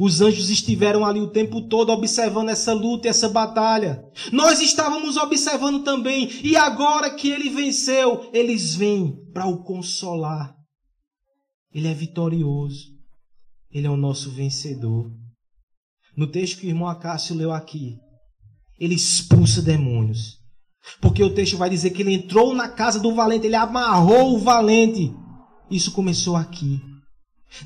Os 0.00 0.22
anjos 0.22 0.48
estiveram 0.48 1.04
ali 1.04 1.20
o 1.20 1.30
tempo 1.30 1.68
todo 1.68 1.92
observando 1.92 2.48
essa 2.48 2.72
luta 2.72 3.06
essa 3.06 3.28
batalha. 3.28 4.02
Nós 4.32 4.62
estávamos 4.62 5.18
observando 5.18 5.84
também. 5.84 6.30
E 6.42 6.56
agora 6.56 7.14
que 7.14 7.28
ele 7.28 7.50
venceu, 7.50 8.30
eles 8.32 8.74
vêm 8.74 9.14
para 9.30 9.46
o 9.46 9.62
consolar. 9.62 10.56
Ele 11.70 11.88
é 11.88 11.92
vitorioso. 11.92 12.86
Ele 13.70 13.86
é 13.86 13.90
o 13.90 13.96
nosso 13.98 14.30
vencedor. 14.30 15.12
No 16.16 16.26
texto 16.26 16.60
que 16.60 16.66
o 16.66 16.70
irmão 16.70 16.88
Acácio 16.88 17.36
leu 17.36 17.52
aqui, 17.52 17.98
ele 18.80 18.94
expulsa 18.94 19.60
demônios. 19.60 20.40
Porque 21.00 21.22
o 21.22 21.34
texto 21.34 21.56
vai 21.56 21.70
dizer 21.70 21.90
que 21.90 22.02
ele 22.02 22.14
entrou 22.14 22.54
na 22.54 22.68
casa 22.68 22.98
do 22.98 23.14
valente, 23.14 23.46
ele 23.46 23.56
amarrou 23.56 24.34
o 24.34 24.38
valente. 24.38 25.12
Isso 25.70 25.92
começou 25.92 26.36
aqui. 26.36 26.80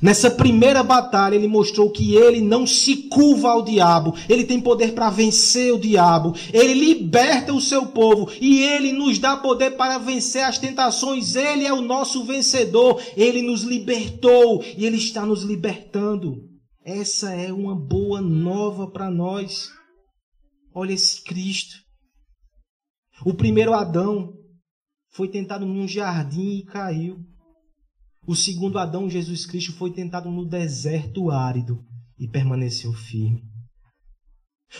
Nessa 0.01 0.29
primeira 0.29 0.83
batalha, 0.83 1.35
ele 1.35 1.47
mostrou 1.47 1.89
que 1.89 2.15
ele 2.15 2.41
não 2.41 2.67
se 2.67 3.07
curva 3.07 3.49
ao 3.49 3.63
diabo, 3.63 4.13
ele 4.27 4.43
tem 4.43 4.59
poder 4.59 4.93
para 4.93 5.09
vencer 5.09 5.73
o 5.73 5.79
diabo, 5.79 6.35
ele 6.53 6.73
liberta 6.73 7.53
o 7.53 7.61
seu 7.61 7.87
povo 7.87 8.29
e 8.39 8.61
ele 8.61 8.91
nos 8.91 9.17
dá 9.17 9.37
poder 9.37 9.71
para 9.71 9.97
vencer 9.97 10.43
as 10.43 10.59
tentações. 10.59 11.35
Ele 11.35 11.65
é 11.65 11.73
o 11.73 11.81
nosso 11.81 12.25
vencedor, 12.25 13.01
ele 13.15 13.41
nos 13.41 13.63
libertou 13.63 14.61
e 14.77 14.85
ele 14.85 14.97
está 14.97 15.25
nos 15.25 15.43
libertando. 15.43 16.35
Essa 16.85 17.31
é 17.31 17.51
uma 17.51 17.75
boa 17.75 18.21
nova 18.21 18.87
para 18.91 19.09
nós. 19.09 19.69
Olha 20.75 20.93
esse 20.93 21.23
Cristo. 21.23 21.86
O 23.25 23.33
primeiro 23.33 23.73
Adão 23.73 24.33
foi 25.11 25.27
tentado 25.27 25.65
num 25.65 25.87
jardim 25.87 26.57
e 26.57 26.65
caiu. 26.65 27.19
O 28.27 28.35
segundo 28.35 28.77
Adão, 28.77 29.09
Jesus 29.09 29.45
Cristo, 29.45 29.73
foi 29.73 29.91
tentado 29.91 30.29
no 30.29 30.45
deserto 30.45 31.31
árido 31.31 31.83
e 32.19 32.27
permaneceu 32.27 32.93
firme. 32.93 33.43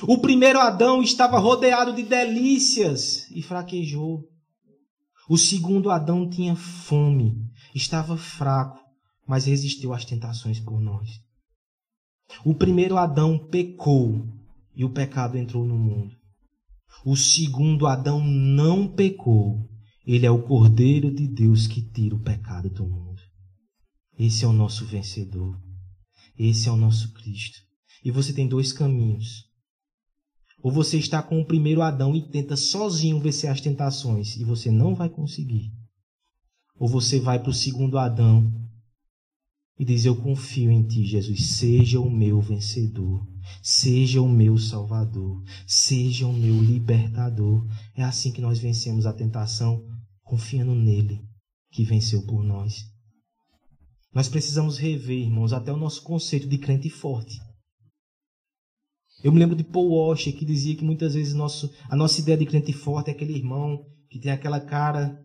O 0.03 0.19
primeiro 0.19 0.59
Adão 0.59 1.01
estava 1.01 1.39
rodeado 1.39 1.95
de 1.95 2.03
delícias 2.03 3.29
e 3.31 3.41
fraquejou. 3.41 4.23
O 5.29 5.37
segundo 5.37 5.89
Adão 5.89 6.29
tinha 6.29 6.55
fome, 6.55 7.35
estava 7.73 8.17
fraco, 8.17 8.79
mas 9.25 9.45
resistiu 9.45 9.93
às 9.93 10.05
tentações 10.05 10.59
por 10.59 10.79
nós. 10.79 11.09
O 12.45 12.53
primeiro 12.53 12.97
Adão 12.97 13.39
pecou 13.47 14.27
e 14.75 14.83
o 14.83 14.89
pecado 14.91 15.37
entrou 15.37 15.65
no 15.65 15.77
mundo. 15.77 16.16
O 17.05 17.15
segundo 17.15 17.87
Adão 17.87 18.23
não 18.23 18.87
pecou. 18.87 19.69
Ele 20.05 20.25
é 20.25 20.31
o 20.31 20.43
Cordeiro 20.43 21.13
de 21.13 21.27
Deus 21.27 21.67
que 21.67 21.81
tira 21.81 22.15
o 22.15 22.19
pecado 22.19 22.69
do 22.69 22.85
mundo. 22.85 23.21
Esse 24.17 24.45
é 24.45 24.47
o 24.47 24.53
nosso 24.53 24.85
vencedor. 24.85 25.59
Esse 26.37 26.69
é 26.69 26.71
o 26.71 26.77
nosso 26.77 27.13
Cristo. 27.13 27.59
E 28.03 28.11
você 28.11 28.33
tem 28.33 28.47
dois 28.47 28.71
caminhos. 28.71 29.45
Ou 30.61 30.71
você 30.71 30.97
está 30.97 31.21
com 31.21 31.39
o 31.39 31.45
primeiro 31.45 31.81
Adão 31.81 32.15
e 32.15 32.29
tenta 32.29 32.55
sozinho 32.55 33.19
vencer 33.19 33.49
as 33.49 33.61
tentações 33.61 34.35
e 34.35 34.43
você 34.43 34.71
não 34.71 34.95
vai 34.95 35.09
conseguir. 35.09 35.71
Ou 36.79 36.87
você 36.87 37.19
vai 37.19 37.39
para 37.39 37.51
o 37.51 37.53
segundo 37.53 37.97
Adão 37.97 38.66
e 39.79 39.85
diz: 39.85 40.05
Eu 40.05 40.15
confio 40.15 40.71
em 40.71 40.85
ti, 40.85 41.05
Jesus. 41.05 41.57
Seja 41.57 41.99
o 41.99 42.09
meu 42.09 42.41
vencedor. 42.41 43.25
Seja 43.61 44.21
o 44.21 44.29
meu 44.29 44.57
salvador. 44.57 45.43
Seja 45.67 46.27
o 46.27 46.33
meu 46.33 46.61
libertador. 46.61 47.65
É 47.95 48.03
assim 48.03 48.31
que 48.31 48.41
nós 48.41 48.59
vencemos 48.59 49.05
a 49.05 49.13
tentação, 49.13 49.83
confiando 50.23 50.73
nele, 50.73 51.21
que 51.71 51.83
venceu 51.83 52.25
por 52.25 52.43
nós. 52.43 52.85
Nós 54.13 54.27
precisamos 54.27 54.77
rever, 54.77 55.19
irmãos, 55.19 55.53
até 55.53 55.71
o 55.71 55.77
nosso 55.77 56.01
conceito 56.01 56.47
de 56.47 56.57
crente 56.57 56.89
forte. 56.89 57.37
Eu 59.23 59.31
me 59.31 59.39
lembro 59.39 59.55
de 59.55 59.63
Paul 59.63 59.91
Washer 59.91 60.35
que 60.35 60.45
dizia 60.45 60.75
que 60.75 60.83
muitas 60.83 61.13
vezes 61.13 61.33
nosso, 61.33 61.71
a 61.89 61.95
nossa 61.95 62.21
ideia 62.21 62.37
de 62.37 62.45
crente 62.45 62.71
forte 62.73 63.09
é 63.09 63.13
aquele 63.13 63.33
irmão 63.33 63.83
que 64.09 64.19
tem 64.19 64.31
aquela 64.31 64.59
cara 64.59 65.19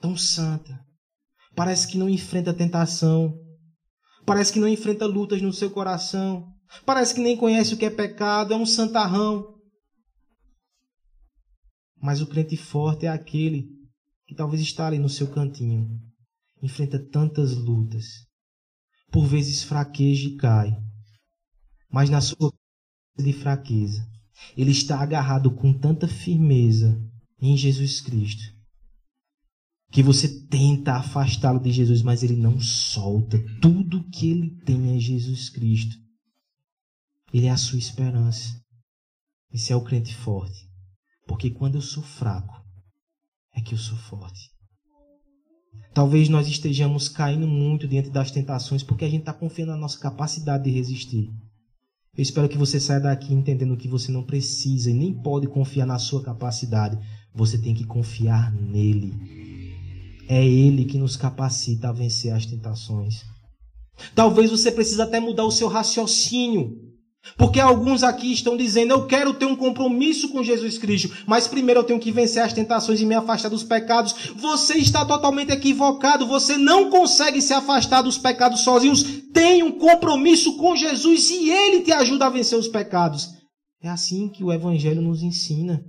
tão 0.00 0.16
santa. 0.16 0.78
Parece 1.54 1.88
que 1.88 1.98
não 1.98 2.08
enfrenta 2.08 2.54
tentação. 2.54 3.34
Parece 4.28 4.52
que 4.52 4.60
não 4.60 4.68
enfrenta 4.68 5.06
lutas 5.06 5.40
no 5.40 5.54
seu 5.54 5.70
coração. 5.70 6.52
Parece 6.84 7.14
que 7.14 7.20
nem 7.22 7.34
conhece 7.34 7.72
o 7.72 7.78
que 7.78 7.86
é 7.86 7.90
pecado, 7.90 8.52
é 8.52 8.56
um 8.58 8.66
santarrão. 8.66 9.58
Mas 11.96 12.20
o 12.20 12.26
crente 12.26 12.54
forte 12.54 13.06
é 13.06 13.08
aquele 13.08 13.70
que 14.26 14.34
talvez 14.34 14.60
está 14.60 14.86
ali 14.86 14.98
no 14.98 15.08
seu 15.08 15.28
cantinho, 15.28 15.98
enfrenta 16.62 16.98
tantas 16.98 17.56
lutas, 17.56 18.26
por 19.10 19.24
vezes 19.24 19.62
fraqueja 19.62 20.28
e 20.28 20.36
cai, 20.36 20.76
mas 21.90 22.10
na 22.10 22.20
sua 22.20 22.52
de 23.16 23.32
fraqueza, 23.32 24.06
ele 24.54 24.72
está 24.72 25.00
agarrado 25.00 25.50
com 25.50 25.72
tanta 25.72 26.06
firmeza 26.06 27.02
em 27.40 27.56
Jesus 27.56 28.02
Cristo, 28.02 28.54
que 29.90 30.02
você 30.02 30.28
tenta 30.46 30.94
afastá-lo 30.94 31.60
de 31.60 31.70
Jesus, 31.72 32.02
mas 32.02 32.22
ele 32.22 32.36
não 32.36 32.60
solta. 32.60 33.42
Tudo 33.60 34.08
que 34.10 34.30
ele 34.30 34.50
tem 34.64 34.96
é 34.96 35.00
Jesus 35.00 35.48
Cristo. 35.48 35.96
Ele 37.32 37.46
é 37.46 37.50
a 37.50 37.56
sua 37.56 37.78
esperança. 37.78 38.60
Esse 39.52 39.72
é 39.72 39.76
o 39.76 39.84
crente 39.84 40.14
forte. 40.14 40.68
Porque 41.26 41.50
quando 41.50 41.76
eu 41.76 41.82
sou 41.82 42.02
fraco, 42.02 42.54
é 43.54 43.60
que 43.60 43.74
eu 43.74 43.78
sou 43.78 43.96
forte. 43.96 44.50
Talvez 45.94 46.28
nós 46.28 46.46
estejamos 46.48 47.08
caindo 47.08 47.46
muito 47.46 47.88
diante 47.88 48.10
das 48.10 48.30
tentações 48.30 48.82
porque 48.82 49.04
a 49.04 49.10
gente 49.10 49.20
está 49.20 49.32
confiando 49.32 49.72
na 49.72 49.78
nossa 49.78 49.98
capacidade 49.98 50.64
de 50.64 50.70
resistir. 50.70 51.28
Eu 52.16 52.22
espero 52.22 52.48
que 52.48 52.58
você 52.58 52.78
saia 52.80 53.00
daqui 53.00 53.32
entendendo 53.32 53.76
que 53.76 53.88
você 53.88 54.10
não 54.10 54.24
precisa 54.24 54.90
e 54.90 54.94
nem 54.94 55.14
pode 55.14 55.46
confiar 55.46 55.86
na 55.86 55.98
sua 55.98 56.22
capacidade. 56.22 56.98
Você 57.34 57.58
tem 57.58 57.74
que 57.74 57.84
confiar 57.84 58.52
nele. 58.52 59.57
É 60.28 60.46
ele 60.46 60.84
que 60.84 60.98
nos 60.98 61.16
capacita 61.16 61.88
a 61.88 61.92
vencer 61.92 62.34
as 62.34 62.44
tentações. 62.44 63.24
Talvez 64.14 64.50
você 64.50 64.70
precise 64.70 65.00
até 65.00 65.18
mudar 65.18 65.44
o 65.44 65.50
seu 65.50 65.68
raciocínio. 65.68 66.86
Porque 67.36 67.58
alguns 67.58 68.02
aqui 68.02 68.30
estão 68.30 68.54
dizendo: 68.54 68.92
eu 68.92 69.06
quero 69.06 69.32
ter 69.34 69.46
um 69.46 69.56
compromisso 69.56 70.28
com 70.28 70.42
Jesus 70.42 70.76
Cristo, 70.76 71.10
mas 71.26 71.48
primeiro 71.48 71.80
eu 71.80 71.84
tenho 71.84 71.98
que 71.98 72.12
vencer 72.12 72.42
as 72.42 72.52
tentações 72.52 73.00
e 73.00 73.06
me 73.06 73.14
afastar 73.14 73.48
dos 73.48 73.64
pecados. 73.64 74.32
Você 74.36 74.74
está 74.74 75.04
totalmente 75.04 75.50
equivocado. 75.50 76.26
Você 76.26 76.58
não 76.58 76.90
consegue 76.90 77.40
se 77.40 77.54
afastar 77.54 78.02
dos 78.02 78.18
pecados 78.18 78.60
sozinhos. 78.60 79.02
Tem 79.32 79.62
um 79.62 79.78
compromisso 79.78 80.56
com 80.58 80.76
Jesus 80.76 81.30
e 81.30 81.50
ele 81.50 81.80
te 81.80 81.90
ajuda 81.90 82.26
a 82.26 82.30
vencer 82.30 82.58
os 82.58 82.68
pecados. 82.68 83.30
É 83.82 83.88
assim 83.88 84.28
que 84.28 84.44
o 84.44 84.52
Evangelho 84.52 85.00
nos 85.00 85.22
ensina. 85.22 85.82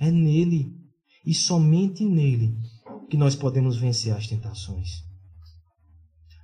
É 0.00 0.10
nele 0.10 0.72
e 1.24 1.32
somente 1.32 2.04
nele 2.04 2.52
que 3.12 3.16
nós 3.16 3.36
podemos 3.36 3.76
vencer 3.76 4.12
as 4.12 4.26
tentações. 4.26 4.88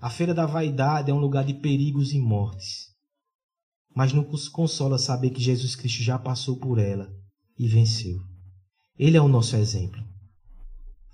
A 0.00 0.08
feira 0.08 0.32
da 0.32 0.46
vaidade 0.46 1.10
é 1.10 1.14
um 1.14 1.18
lugar 1.18 1.44
de 1.44 1.54
perigos 1.54 2.12
e 2.12 2.20
mortes 2.20 2.88
mas 3.98 4.12
nos 4.12 4.46
consola 4.46 4.96
saber 4.96 5.30
que 5.30 5.42
Jesus 5.42 5.74
Cristo 5.74 6.04
já 6.04 6.16
passou 6.16 6.56
por 6.56 6.78
ela 6.78 7.12
e 7.58 7.66
venceu. 7.66 8.16
Ele 8.96 9.16
é 9.16 9.20
o 9.20 9.26
nosso 9.26 9.56
exemplo. 9.56 10.00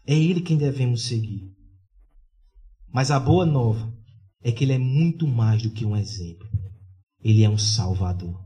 É 0.06 0.14
ele 0.14 0.42
quem 0.42 0.58
devemos 0.58 1.06
seguir. 1.06 1.50
Mas 2.92 3.10
a 3.10 3.18
boa 3.18 3.46
nova 3.46 3.90
é 4.42 4.52
que 4.52 4.64
ele 4.64 4.74
é 4.74 4.78
muito 4.78 5.26
mais 5.26 5.62
do 5.62 5.70
que 5.70 5.86
um 5.86 5.96
exemplo. 5.96 6.46
Ele 7.22 7.42
é 7.42 7.48
um 7.48 7.56
salvador. 7.56 8.43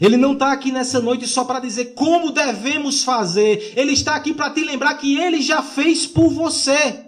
Ele 0.00 0.16
não 0.16 0.34
está 0.34 0.52
aqui 0.52 0.70
nessa 0.70 1.00
noite 1.00 1.26
só 1.26 1.44
para 1.44 1.60
dizer 1.60 1.94
como 1.94 2.30
devemos 2.30 3.02
fazer. 3.02 3.72
Ele 3.76 3.92
está 3.92 4.14
aqui 4.14 4.34
para 4.34 4.50
te 4.50 4.62
lembrar 4.62 4.94
que 4.94 5.16
ele 5.16 5.40
já 5.40 5.62
fez 5.62 6.06
por 6.06 6.30
você. 6.30 7.06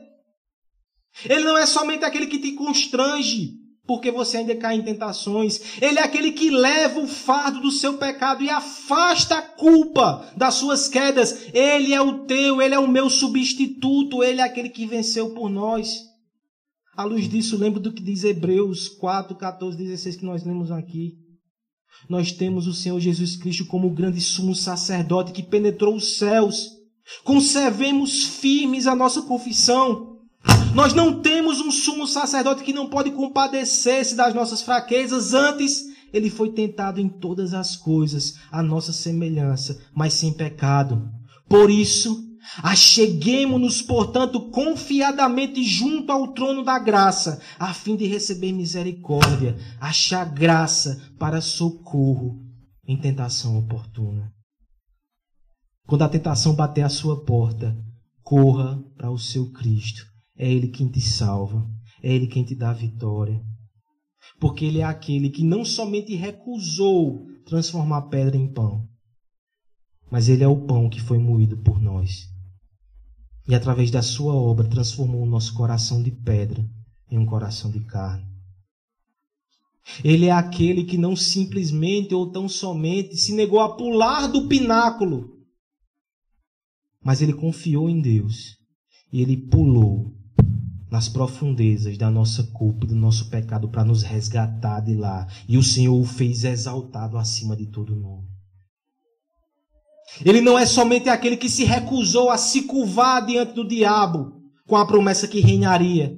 Ele 1.24 1.44
não 1.44 1.58
é 1.58 1.66
somente 1.66 2.04
aquele 2.04 2.26
que 2.26 2.38
te 2.38 2.52
constrange, 2.52 3.58
porque 3.86 4.10
você 4.10 4.38
ainda 4.38 4.54
cai 4.54 4.76
em 4.76 4.82
tentações. 4.82 5.82
Ele 5.82 5.98
é 5.98 6.02
aquele 6.02 6.32
que 6.32 6.48
leva 6.48 7.00
o 7.00 7.08
fardo 7.08 7.60
do 7.60 7.70
seu 7.70 7.94
pecado 7.94 8.42
e 8.42 8.48
afasta 8.48 9.36
a 9.36 9.42
culpa 9.42 10.32
das 10.36 10.54
suas 10.54 10.88
quedas. 10.88 11.48
Ele 11.52 11.92
é 11.92 12.00
o 12.00 12.24
teu, 12.24 12.62
ele 12.62 12.74
é 12.74 12.78
o 12.78 12.88
meu 12.88 13.10
substituto, 13.10 14.22
ele 14.22 14.40
é 14.40 14.44
aquele 14.44 14.70
que 14.70 14.86
venceu 14.86 15.34
por 15.34 15.50
nós. 15.50 16.08
À 16.96 17.04
luz 17.04 17.28
disso, 17.28 17.58
lembro 17.58 17.80
do 17.80 17.92
que 17.92 18.02
diz 18.02 18.24
Hebreus 18.24 18.88
4, 18.88 19.36
14, 19.36 19.76
16 19.76 20.16
que 20.16 20.24
nós 20.24 20.44
lemos 20.44 20.70
aqui. 20.70 21.29
Nós 22.08 22.32
temos 22.32 22.66
o 22.66 22.74
Senhor 22.74 22.98
Jesus 23.00 23.36
Cristo 23.36 23.66
como 23.66 23.88
o 23.88 23.94
grande 23.94 24.20
sumo 24.20 24.54
sacerdote 24.54 25.32
que 25.32 25.42
penetrou 25.42 25.94
os 25.94 26.18
céus. 26.18 26.70
Conservemos 27.24 28.24
firmes 28.24 28.86
a 28.86 28.94
nossa 28.94 29.22
confissão 29.22 30.10
nós 30.74 30.94
não 30.94 31.20
temos 31.20 31.60
um 31.60 31.70
sumo 31.70 32.06
sacerdote 32.06 32.62
que 32.62 32.72
não 32.72 32.88
pode 32.88 33.10
compadecer-se 33.10 34.14
das 34.14 34.32
nossas 34.32 34.62
fraquezas. 34.62 35.34
Antes, 35.34 35.86
ele 36.12 36.30
foi 36.30 36.50
tentado 36.50 37.00
em 37.00 37.08
todas 37.08 37.52
as 37.54 37.76
coisas, 37.76 38.36
a 38.52 38.62
nossa 38.62 38.92
semelhança, 38.92 39.80
mas 39.94 40.14
sem 40.14 40.32
pecado. 40.32 41.10
Por 41.48 41.70
isso, 41.70 42.24
acheguemo-nos, 42.62 43.82
portanto, 43.82 44.50
confiadamente 44.50 45.62
junto 45.64 46.10
ao 46.10 46.32
trono 46.32 46.64
da 46.64 46.78
graça, 46.78 47.40
a 47.58 47.72
fim 47.74 47.96
de 47.96 48.06
receber 48.06 48.52
misericórdia, 48.52 49.56
achar 49.80 50.24
graça 50.24 51.00
para 51.18 51.40
socorro 51.40 52.40
em 52.86 52.96
tentação 52.96 53.58
oportuna. 53.58 54.32
Quando 55.86 56.02
a 56.02 56.08
tentação 56.08 56.54
bater 56.54 56.82
à 56.82 56.88
sua 56.88 57.24
porta, 57.24 57.76
corra 58.22 58.78
para 58.96 59.10
o 59.10 59.18
seu 59.18 59.50
Cristo 59.50 60.10
é 60.40 60.50
Ele 60.50 60.68
quem 60.68 60.88
te 60.88 61.02
salva, 61.02 61.68
é 62.02 62.14
Ele 62.14 62.26
quem 62.26 62.42
te 62.42 62.54
dá 62.54 62.70
a 62.70 62.74
vitória. 62.74 63.44
Porque 64.40 64.64
Ele 64.64 64.78
é 64.78 64.84
aquele 64.84 65.28
que 65.28 65.44
não 65.44 65.66
somente 65.66 66.14
recusou 66.14 67.26
transformar 67.44 68.08
pedra 68.08 68.38
em 68.38 68.50
pão, 68.50 68.88
mas 70.10 70.28
Ele 70.28 70.42
é 70.42 70.48
o 70.48 70.66
pão 70.66 70.88
que 70.88 71.00
foi 71.00 71.18
moído 71.18 71.56
por 71.56 71.80
nós. 71.80 72.28
E 73.48 73.54
através 73.54 73.90
da 73.90 74.02
Sua 74.02 74.34
obra 74.34 74.68
transformou 74.68 75.22
o 75.22 75.30
nosso 75.30 75.54
coração 75.54 76.02
de 76.02 76.10
pedra 76.10 76.64
em 77.10 77.18
um 77.18 77.26
coração 77.26 77.70
de 77.70 77.80
carne. 77.80 78.30
Ele 80.04 80.26
é 80.26 80.30
aquele 80.30 80.84
que 80.84 80.96
não 80.96 81.16
simplesmente 81.16 82.14
ou 82.14 82.30
tão 82.30 82.48
somente 82.48 83.16
se 83.16 83.34
negou 83.34 83.60
a 83.60 83.76
pular 83.76 84.26
do 84.28 84.46
pináculo, 84.46 85.40
mas 87.02 87.22
ele 87.22 87.32
confiou 87.32 87.88
em 87.88 88.00
Deus 88.00 88.56
e 89.12 89.20
ele 89.22 89.36
pulou 89.36 90.14
nas 90.90 91.08
profundezas 91.08 91.96
da 91.96 92.10
nossa 92.10 92.44
culpa 92.52 92.84
e 92.84 92.88
do 92.88 92.96
nosso 92.96 93.30
pecado 93.30 93.68
para 93.68 93.84
nos 93.84 94.02
resgatar 94.02 94.80
de 94.80 94.94
lá. 94.94 95.26
E 95.48 95.56
o 95.56 95.62
Senhor 95.62 95.98
o 95.98 96.04
fez 96.04 96.44
exaltado 96.44 97.16
acima 97.16 97.56
de 97.56 97.66
todo 97.66 97.94
nome. 97.94 98.29
Ele 100.24 100.40
não 100.40 100.58
é 100.58 100.66
somente 100.66 101.08
aquele 101.08 101.36
que 101.36 101.48
se 101.48 101.64
recusou 101.64 102.30
a 102.30 102.36
se 102.36 102.62
curvar 102.62 103.24
diante 103.24 103.54
do 103.54 103.66
diabo 103.66 104.32
com 104.66 104.76
a 104.76 104.86
promessa 104.86 105.26
que 105.26 105.40
reinaria, 105.40 106.16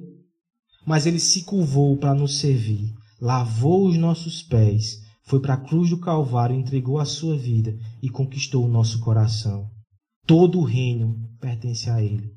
mas 0.85 1.05
ele 1.05 1.19
se 1.19 1.43
curvou 1.43 1.97
para 1.97 2.13
nos 2.13 2.39
servir, 2.39 2.93
lavou 3.19 3.87
os 3.87 3.97
nossos 3.97 4.43
pés, 4.43 4.99
foi 5.25 5.39
para 5.39 5.53
a 5.53 5.61
cruz 5.61 5.89
do 5.89 5.99
Calvário, 5.99 6.55
entregou 6.55 6.99
a 6.99 7.05
sua 7.05 7.37
vida 7.37 7.77
e 8.01 8.09
conquistou 8.09 8.65
o 8.65 8.69
nosso 8.69 8.99
coração. 8.99 9.69
Todo 10.25 10.59
o 10.59 10.63
reino 10.63 11.17
pertence 11.39 11.89
a 11.89 12.01
ele 12.01 12.31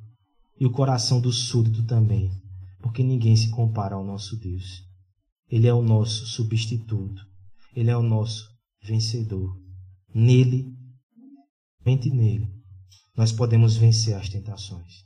e 0.59 0.65
o 0.65 0.71
coração 0.71 1.21
do 1.21 1.33
súdito 1.33 1.85
também, 1.85 2.31
porque 2.81 3.03
ninguém 3.03 3.37
se 3.37 3.51
compara 3.51 3.95
ao 3.95 4.05
nosso 4.05 4.37
Deus. 4.37 4.85
Ele 5.51 5.67
é 5.67 5.75
o 5.75 5.83
nosso 5.83 6.27
substituto, 6.27 7.23
ele 7.75 7.91
é 7.91 7.97
o 7.97 8.03
nosso 8.03 8.49
vencedor. 8.83 9.57
Nele, 10.15 10.73
mente 11.87 12.11
nele, 12.11 12.53
nós 13.17 13.31
podemos 13.31 13.77
vencer 13.77 14.15
as 14.17 14.29
tentações. 14.29 15.05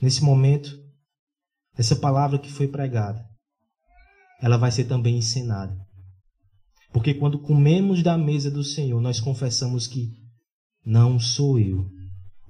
Nesse 0.00 0.22
momento, 0.22 0.70
essa 1.74 1.96
palavra 1.96 2.38
que 2.38 2.52
foi 2.52 2.68
pregada, 2.68 3.26
ela 4.42 4.58
vai 4.58 4.70
ser 4.70 4.84
também 4.84 5.16
ensinada. 5.16 5.74
Porque 6.92 7.14
quando 7.14 7.40
comemos 7.40 8.02
da 8.02 8.16
mesa 8.18 8.50
do 8.50 8.62
Senhor, 8.62 9.00
nós 9.00 9.20
confessamos 9.20 9.86
que 9.86 10.12
não 10.84 11.18
sou 11.18 11.58
eu. 11.58 11.88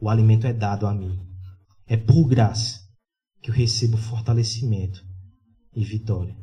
O 0.01 0.09
alimento 0.09 0.47
é 0.47 0.53
dado 0.53 0.87
a 0.87 0.95
mim. 0.95 1.19
É 1.87 1.97
por 1.97 2.27
graça 2.27 2.81
que 3.41 3.51
eu 3.51 3.55
recebo 3.55 3.97
fortalecimento 3.97 5.01
e 5.75 5.85
vitória. 5.85 6.37